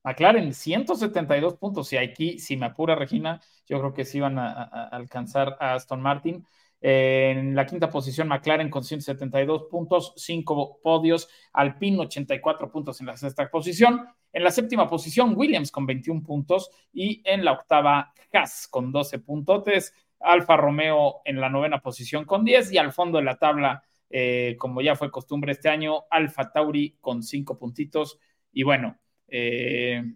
McLaren, 0.03 0.55
172 0.55 1.57
puntos. 1.57 1.93
Y 1.93 1.97
aquí, 1.97 2.39
si 2.39 2.57
me 2.57 2.67
apura 2.67 2.95
Regina, 2.95 3.41
yo 3.67 3.79
creo 3.79 3.93
que 3.93 4.05
sí 4.05 4.21
van 4.21 4.39
a, 4.39 4.63
alcanzar 4.89 5.57
a 5.61 5.75
Aston 5.75 6.01
Martin. 6.01 6.47
En 6.83 7.55
la 7.55 7.67
quinta 7.67 7.91
posición, 7.91 8.29
McLaren 8.29 8.71
con 8.71 8.83
172 8.85 9.65
puntos, 9.71 10.15
5 10.17 10.81
podios. 10.83 11.29
Alpine, 11.53 12.01
84 12.01 12.71
puntos 12.71 13.01
en 13.01 13.07
la 13.07 13.17
sexta 13.17 13.51
posición. 13.51 14.07
En 14.33 14.45
la 14.45 14.51
séptima 14.51 14.89
posición, 14.89 15.35
Williams 15.37 15.71
con 15.71 15.87
21 15.87 16.23
puntos. 16.23 16.71
Y 16.93 17.23
en 17.25 17.45
la 17.45 17.53
octava, 17.53 18.13
Haas 18.33 18.69
con 18.69 18.93
12 18.93 19.19
puntotes. 19.19 19.95
Alfa 20.21 20.57
Romeo 20.57 21.23
en 21.25 21.41
la 21.41 21.49
novena 21.49 21.81
posición 21.81 22.25
con 22.25 22.45
10. 22.45 22.73
Y 22.73 22.79
al 22.79 22.93
fondo 22.93 23.19
de 23.19 23.25
la 23.25 23.37
tabla, 23.37 23.83
eh, 24.09 24.57
como 24.59 24.81
ya 24.81 24.97
fue 24.97 25.11
costumbre 25.11 25.53
este 25.53 25.69
año, 25.69 26.05
Alfa 26.11 26.51
Tauri 26.51 26.97
con 27.01 27.23
5 27.23 27.59
puntitos. 27.59 28.19
Y 28.53 28.63
bueno, 28.63 28.99
eh, 29.31 30.15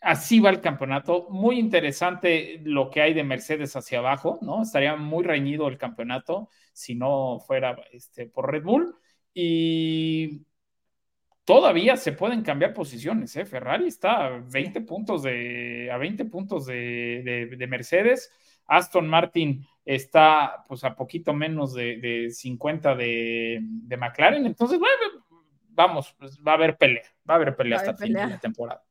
así 0.00 0.40
va 0.40 0.50
el 0.50 0.60
campeonato. 0.60 1.28
Muy 1.30 1.58
interesante 1.58 2.60
lo 2.64 2.90
que 2.90 3.02
hay 3.02 3.14
de 3.14 3.24
Mercedes 3.24 3.76
hacia 3.76 3.98
abajo, 3.98 4.38
¿no? 4.42 4.62
Estaría 4.62 4.96
muy 4.96 5.24
reñido 5.24 5.68
el 5.68 5.78
campeonato 5.78 6.48
si 6.72 6.94
no 6.94 7.40
fuera 7.40 7.76
este, 7.92 8.26
por 8.26 8.50
Red 8.50 8.64
Bull. 8.64 8.96
Y 9.34 10.46
todavía 11.44 11.96
se 11.96 12.12
pueden 12.12 12.42
cambiar 12.42 12.74
posiciones, 12.74 13.34
¿eh? 13.36 13.46
Ferrari 13.46 13.86
está 13.88 14.26
a 14.26 14.38
20 14.40 14.82
puntos 14.82 15.22
de, 15.22 15.90
a 15.90 15.96
20 15.96 16.24
puntos 16.26 16.66
de, 16.66 17.22
de, 17.24 17.56
de 17.56 17.66
Mercedes. 17.66 18.30
Aston 18.66 19.08
Martin 19.08 19.66
está 19.84 20.64
pues 20.68 20.84
a 20.84 20.94
poquito 20.94 21.32
menos 21.32 21.72
de, 21.72 21.96
de 21.98 22.30
50 22.30 22.94
de, 22.94 23.60
de 23.62 23.96
McLaren. 23.96 24.44
Entonces, 24.44 24.78
bueno, 24.78 25.17
vamos, 25.78 26.14
pues, 26.18 26.38
va 26.46 26.52
a 26.52 26.54
haber 26.56 26.76
pelea, 26.76 27.04
va 27.28 27.34
a 27.34 27.36
haber 27.36 27.56
pelea 27.56 27.76
Va 27.78 27.80
hasta 27.82 27.92
el 27.92 27.98
fin 27.98 28.12
de 28.14 28.26
la 28.26 28.38
temporada. 28.40 28.84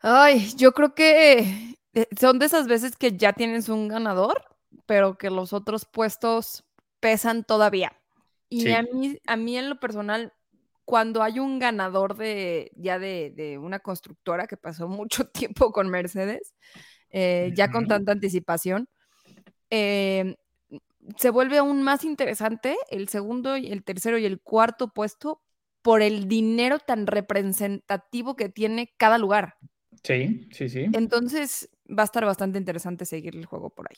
Ay, 0.00 0.50
yo 0.56 0.72
creo 0.72 0.94
que 0.94 1.76
eh, 1.94 2.06
son 2.18 2.38
de 2.38 2.46
esas 2.46 2.66
veces 2.66 2.96
que 2.96 3.16
ya 3.16 3.32
tienes 3.32 3.68
un 3.68 3.88
ganador, 3.88 4.44
pero 4.86 5.16
que 5.16 5.30
los 5.30 5.52
otros 5.52 5.84
puestos 5.84 6.64
pesan 7.00 7.44
todavía. 7.44 7.92
Y 8.48 8.62
Sí. 8.62 8.72
a 8.72 8.82
mí, 8.82 9.18
a 9.26 9.36
mí 9.36 9.56
en 9.58 9.68
lo 9.70 9.78
personal, 9.80 10.32
cuando 10.84 11.22
hay 11.22 11.38
un 11.38 11.58
ganador 11.58 12.16
de 12.16 12.72
ya 12.76 12.98
de, 12.98 13.32
de 13.34 13.58
una 13.58 13.78
constructora 13.80 14.46
que 14.46 14.56
pasó 14.56 14.88
mucho 14.88 15.26
tiempo 15.28 15.72
con 15.72 15.88
Mercedes, 15.88 16.54
eh, 17.10 17.52
ya 17.54 17.70
con 17.70 17.86
tanta 17.86 18.12
anticipación, 18.12 18.88
eh, 19.70 20.36
se 21.16 21.30
vuelve 21.30 21.58
aún 21.58 21.82
más 21.82 22.04
interesante 22.04 22.76
el 22.90 23.08
segundo, 23.08 23.56
y 23.56 23.72
el 23.72 23.84
tercero 23.84 24.18
y 24.18 24.24
el 24.24 24.40
cuarto 24.40 24.88
puesto 24.88 25.42
por 25.82 26.00
el 26.02 26.28
dinero 26.28 26.78
tan 26.78 27.06
representativo 27.06 28.36
que 28.36 28.48
tiene 28.48 28.92
cada 28.96 29.18
lugar. 29.18 29.56
Sí, 30.02 30.48
sí, 30.52 30.68
sí. 30.68 30.86
Entonces 30.92 31.68
va 31.88 32.02
a 32.02 32.04
estar 32.04 32.24
bastante 32.24 32.58
interesante 32.58 33.04
seguir 33.04 33.36
el 33.36 33.46
juego 33.46 33.70
por 33.70 33.86
ahí. 33.90 33.96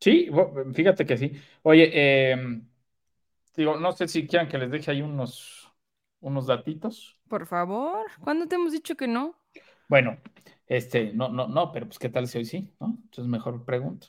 Sí, 0.00 0.28
fíjate 0.74 1.06
que 1.06 1.16
sí. 1.16 1.32
Oye, 1.62 1.90
eh, 1.92 2.60
digo, 3.56 3.76
no 3.76 3.92
sé 3.92 4.08
si 4.08 4.26
quieran 4.26 4.48
que 4.48 4.58
les 4.58 4.70
deje 4.70 4.90
ahí 4.90 5.02
unos, 5.02 5.72
unos 6.20 6.46
datitos. 6.46 7.18
Por 7.28 7.46
favor, 7.46 8.06
¿cuándo 8.20 8.46
te 8.46 8.56
hemos 8.56 8.72
dicho 8.72 8.96
que 8.96 9.06
no? 9.06 9.36
Bueno, 9.88 10.18
este, 10.66 11.12
no, 11.12 11.28
no, 11.28 11.46
no, 11.46 11.70
pero 11.70 11.86
pues 11.86 11.98
qué 11.98 12.08
tal 12.08 12.26
si 12.26 12.38
hoy 12.38 12.44
sí, 12.44 12.72
¿no? 12.80 12.98
Entonces 13.04 13.26
mejor 13.26 13.64
pregunto. 13.64 14.08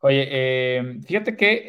Oye, 0.00 0.28
eh, 0.30 1.00
fíjate 1.06 1.36
que 1.36 1.64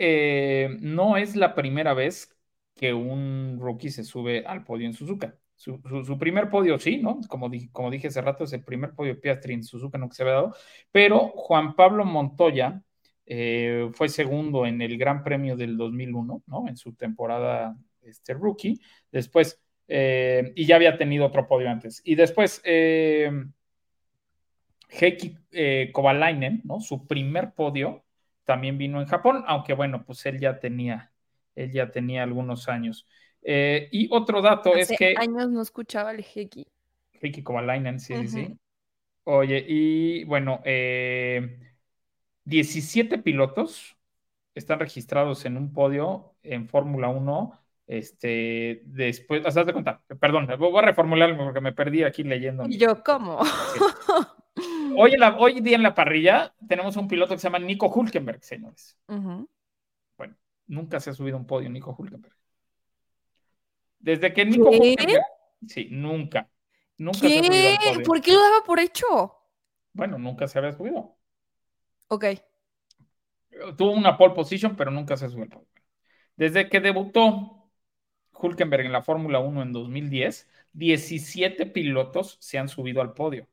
eh, 0.65 0.77
no 0.81 1.17
es 1.17 1.35
la 1.35 1.55
primera 1.55 1.93
vez 1.93 2.35
que 2.75 2.93
un 2.93 3.57
rookie 3.59 3.89
se 3.89 4.03
sube 4.03 4.45
al 4.45 4.63
podio 4.63 4.85
en 4.87 4.93
Suzuka. 4.93 5.35
Su, 5.55 5.81
primer 6.19 6.49
podio 6.49 6.77
sí, 6.79 6.97
¿no? 6.97 7.19
Como, 7.27 7.49
di- 7.49 7.69
como 7.69 7.89
dije 7.91 8.07
hace 8.07 8.21
rato, 8.21 8.43
es 8.45 8.53
el 8.53 8.63
primer 8.63 8.93
podio 8.93 9.19
Piastri 9.19 9.53
en 9.53 9.63
Suzuka, 9.63 9.97
no 9.97 10.07
que 10.07 10.15
se 10.15 10.21
había 10.23 10.35
dado, 10.35 10.55
pero 10.91 11.29
Juan 11.35 11.75
Pablo 11.75 12.05
Montoya 12.05 12.81
eh, 13.25 13.89
fue 13.93 14.07
segundo 14.09 14.65
en 14.65 14.81
el 14.81 14.97
Gran 14.97 15.23
Premio 15.23 15.57
del 15.57 15.75
2001, 15.75 16.43
¿no? 16.47 16.67
En 16.67 16.77
su 16.77 16.93
temporada 16.93 17.75
este, 18.03 18.33
rookie. 18.35 18.79
Después, 19.11 19.59
eh, 19.87 20.53
y 20.55 20.65
ya 20.65 20.75
había 20.77 20.97
tenido 20.97 21.25
otro 21.25 21.45
podio 21.47 21.69
antes. 21.69 22.01
Y 22.05 22.15
después, 22.15 22.61
Heikki 24.89 25.37
Kovalainen, 25.91 26.61
¿no? 26.63 26.79
Su 26.79 27.05
primer 27.07 27.53
podio 27.53 28.03
también 28.49 28.79
vino 28.79 28.99
en 28.99 29.05
Japón, 29.05 29.43
aunque 29.45 29.75
bueno, 29.75 30.03
pues 30.03 30.25
él 30.25 30.39
ya 30.39 30.59
tenía, 30.59 31.11
él 31.53 31.71
ya 31.71 31.91
tenía 31.91 32.23
algunos 32.23 32.67
años. 32.67 33.05
Eh, 33.43 33.89
y 33.91 34.09
otro 34.11 34.41
dato 34.41 34.73
Hace 34.73 34.95
es 34.95 34.97
que 34.97 35.13
años 35.15 35.51
no 35.51 35.61
escuchaba 35.61 36.09
el 36.09 36.25
Heki. 36.25 36.65
Heikki 37.21 37.43
Kovalainen, 37.43 37.99
sí, 37.99 38.15
sí, 38.21 38.27
sí. 38.27 38.57
Oye, 39.25 39.63
y 39.67 40.23
bueno, 40.23 40.61
eh, 40.65 41.59
17 42.45 43.19
pilotos 43.19 43.95
están 44.55 44.79
registrados 44.79 45.45
en 45.45 45.55
un 45.55 45.71
podio 45.71 46.33
en 46.41 46.67
Fórmula 46.67 47.09
1. 47.09 47.53
Este, 47.85 48.81
después, 48.85 49.45
haz 49.45 49.63
de 49.63 49.73
cuenta, 49.73 50.01
perdón, 50.19 50.47
voy 50.57 50.75
a 50.75 50.87
reformularlo 50.87 51.37
porque 51.37 51.61
me 51.61 51.73
perdí 51.73 52.01
aquí 52.01 52.23
leyendo. 52.23 52.65
Y 52.67 52.79
yo, 52.79 53.03
¿cómo? 53.03 53.41
Hoy, 54.95 55.13
en 55.13 55.19
la- 55.19 55.37
hoy 55.37 55.61
día 55.61 55.75
en 55.75 55.83
la 55.83 55.93
parrilla 55.93 56.53
tenemos 56.67 56.95
un 56.97 57.07
piloto 57.07 57.33
que 57.33 57.39
se 57.39 57.47
llama 57.47 57.59
Nico 57.59 57.87
Hulkenberg, 57.87 58.43
señores. 58.43 58.97
Bueno, 59.07 60.35
nunca 60.67 60.99
se 60.99 61.09
ha 61.09 61.13
subido 61.13 61.37
a 61.37 61.39
un 61.39 61.47
podio 61.47 61.69
Nico 61.69 61.95
Hulkenberg. 61.97 62.35
Desde 63.99 64.33
que 64.33 64.45
Nico 64.45 64.69
¿Qué? 64.69 64.77
Hulkenberg, 64.77 65.23
sí, 65.67 65.87
nunca, 65.91 66.49
nunca 66.97 67.19
se 67.19 67.39
ha 67.39 67.43
subido 67.43 67.77
podio. 67.93 68.03
¿Por 68.05 68.21
qué 68.21 68.33
lo 68.33 68.41
daba 68.41 68.63
por 68.65 68.79
hecho? 68.79 69.05
Bueno, 69.93 70.17
nunca 70.17 70.47
se 70.47 70.57
había 70.59 70.71
subido. 70.71 71.17
Ok. 72.07 72.25
Tuvo 73.77 73.91
una 73.91 74.17
pole 74.17 74.33
position, 74.33 74.75
pero 74.75 74.91
nunca 74.91 75.17
se 75.17 75.29
subió 75.29 75.43
al 75.43 75.49
podio. 75.49 75.67
Desde 76.35 76.69
que 76.69 76.79
debutó 76.79 77.69
Hulkenberg 78.33 78.85
en 78.85 78.93
la 78.93 79.01
Fórmula 79.01 79.39
1 79.39 79.61
en 79.61 79.73
2010, 79.73 80.49
17 80.71 81.65
pilotos 81.65 82.37
se 82.39 82.57
han 82.57 82.69
subido 82.69 83.01
al 83.01 83.13
podio. 83.13 83.47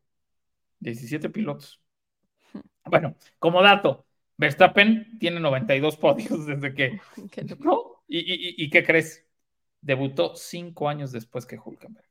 17 0.80 1.30
pilotos. 1.30 1.80
Bueno, 2.84 3.16
como 3.38 3.62
dato, 3.62 4.06
Verstappen 4.36 5.18
tiene 5.18 5.40
92 5.40 5.96
podios 5.96 6.46
desde 6.46 6.74
que 6.74 7.00
Qué. 7.30 7.46
¿No? 7.60 8.02
¿Y, 8.08 8.18
y, 8.20 8.64
y 8.64 8.70
qué 8.70 8.84
crees? 8.84 9.26
Debutó 9.80 10.34
cinco 10.36 10.88
años 10.88 11.12
después 11.12 11.46
que 11.46 11.58
Hulkenberg. 11.58 12.06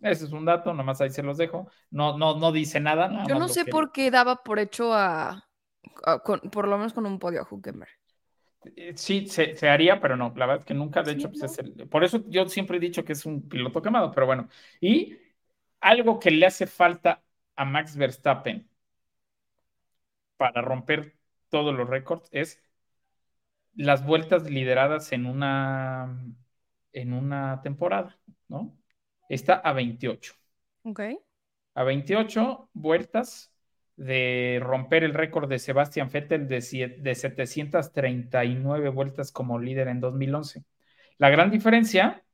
Ese 0.00 0.24
es 0.26 0.32
un 0.32 0.44
dato, 0.46 0.74
nomás 0.74 1.00
ahí 1.00 1.10
se 1.10 1.22
los 1.22 1.38
dejo. 1.38 1.68
No, 1.90 2.16
no, 2.18 2.38
no 2.38 2.52
dice 2.52 2.80
nada. 2.80 3.08
nada 3.08 3.28
Yo 3.28 3.34
no 3.38 3.48
sé 3.48 3.64
que- 3.64 3.70
por 3.72 3.92
qué 3.92 4.10
daba 4.10 4.42
por 4.42 4.58
hecho 4.58 4.92
a, 4.94 5.48
a- 6.04 6.18
con- 6.20 6.40
por 6.40 6.68
lo 6.68 6.76
menos 6.78 6.92
con 6.92 7.06
un 7.06 7.18
podio 7.18 7.40
a 7.42 7.48
Huckenberg. 7.50 7.90
Eh, 8.76 8.92
Sí, 8.96 9.26
se, 9.26 9.56
se 9.56 9.68
haría, 9.68 10.00
pero 10.00 10.16
no, 10.16 10.32
la 10.36 10.46
verdad 10.46 10.60
es 10.60 10.66
que 10.66 10.74
nunca, 10.74 11.02
de 11.02 11.12
Sí, 11.12 11.12
hecho, 11.12 11.28
pues 11.30 11.42
no. 11.42 11.46
es 11.52 11.58
el- 11.58 11.88
por 11.88 12.04
eso 12.04 12.22
yo 12.28 12.46
siempre 12.48 12.76
he 12.76 12.80
dicho 12.80 13.04
que 13.04 13.12
es 13.14 13.24
un 13.26 13.48
piloto 13.48 13.80
quemado, 13.82 14.10
pero 14.12 14.26
bueno. 14.26 14.48
Y 14.80 15.16
algo 15.80 16.18
que 16.18 16.30
le 16.30 16.46
hace 16.46 16.66
falta 16.66 17.22
a 17.60 17.66
Max 17.66 17.94
Verstappen 17.94 18.66
para 20.38 20.62
romper 20.62 21.14
todos 21.50 21.74
los 21.74 21.86
récords 21.90 22.26
es 22.32 22.58
las 23.74 24.02
vueltas 24.06 24.48
lideradas 24.48 25.12
en 25.12 25.26
una, 25.26 26.24
en 26.94 27.12
una 27.12 27.60
temporada, 27.62 28.18
¿no? 28.48 28.74
Está 29.28 29.56
a 29.56 29.74
28. 29.74 30.32
Ok. 30.84 31.00
A 31.74 31.84
28 31.84 32.70
vueltas 32.72 33.52
de 33.94 34.58
romper 34.62 35.04
el 35.04 35.12
récord 35.12 35.46
de 35.46 35.58
Sebastian 35.58 36.08
Vettel 36.10 36.48
de, 36.48 36.96
de 36.98 37.14
739 37.14 38.88
vueltas 38.88 39.32
como 39.32 39.58
líder 39.58 39.88
en 39.88 40.00
2011. 40.00 40.64
La 41.18 41.28
gran 41.28 41.50
diferencia 41.50 42.24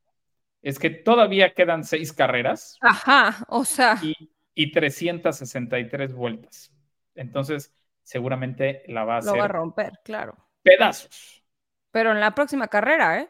es 0.61 0.79
que 0.79 0.89
todavía 0.89 1.53
quedan 1.53 1.83
seis 1.83 2.13
carreras 2.13 2.77
Ajá, 2.79 3.45
o 3.49 3.65
sea, 3.65 3.99
y, 4.01 4.31
y 4.59 4.71
363 4.71 6.13
vueltas. 6.13 6.73
Entonces, 7.13 7.75
seguramente 8.01 8.81
la 8.87 9.05
va 9.05 9.17
a 9.17 9.21
lo 9.21 9.33
va 9.33 9.43
a 9.43 9.45
hacer 9.45 9.51
romper, 9.51 9.93
claro. 10.03 10.35
pedazos. 10.63 11.43
Pero 11.91 12.11
en 12.11 12.19
la 12.19 12.33
próxima 12.33 12.67
carrera, 12.67 13.19
¿eh? 13.19 13.29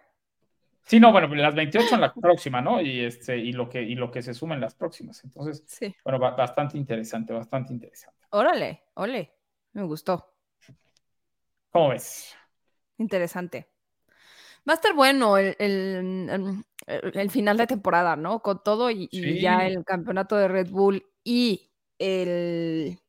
Sí, 0.85 1.01
no, 1.01 1.11
bueno, 1.11 1.27
las 1.35 1.53
28 1.53 1.95
en 1.95 2.01
la 2.01 2.13
próxima, 2.13 2.61
¿no? 2.61 2.79
Y, 2.79 3.03
este, 3.03 3.37
y, 3.37 3.51
lo 3.51 3.67
que, 3.67 3.81
y 3.81 3.95
lo 3.95 4.09
que 4.09 4.21
se 4.21 4.33
suma 4.33 4.55
en 4.55 4.61
las 4.61 4.73
próximas. 4.73 5.21
Entonces, 5.25 5.63
Sí. 5.67 5.93
bueno, 6.05 6.17
ba- 6.17 6.31
bastante 6.31 6.77
interesante, 6.77 7.33
bastante 7.33 7.73
interesante. 7.73 8.25
Órale, 8.29 8.83
ole. 8.93 9.33
Me 9.73 9.83
gustó. 9.83 10.33
¿Cómo 11.71 11.89
ves? 11.89 12.33
Interesante. 12.97 13.67
Va 14.67 14.73
a 14.73 14.75
estar 14.75 14.93
bueno 14.93 15.37
el, 15.37 15.55
el- 15.59 16.63
el- 16.87 17.11
el 17.17 17.31
final 17.31 17.57
de 17.57 17.67
temporada, 17.67 18.15
¿no? 18.15 18.41
Con 18.41 18.63
todo 18.63 18.89
y, 18.91 19.09
ya 19.41 19.65
el 19.67 19.83
campeonato 19.83 20.35
de 20.37 20.47
Red 20.47 20.69
Bull 20.69 21.05
y 21.27 21.69
el 21.99 22.99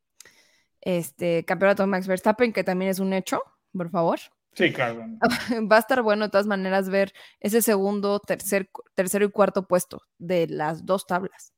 este 0.81 1.45
campeonato 1.45 1.85
de 1.85 1.87
Max 1.87 2.09
Verstappen, 2.09 2.53
que 2.53 2.65
también 2.65 2.91
es 2.91 2.99
un 2.99 3.13
hecho, 3.13 3.41
por 3.73 3.91
favor. 3.91 4.19
Sí, 4.55 4.73
claro. 4.73 5.07
Va 5.71 5.77
a 5.77 5.79
estar 5.79 6.03
bueno 6.03 6.25
de 6.25 6.31
todas 6.31 6.49
maneras 6.49 6.89
ver 6.89 7.13
ese 7.39 7.63
segundo, 7.63 8.19
tercer, 8.19 8.71
tercero 8.97 9.25
y 9.25 9.31
cuarto 9.31 9.69
puesto 9.69 10.03
de 10.19 10.49
las 10.49 10.85
dos 10.85 11.07
tablas. 11.07 11.53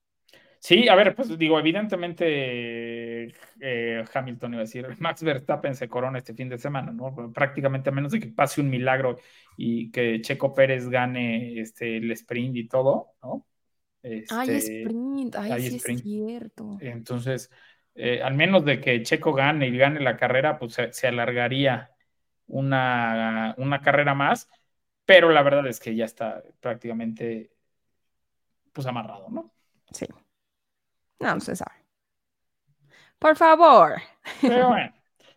Sí, 0.59 0.87
a 0.91 0.95
ver, 0.95 1.15
pues 1.17 1.39
digo, 1.39 1.59
evidentemente 1.59 3.33
eh, 3.61 4.05
Hamilton 4.13 4.53
iba 4.53 4.61
a 4.61 4.65
decir, 4.65 4.87
Max 4.99 5.23
Verstappen 5.23 5.75
se 5.75 5.89
corona 5.89 6.19
este 6.19 6.35
fin 6.35 6.51
de 6.51 6.59
semana, 6.59 6.93
¿no? 6.93 7.33
Prácticamente 7.33 7.89
a 7.89 7.93
menos 7.93 8.13
de 8.13 8.21
que 8.21 8.27
pase 8.27 8.61
un 8.61 8.69
milagro 8.69 9.17
y 9.57 9.91
que 9.91 10.21
Checo 10.21 10.53
Pérez 10.53 10.91
gane 10.91 11.59
este, 11.59 11.97
el 11.97 12.11
sprint 12.11 12.57
y 12.57 12.69
todo, 12.69 13.15
¿no? 13.23 13.47
Ay, 14.03 14.51
Este, 14.51 14.85
sprint, 15.31 15.37
ay, 15.37 15.61
hay 15.63 15.67
sí 15.67 15.77
sprint. 15.77 16.03
es 16.03 16.03
cierto. 16.03 16.81
Entonces, 16.81 17.51
eh, 17.95 18.23
al 18.23 18.35
menos 18.35 18.65
de 18.65 18.81
que 18.81 19.03
Checo 19.03 19.33
gane 19.35 19.69
y 19.69 19.79
gane 19.79 20.01
la 20.01 20.17
carrera, 20.17 20.59
pues 20.59 20.75
se, 20.75 20.93
se 20.93 21.09
alargaría 21.09 21.93
una, 22.49 23.55
una 23.59 23.83
carrera 23.83 24.15
más, 24.15 24.51
pero 25.07 25.31
la 25.31 25.43
verdad 25.43 25.67
es 25.69 25.81
que 25.81 25.97
ya 25.97 26.05
está 26.07 26.43
prácticamente 26.61 27.53
pues 28.73 28.87
amarrado, 28.87 29.29
¿no? 29.31 29.53
Sí. 29.93 30.07
No, 31.21 31.35
no 31.35 31.41
se 31.41 31.57
sabe. 31.57 31.85
Por 33.19 33.37
favor. 33.37 34.01
Pero 34.45 34.69
bueno, 34.69 34.93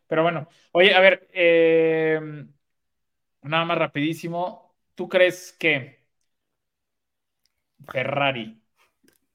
pero 0.07 0.23
bueno. 0.23 0.47
Oye, 0.71 0.93
a 0.95 0.99
ver, 0.99 1.29
eh, 1.33 2.19
nada 3.43 3.65
más 3.65 3.77
rapidísimo. 3.77 4.75
¿Tú 4.95 5.07
crees 5.09 5.53
que 5.59 6.03
Ferrari, 7.91 8.43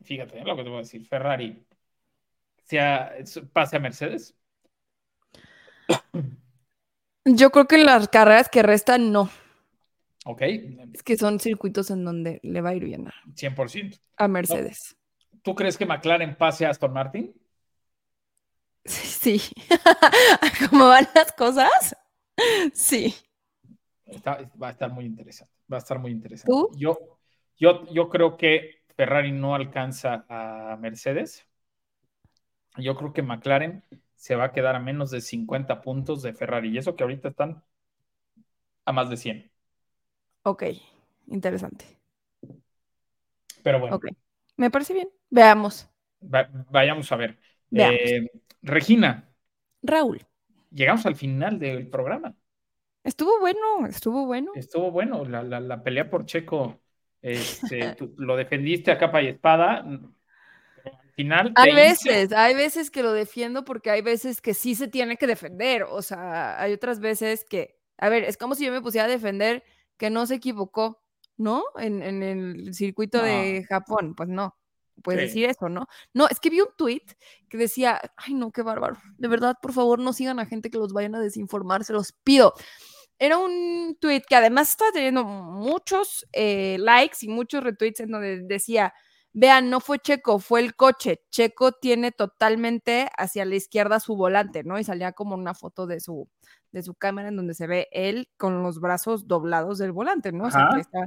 fíjate 0.02 0.42
lo 0.44 0.56
que 0.56 0.62
te 0.62 0.68
voy 0.68 0.78
a 0.78 0.82
decir, 0.82 1.04
Ferrari 1.06 1.64
sea, 2.68 3.14
pase 3.52 3.76
a 3.76 3.80
Mercedes? 3.80 4.36
Yo 7.24 7.50
creo 7.50 7.66
que 7.66 7.78
las 7.78 8.08
carreras 8.08 8.48
que 8.48 8.62
restan 8.62 9.12
no. 9.12 9.30
Ok, 10.24 10.42
Es 10.92 11.02
que 11.02 11.16
son 11.16 11.40
circuitos 11.40 11.90
en 11.90 12.04
donde 12.04 12.40
le 12.42 12.60
va 12.60 12.70
a 12.70 12.74
ir 12.74 12.84
bien 12.84 13.08
a- 13.08 13.14
100%. 13.34 13.98
a 14.16 14.28
Mercedes. 14.28 14.96
¿Tú 15.42 15.54
crees 15.54 15.78
que 15.78 15.86
McLaren 15.86 16.36
pase 16.36 16.66
a 16.66 16.70
Aston 16.70 16.92
Martin? 16.92 17.34
Sí. 18.84 19.42
¿Cómo 20.70 20.88
van 20.88 21.06
las 21.14 21.32
cosas? 21.32 21.96
Sí. 22.72 23.14
Está- 24.06 24.38
va 24.60 24.68
a 24.68 24.70
estar 24.70 24.90
muy 24.90 25.04
interesante. 25.04 25.52
Va 25.70 25.76
a 25.76 25.80
estar 25.80 25.98
muy 25.98 26.12
interesante. 26.12 26.50
¿Tú? 26.52 26.70
Yo, 26.76 27.18
yo, 27.58 27.84
yo 27.92 28.08
creo 28.08 28.36
que 28.38 28.77
Ferrari 28.98 29.32
no 29.32 29.54
alcanza 29.54 30.26
a 30.28 30.76
Mercedes. 30.76 31.46
Yo 32.78 32.96
creo 32.96 33.12
que 33.12 33.20
McLaren 33.22 33.84
se 34.16 34.34
va 34.34 34.44
a 34.44 34.52
quedar 34.54 34.74
a 34.74 34.80
menos 34.80 35.10
de 35.10 35.20
50 35.20 35.82
puntos 35.82 36.22
de 36.22 36.32
Ferrari. 36.32 36.70
Y 36.70 36.78
eso 36.78 36.96
que 36.96 37.02
ahorita 37.02 37.28
están 37.28 37.62
a 38.86 38.92
más 38.92 39.10
de 39.10 39.16
100. 39.16 39.52
Ok, 40.42 40.64
interesante. 41.28 41.84
Pero 43.62 43.78
bueno, 43.80 43.96
Ok, 43.96 44.06
me 44.56 44.70
parece 44.70 44.94
bien. 44.94 45.08
Veamos. 45.30 45.88
va- 46.22 46.48
vayamos 46.70 47.10
a 47.12 47.16
ver. 47.16 47.38
Veamos. 47.70 48.14
Eh, 48.14 48.28
Regina, 48.62 49.28
Raúl, 49.82 50.20
llegamos 50.70 51.04
al 51.06 51.16
final 51.16 51.58
del 51.58 51.88
programa. 51.90 52.34
estuvo 53.04 53.40
bueno, 53.40 53.86
estuvo 53.88 54.26
bueno. 54.26 54.52
Estuvo 54.52 54.90
bueno 54.90 55.24
la, 55.24 55.42
la- 55.42 55.58
la 55.60 55.82
pelea 55.82 56.10
por 56.10 56.26
Checo. 56.26 56.80
Este, 57.22 57.94
tú 57.98 58.14
lo 58.18 58.36
defendiste 58.36 58.90
a 58.90 58.98
capa 58.98 59.22
y 59.22 59.28
espada. 59.28 59.78
Al 59.78 61.12
final 61.14 61.52
Hay 61.56 61.74
veces, 61.74 62.32
hay 62.32 62.54
veces 62.54 62.90
que 62.90 63.02
lo 63.02 63.12
defiendo 63.12 63.64
porque 63.64 63.90
hay 63.90 64.02
veces 64.02 64.40
que 64.40 64.54
sí 64.54 64.74
se 64.74 64.88
tiene 64.88 65.16
que 65.16 65.26
defender. 65.26 65.82
O 65.82 66.02
sea, 66.02 66.60
hay 66.60 66.72
otras 66.72 67.00
veces 67.00 67.44
que, 67.44 67.76
a 67.96 68.08
ver, 68.08 68.24
es 68.24 68.36
como 68.36 68.54
si 68.54 68.64
yo 68.66 68.72
me 68.72 68.80
pusiera 68.80 69.06
a 69.06 69.10
defender 69.10 69.64
que 69.96 70.10
no 70.10 70.26
se 70.26 70.36
equivocó, 70.36 71.02
¿no? 71.36 71.64
En, 71.76 72.02
en 72.02 72.22
el 72.22 72.74
circuito 72.74 73.20
de 73.20 73.64
Japón. 73.68 74.14
Pues 74.14 74.28
no, 74.28 74.56
puedes 75.02 75.20
Sí. 75.22 75.26
decir 75.26 75.50
eso, 75.50 75.68
¿no? 75.68 75.88
No, 76.14 76.28
es 76.28 76.38
que 76.38 76.50
vi 76.50 76.60
un 76.60 76.68
tweet 76.76 77.02
que 77.48 77.56
decía, 77.58 78.00
ay, 78.16 78.34
no, 78.34 78.52
qué 78.52 78.62
bárbaro. 78.62 78.96
De 79.16 79.26
verdad, 79.26 79.56
por 79.60 79.72
favor, 79.72 79.98
no 79.98 80.12
sigan 80.12 80.38
a 80.38 80.46
gente 80.46 80.70
que 80.70 80.78
los 80.78 80.92
vayan 80.92 81.16
a 81.16 81.20
desinformar, 81.20 81.82
se 81.82 81.92
los 81.92 82.12
pido. 82.12 82.54
Era 83.18 83.38
un 83.38 83.96
tweet 84.00 84.22
que 84.28 84.36
además 84.36 84.70
está 84.70 84.86
teniendo 84.92 85.24
muchos 85.24 86.26
eh, 86.32 86.76
likes 86.78 87.18
y 87.22 87.28
muchos 87.28 87.62
retweets 87.64 88.00
en 88.00 88.10
donde 88.12 88.40
decía, 88.44 88.94
vean, 89.32 89.70
no 89.70 89.80
fue 89.80 89.98
Checo, 89.98 90.38
fue 90.38 90.60
el 90.60 90.74
coche. 90.76 91.22
Checo 91.30 91.72
tiene 91.72 92.12
totalmente 92.12 93.08
hacia 93.16 93.44
la 93.44 93.56
izquierda 93.56 94.00
su 94.00 94.16
volante, 94.16 94.62
¿no? 94.64 94.78
Y 94.78 94.84
salía 94.84 95.12
como 95.12 95.34
una 95.34 95.54
foto 95.54 95.86
de 95.86 96.00
su, 96.00 96.28
de 96.72 96.82
su 96.82 96.94
cámara 96.94 97.28
en 97.28 97.36
donde 97.36 97.54
se 97.54 97.66
ve 97.66 97.88
él 97.92 98.28
con 98.36 98.62
los 98.62 98.80
brazos 98.80 99.26
doblados 99.26 99.78
del 99.78 99.92
volante, 99.92 100.32
¿no? 100.32 100.44
O 100.44 100.50
sea, 100.50 100.66
Ajá. 100.66 100.74
que 100.76 100.80
está- 100.82 101.06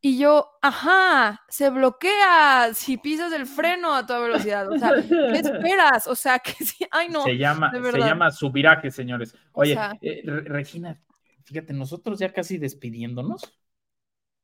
Y 0.00 0.18
yo, 0.18 0.50
ajá, 0.62 1.42
se 1.48 1.70
bloquea 1.70 2.70
si 2.74 2.96
pisas 2.98 3.32
el 3.32 3.46
freno 3.46 3.94
a 3.94 4.06
toda 4.06 4.20
velocidad. 4.20 4.70
O 4.70 4.78
sea, 4.78 4.90
¿qué 5.08 5.38
esperas? 5.68 6.06
O 6.06 6.14
sea, 6.14 6.38
que 6.44 6.52
sí, 6.64 6.86
ay 6.90 7.08
no. 7.08 7.22
se 7.24 7.36
llama, 7.38 7.70
de 7.70 7.90
se 7.90 7.98
llama 7.98 8.30
subiraje, 8.30 8.90
señores. 8.90 9.34
O 9.52 9.62
Oye, 9.62 9.74
sea- 9.74 9.96
eh, 10.02 10.22
Re- 10.24 10.42
Regina, 10.42 11.00
fíjate, 11.44 11.72
nosotros 11.72 12.18
ya 12.18 12.32
casi 12.32 12.58
despidiéndonos. 12.58 13.58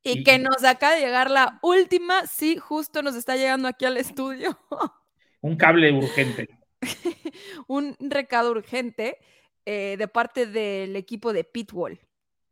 Y 0.03 0.21
Y- 0.21 0.25
que 0.25 0.39
nos 0.39 0.65
acaba 0.65 0.95
de 0.95 1.01
llegar 1.01 1.31
la 1.31 1.59
última, 1.63 2.27
sí, 2.27 2.57
justo 2.57 3.03
nos 3.03 3.15
está 3.15 3.37
llegando 3.37 3.69
aquí 3.69 3.85
al 3.85 3.97
estudio. 3.97 4.59
Un 5.43 5.57
cable 5.57 5.93
urgente. 5.93 6.49
un 7.69 7.97
recado 7.99 8.51
urgente 8.51 9.19
eh, 9.67 9.97
de 9.99 10.09
parte 10.09 10.47
del 10.47 10.97
equipo 10.97 11.33
de 11.33 11.45
Pitwall. 11.45 12.01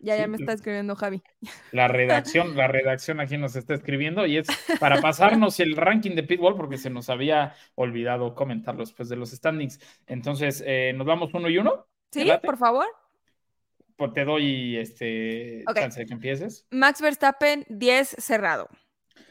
Ya, 0.01 0.17
ya 0.17 0.29
me 0.29 0.37
está 0.37 0.53
escribiendo 0.53 0.95
Javi. 0.95 1.23
La 1.73 1.89
redacción, 1.89 2.57
la 2.57 2.69
redacción 2.69 3.19
aquí 3.21 3.37
nos 3.37 3.57
está 3.57 3.75
escribiendo 3.75 4.27
y 4.27 4.37
es 4.37 4.47
para 4.79 5.01
pasarnos 5.01 5.59
el 5.59 5.77
ranking 5.77 6.15
de 6.15 6.23
Pitbull 6.23 6.57
porque 6.57 6.79
se 6.79 6.89
nos 6.89 7.11
había 7.11 7.55
olvidado 7.75 8.35
comentarlo 8.35 8.81
después 8.81 9.09
de 9.09 9.17
los 9.17 9.31
standings. 9.31 9.81
Entonces, 10.07 10.63
eh, 10.65 10.93
¿nos 10.95 11.07
vamos 11.07 11.35
uno 11.35 11.51
y 11.51 11.59
uno? 11.59 11.89
¿Te 12.11 12.23
¿Sí? 12.23 12.31
Por 12.45 12.57
favor. 12.57 12.87
Pues 13.99 14.13
te 14.13 14.25
doy 14.25 14.77
este 14.77 15.65
Ok. 15.69 15.75
chance 15.77 15.99
de 16.01 16.07
que 16.07 16.13
empieces. 16.15 16.67
Max 16.71 17.01
Verstappen, 17.01 17.67
10 17.69 18.09
cerrado. 18.19 18.69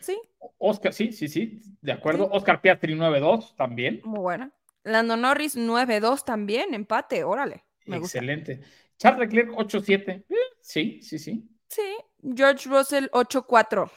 Sí, 0.01 0.19
Oscar, 0.57 0.91
sí, 0.93 1.13
sí, 1.13 1.29
sí, 1.29 1.61
de 1.81 1.91
acuerdo. 1.93 2.29
Oscar 2.31 2.59
Piastri 2.61 2.93
9-2 2.93 3.55
también. 3.55 4.01
muy 4.03 4.19
buena. 4.19 4.51
Lando 4.83 5.15
Norris, 5.15 5.55
9-2 5.55 6.23
también, 6.25 6.73
empate, 6.73 7.23
órale. 7.23 7.63
Me 7.85 7.97
gusta. 7.99 8.17
Excelente. 8.19 8.59
Charles 8.97 9.19
Leclerc 9.21 9.51
8-7. 9.57 10.25
Eh, 10.29 10.35
sí, 10.61 11.01
sí, 11.01 11.17
sí. 11.17 11.49
Sí, 11.69 11.95
George 12.35 12.69
Russell, 12.69 13.07
8-4. 13.13 13.89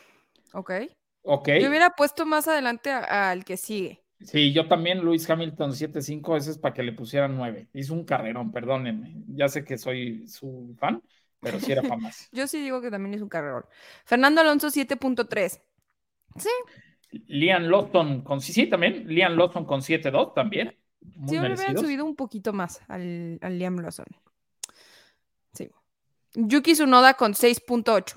Ok. 0.52 0.70
Ok. 1.22 1.48
Yo 1.60 1.68
hubiera 1.68 1.90
puesto 1.90 2.26
más 2.26 2.46
adelante 2.46 2.90
al 2.90 3.44
que 3.44 3.56
sigue. 3.56 3.99
Sí, 4.22 4.52
yo 4.52 4.68
también, 4.68 5.00
Luis 5.00 5.28
Hamilton 5.28 5.72
7-5, 5.72 6.36
ese 6.36 6.50
es 6.50 6.58
para 6.58 6.74
que 6.74 6.82
le 6.82 6.92
pusieran 6.92 7.36
9. 7.36 7.68
Hizo 7.72 7.94
un 7.94 8.04
carrerón, 8.04 8.52
perdónenme. 8.52 9.14
Ya 9.28 9.48
sé 9.48 9.64
que 9.64 9.78
soy 9.78 10.28
su 10.28 10.74
fan, 10.78 11.02
pero 11.40 11.58
sí 11.58 11.72
era 11.72 11.82
para 11.82 11.96
más. 11.96 12.28
Yo 12.32 12.46
sí 12.46 12.60
digo 12.60 12.80
que 12.80 12.90
también 12.90 13.14
es 13.14 13.22
un 13.22 13.28
carrerón. 13.28 13.64
Fernando 14.04 14.42
Alonso, 14.42 14.68
7.3. 14.68 15.60
Sí, 16.36 16.50
Liam 17.26 17.64
Lawson 17.64 18.22
con 18.22 18.40
sí, 18.40 18.52
sí, 18.52 18.66
también. 18.66 19.06
Liam 19.08 19.36
Lawson 19.36 19.64
con 19.64 19.80
7-2 19.80 20.34
también. 20.34 20.76
Muy 21.16 21.28
Sí, 21.30 21.38
me 21.40 21.54
hubieran 21.54 21.78
subido 21.78 22.04
un 22.04 22.14
poquito 22.14 22.52
más 22.52 22.82
al, 22.88 23.38
al 23.40 23.58
Liam 23.58 23.76
Lawson. 23.78 24.06
Sí. 25.54 25.70
Yuki 26.34 26.74
Tsunoda 26.74 27.14
con 27.14 27.32
6.8. 27.32 28.16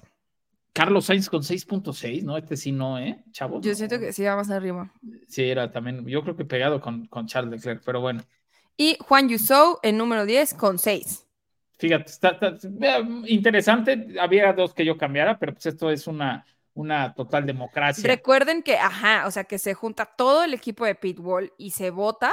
Carlos 0.74 1.06
Sainz 1.06 1.30
con 1.30 1.42
6.6, 1.44 2.24
¿no? 2.24 2.36
Este 2.36 2.58
sí 2.58 2.72
no, 2.72 2.98
¿eh? 2.98 3.24
Chavo. 3.32 3.62
Yo 3.62 3.76
siento 3.76 4.00
que 4.00 4.12
sí 4.12 4.24
va 4.24 4.36
más 4.36 4.50
arriba. 4.50 4.92
Sí, 5.28 5.44
era 5.44 5.72
también, 5.72 6.06
yo 6.08 6.24
creo 6.24 6.36
que 6.36 6.46
pegado 6.46 6.82
con, 6.82 7.06
con 7.06 7.28
Charles 7.28 7.52
Leclerc, 7.52 7.84
pero 7.86 8.02
bueno. 8.02 8.22
Y 8.76 8.98
Juan 9.00 9.30
Yusou 9.30 9.78
en 9.84 9.98
número 9.98 10.26
10 10.26 10.56
con 10.56 10.80
6. 10.80 11.28
Fíjate, 11.78 12.10
está, 12.10 12.30
está- 12.30 12.58
interesante. 13.28 14.16
Había 14.20 14.52
dos 14.54 14.74
que 14.74 14.86
yo 14.86 14.98
cambiara, 14.98 15.38
pero 15.38 15.54
pues 15.54 15.66
esto 15.68 15.92
es 15.92 16.08
una, 16.08 16.46
una 16.74 17.14
total 17.14 17.46
democracia. 17.46 18.08
Recuerden 18.08 18.64
que, 18.64 18.78
ajá, 18.78 19.28
o 19.28 19.32
sea, 19.32 19.44
que 19.44 19.60
se 19.60 19.74
junta 19.74 20.06
todo 20.06 20.44
el 20.44 20.54
equipo 20.54 20.86
de 20.86 20.96
Pitbull 20.96 21.54
y 21.58 21.72
se 21.72 21.92
vota 21.92 22.32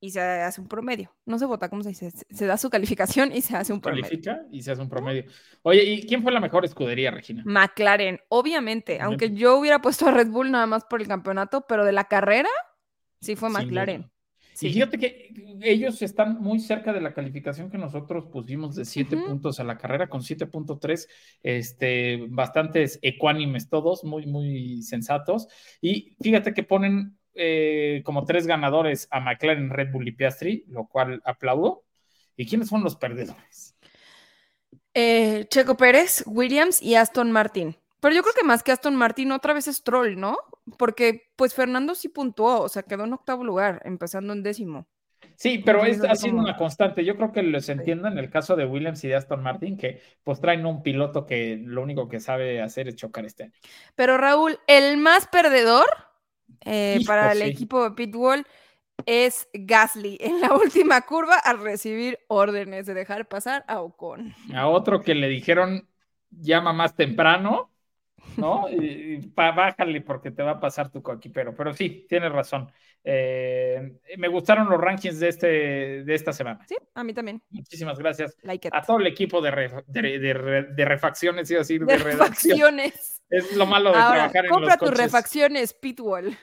y 0.00 0.10
se 0.10 0.20
hace 0.20 0.60
un 0.60 0.68
promedio. 0.68 1.14
No 1.26 1.38
se 1.38 1.46
vota, 1.46 1.68
¿cómo 1.68 1.82
se 1.82 1.88
dice? 1.90 2.10
Se- 2.10 2.46
da 2.46 2.56
su 2.56 2.70
calificación 2.70 3.32
y 3.34 3.40
se 3.42 3.56
hace 3.56 3.72
un 3.72 3.80
promedio. 3.80 4.04
Califica 4.04 4.42
y 4.50 4.62
se 4.62 4.70
hace 4.72 4.82
un 4.82 4.88
promedio. 4.88 5.24
Oye, 5.62 5.82
¿y 5.84 6.02
quién 6.06 6.22
fue 6.22 6.32
la 6.32 6.40
mejor 6.40 6.64
escudería, 6.64 7.10
Regina? 7.10 7.42
McLaren, 7.44 8.20
obviamente, 8.28 9.00
aunque 9.00 9.30
yo 9.32 9.56
hubiera 9.58 9.80
puesto 9.80 10.06
a 10.06 10.12
Red 10.12 10.28
Bull 10.28 10.50
nada 10.50 10.66
más 10.66 10.84
por 10.84 11.00
el 11.00 11.08
campeonato, 11.08 11.66
pero 11.68 11.84
de 11.84 11.92
la 11.92 12.04
carrera, 12.04 12.48
sí 13.20 13.36
fue 13.36 13.50
McLaren. 13.50 14.10
Sí. 14.54 14.68
Y 14.68 14.72
fíjate 14.72 14.98
que 14.98 15.32
ellos 15.62 16.02
están 16.02 16.40
muy 16.40 16.58
cerca 16.58 16.92
de 16.92 17.00
la 17.00 17.14
calificación 17.14 17.70
que 17.70 17.78
nosotros 17.78 18.26
pusimos 18.26 18.74
de 18.74 18.84
7 18.84 19.14
Ujú. 19.14 19.26
puntos 19.26 19.60
a 19.60 19.64
la 19.64 19.78
carrera 19.78 20.08
con 20.08 20.22
7.3, 20.22 21.08
este, 21.44 22.26
bastantes 22.28 22.98
ecuánimes 23.02 23.68
todos, 23.68 24.02
muy, 24.02 24.26
muy 24.26 24.82
sensatos. 24.82 25.46
Y 25.80 26.16
fíjate 26.20 26.54
que 26.54 26.64
ponen 26.64 27.17
eh, 27.38 28.02
como 28.04 28.24
tres 28.24 28.46
ganadores 28.46 29.08
a 29.10 29.20
McLaren, 29.20 29.70
Red 29.70 29.92
Bull 29.92 30.08
y 30.08 30.12
Piastri, 30.12 30.64
lo 30.68 30.86
cual 30.86 31.22
aplaudo. 31.24 31.84
¿Y 32.36 32.46
quiénes 32.46 32.68
son 32.68 32.84
los 32.84 32.96
perdedores? 32.96 33.76
Eh, 34.94 35.46
Checo 35.48 35.76
Pérez, 35.76 36.24
Williams 36.26 36.82
y 36.82 36.94
Aston 36.94 37.32
Martin. 37.32 37.76
Pero 38.00 38.14
yo 38.14 38.22
creo 38.22 38.34
que 38.34 38.44
más 38.44 38.62
que 38.62 38.72
Aston 38.72 38.96
Martin, 38.96 39.32
otra 39.32 39.54
vez 39.54 39.66
es 39.68 39.82
troll, 39.82 40.16
¿no? 40.16 40.36
Porque 40.76 41.30
pues 41.36 41.54
Fernando 41.54 41.94
sí 41.94 42.08
puntuó, 42.08 42.60
o 42.60 42.68
sea, 42.68 42.82
quedó 42.82 43.04
en 43.04 43.12
octavo 43.12 43.44
lugar, 43.44 43.80
empezando 43.84 44.32
en 44.32 44.42
décimo. 44.42 44.86
Sí, 45.34 45.58
pero 45.64 45.84
es, 45.84 46.02
ha 46.02 46.16
sido 46.16 46.36
una 46.36 46.56
constante. 46.56 47.04
Yo 47.04 47.16
creo 47.16 47.30
que 47.30 47.44
les 47.44 47.68
entiendo 47.68 48.08
en 48.08 48.18
el 48.18 48.28
caso 48.28 48.56
de 48.56 48.66
Williams 48.66 49.02
y 49.04 49.08
de 49.08 49.14
Aston 49.14 49.42
Martin, 49.42 49.76
que 49.76 50.00
pues 50.24 50.40
traen 50.40 50.66
un 50.66 50.82
piloto 50.82 51.26
que 51.26 51.60
lo 51.62 51.82
único 51.82 52.08
que 52.08 52.18
sabe 52.18 52.60
hacer 52.60 52.88
es 52.88 52.96
chocar 52.96 53.24
este 53.24 53.44
año. 53.44 53.52
Pero 53.94 54.18
Raúl, 54.18 54.58
el 54.66 54.96
más 54.96 55.28
perdedor 55.28 55.86
eh, 56.64 57.00
para 57.06 57.32
el 57.32 57.42
sí. 57.42 57.48
equipo 57.48 57.82
de 57.84 57.90
Pitbull 57.92 58.46
es 59.06 59.48
Gasly 59.52 60.18
en 60.20 60.40
la 60.40 60.54
última 60.54 61.00
curva 61.02 61.36
al 61.38 61.60
recibir 61.60 62.18
órdenes 62.28 62.86
de 62.86 62.94
dejar 62.94 63.28
pasar 63.28 63.64
a 63.68 63.80
Ocon. 63.80 64.34
A 64.54 64.68
otro 64.68 65.00
que 65.02 65.14
le 65.14 65.28
dijeron 65.28 65.88
llama 66.30 66.72
más 66.72 66.94
temprano, 66.94 67.70
¿no? 68.36 68.68
Y, 68.70 69.14
y 69.14 69.20
pa- 69.28 69.52
bájale 69.52 70.00
porque 70.02 70.30
te 70.30 70.42
va 70.42 70.52
a 70.52 70.60
pasar 70.60 70.90
tu 70.90 71.02
coquipero. 71.02 71.54
Pero 71.54 71.72
sí, 71.72 72.06
tienes 72.08 72.32
razón. 72.32 72.70
Eh, 73.04 73.92
me 74.18 74.28
gustaron 74.28 74.68
los 74.68 74.80
rankings 74.80 75.18
de, 75.18 75.28
este, 75.28 75.46
de 76.04 76.14
esta 76.14 76.32
semana. 76.32 76.60
Sí, 76.68 76.76
a 76.94 77.04
mí 77.04 77.14
también. 77.14 77.42
Muchísimas 77.50 77.98
gracias 77.98 78.36
Like 78.42 78.68
a 78.70 78.82
todo 78.82 78.98
el 78.98 79.06
equipo 79.06 79.40
de, 79.40 79.50
re- 79.50 79.84
de, 79.86 80.18
de 80.18 80.34
re- 80.34 80.62
de 80.74 80.84
refacciones, 80.84 81.50
iba 81.50 81.58
a 81.58 81.62
decir, 81.62 81.84
de, 81.84 81.96
redacción. 81.96 82.58
Es 83.30 83.54
lo 83.56 83.66
malo 83.66 83.90
de 83.92 83.98
Ahora, 83.98 84.30
trabajar 84.30 84.44
en 84.46 84.50
compra 84.50 84.68
los 84.74 84.78
tus 84.78 84.88
coches. 84.90 85.04
refacciones 85.04 85.74
Pitbull. 85.74 86.36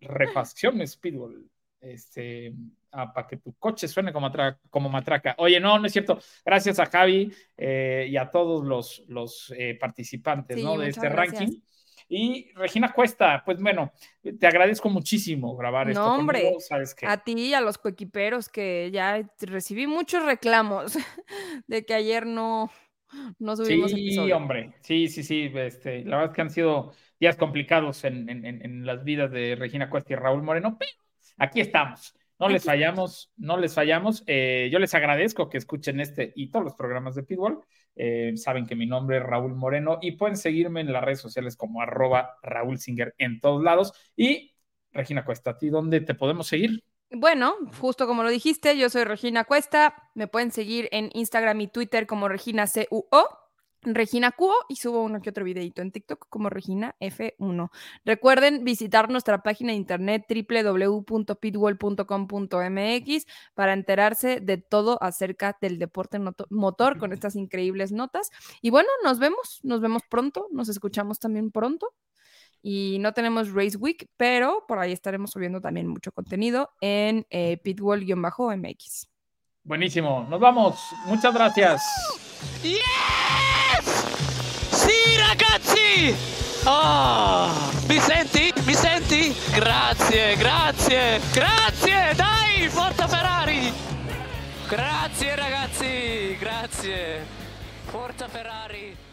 refacciones 0.00 0.92
Speedball. 0.92 1.44
Este, 1.80 2.52
ah, 2.92 3.12
para 3.12 3.26
que 3.28 3.36
tu 3.36 3.54
coche 3.54 3.86
suene 3.86 4.12
como, 4.12 4.30
como 4.70 4.88
matraca. 4.88 5.34
Oye, 5.38 5.60
no, 5.60 5.78
no 5.78 5.86
es 5.86 5.92
cierto. 5.92 6.18
Gracias 6.44 6.78
a 6.78 6.86
Javi 6.86 7.32
eh, 7.56 8.06
y 8.10 8.16
a 8.16 8.28
todos 8.30 8.64
los, 8.64 9.04
los 9.08 9.52
eh, 9.56 9.76
participantes 9.80 10.56
Sí, 10.56 10.64
¿no? 10.64 10.76
de 10.78 10.88
este 10.88 11.08
gracias. 11.08 11.40
ranking. 11.40 11.60
Y 12.08 12.52
Regina 12.54 12.92
Cuesta, 12.92 13.42
pues 13.44 13.60
bueno, 13.60 13.92
te 14.38 14.46
agradezco 14.46 14.88
muchísimo 14.88 15.56
grabar 15.56 15.90
esto. 15.90 16.00
No, 16.00 16.14
hombre, 16.14 16.40
conmigo, 16.40 16.60
sabes 16.60 16.94
que 16.94 17.04
a 17.06 17.16
ti 17.18 17.32
y 17.32 17.52
a 17.54 17.60
los 17.60 17.78
coequiperos 17.78 18.48
que 18.48 18.90
ya 18.92 19.28
recibí 19.40 19.88
muchos 19.88 20.24
reclamos 20.24 20.96
de 21.66 21.84
que 21.84 21.94
ayer 21.94 22.24
no, 22.24 22.70
no 23.38 23.56
subimos 23.56 23.92
Sí, 23.92 23.92
episodio. 23.92 24.32
hombre, 24.32 24.74
sí, 24.82 25.08
sí, 25.08 25.24
sí, 25.24 25.50
este, 25.56 26.04
la 26.04 26.16
verdad 26.18 26.30
es 26.32 26.36
que 26.36 26.42
han 26.42 26.50
sido 26.50 26.92
días 27.18 27.36
complicados 27.36 28.04
en, 28.04 28.28
en- 28.30 28.44
en- 28.44 28.64
en 28.64 28.86
las 28.86 29.02
vidas 29.02 29.30
de 29.32 29.56
Regina 29.56 29.90
Cuesta 29.90 30.12
y 30.12 30.16
Raúl 30.16 30.42
Moreno, 30.44 30.76
pero 30.78 30.90
aquí 31.38 31.60
estamos, 31.60 32.14
no 32.38 32.48
les 32.48 32.64
fallamos, 32.64 33.32
no 33.36 33.56
les 33.56 33.74
fallamos. 33.74 34.22
Eh, 34.28 34.68
yo 34.72 34.78
les 34.78 34.94
agradezco 34.94 35.48
que 35.48 35.58
escuchen 35.58 35.98
este 36.00 36.32
y 36.36 36.50
todos 36.50 36.64
los 36.64 36.74
programas 36.74 37.16
de 37.16 37.24
Pitbull. 37.24 37.58
Eh, 37.96 38.34
saben 38.36 38.66
que 38.66 38.76
mi 38.76 38.86
nombre 38.86 39.16
es 39.18 39.22
Raúl 39.24 39.54
Moreno 39.56 39.98
y 40.00 40.12
pueden 40.12 40.36
seguirme 40.36 40.80
en 40.82 40.92
las 40.92 41.02
redes 41.02 41.20
sociales 41.20 41.56
como 41.56 41.82
arroba 41.82 42.36
Raúl 42.42 42.78
Singer 42.78 43.14
en 43.18 43.40
todos 43.40 43.62
lados. 43.64 43.92
Y 44.14 44.54
Regina 44.92 45.24
Cuesta, 45.24 45.50
¿a 45.52 45.58
ti 45.58 45.70
dónde 45.70 46.00
te 46.02 46.14
podemos 46.14 46.46
seguir? 46.46 46.84
Bueno, 47.18 47.54
justo 47.80 48.06
como 48.06 48.22
lo 48.22 48.28
dijiste, 48.28 48.76
yo 48.76 48.90
soy 48.90 49.04
Regina 49.04 49.44
Cuesta. 49.44 50.10
Me 50.14 50.28
pueden 50.28 50.52
seguir 50.52 50.90
en 50.92 51.08
Instagram 51.14 51.58
y 51.62 51.68
Twitter 51.68 52.06
como 52.06 52.28
Regina 52.28 52.66
CUO, 52.66 53.26
Regina 53.80 54.32
Cuo 54.32 54.52
y 54.68 54.76
subo 54.76 55.02
uno 55.02 55.22
que 55.22 55.30
otro 55.30 55.42
videito 55.42 55.80
en 55.80 55.92
TikTok 55.92 56.26
como 56.28 56.50
Regina 56.50 56.94
F1. 57.00 57.70
Recuerden 58.04 58.64
visitar 58.64 59.08
nuestra 59.08 59.42
página 59.42 59.72
de 59.72 59.78
internet 59.78 60.26
www.pitwall.com.mx 60.28 63.26
para 63.54 63.72
enterarse 63.72 64.40
de 64.40 64.58
todo 64.58 65.02
acerca 65.02 65.56
del 65.58 65.78
deporte 65.78 66.20
motor 66.50 66.98
con 66.98 67.14
estas 67.14 67.34
increíbles 67.34 67.92
notas. 67.92 68.28
Y 68.60 68.68
bueno, 68.68 68.90
nos 69.02 69.18
vemos, 69.18 69.60
nos 69.62 69.80
vemos 69.80 70.02
pronto, 70.10 70.48
nos 70.52 70.68
escuchamos 70.68 71.18
también 71.18 71.50
pronto. 71.50 71.94
Y 72.68 72.98
no 72.98 73.12
tenemos 73.12 73.52
Race 73.52 73.76
Week, 73.76 74.08
pero 74.16 74.64
por 74.66 74.80
ahí 74.80 74.90
estaremos 74.90 75.30
subiendo 75.30 75.60
también 75.60 75.86
mucho 75.86 76.10
contenido 76.10 76.70
en 76.80 77.24
eh, 77.30 77.58
pitwall-mx. 77.62 79.06
Buenísimo, 79.62 80.26
nos 80.28 80.40
vamos, 80.40 80.76
muchas 81.04 81.32
gracias. 81.32 81.80
Yes! 82.64 82.80
Sì, 84.72 85.16
ragazzi! 85.16 86.12
Oh, 86.66 87.52
mi 87.88 88.00
senti? 88.00 88.52
Mi 88.66 88.74
senti? 88.74 89.32
Grazie, 89.54 90.34
grazie, 90.34 91.20
grazie! 91.32 92.14
Dai, 92.16 92.68
forza 92.68 93.06
Ferrari! 93.06 93.72
Grazie 94.68 95.36
ragazzi, 95.36 96.36
grazie! 96.40 97.24
Forza 97.84 98.26
Ferrari! 98.26 99.05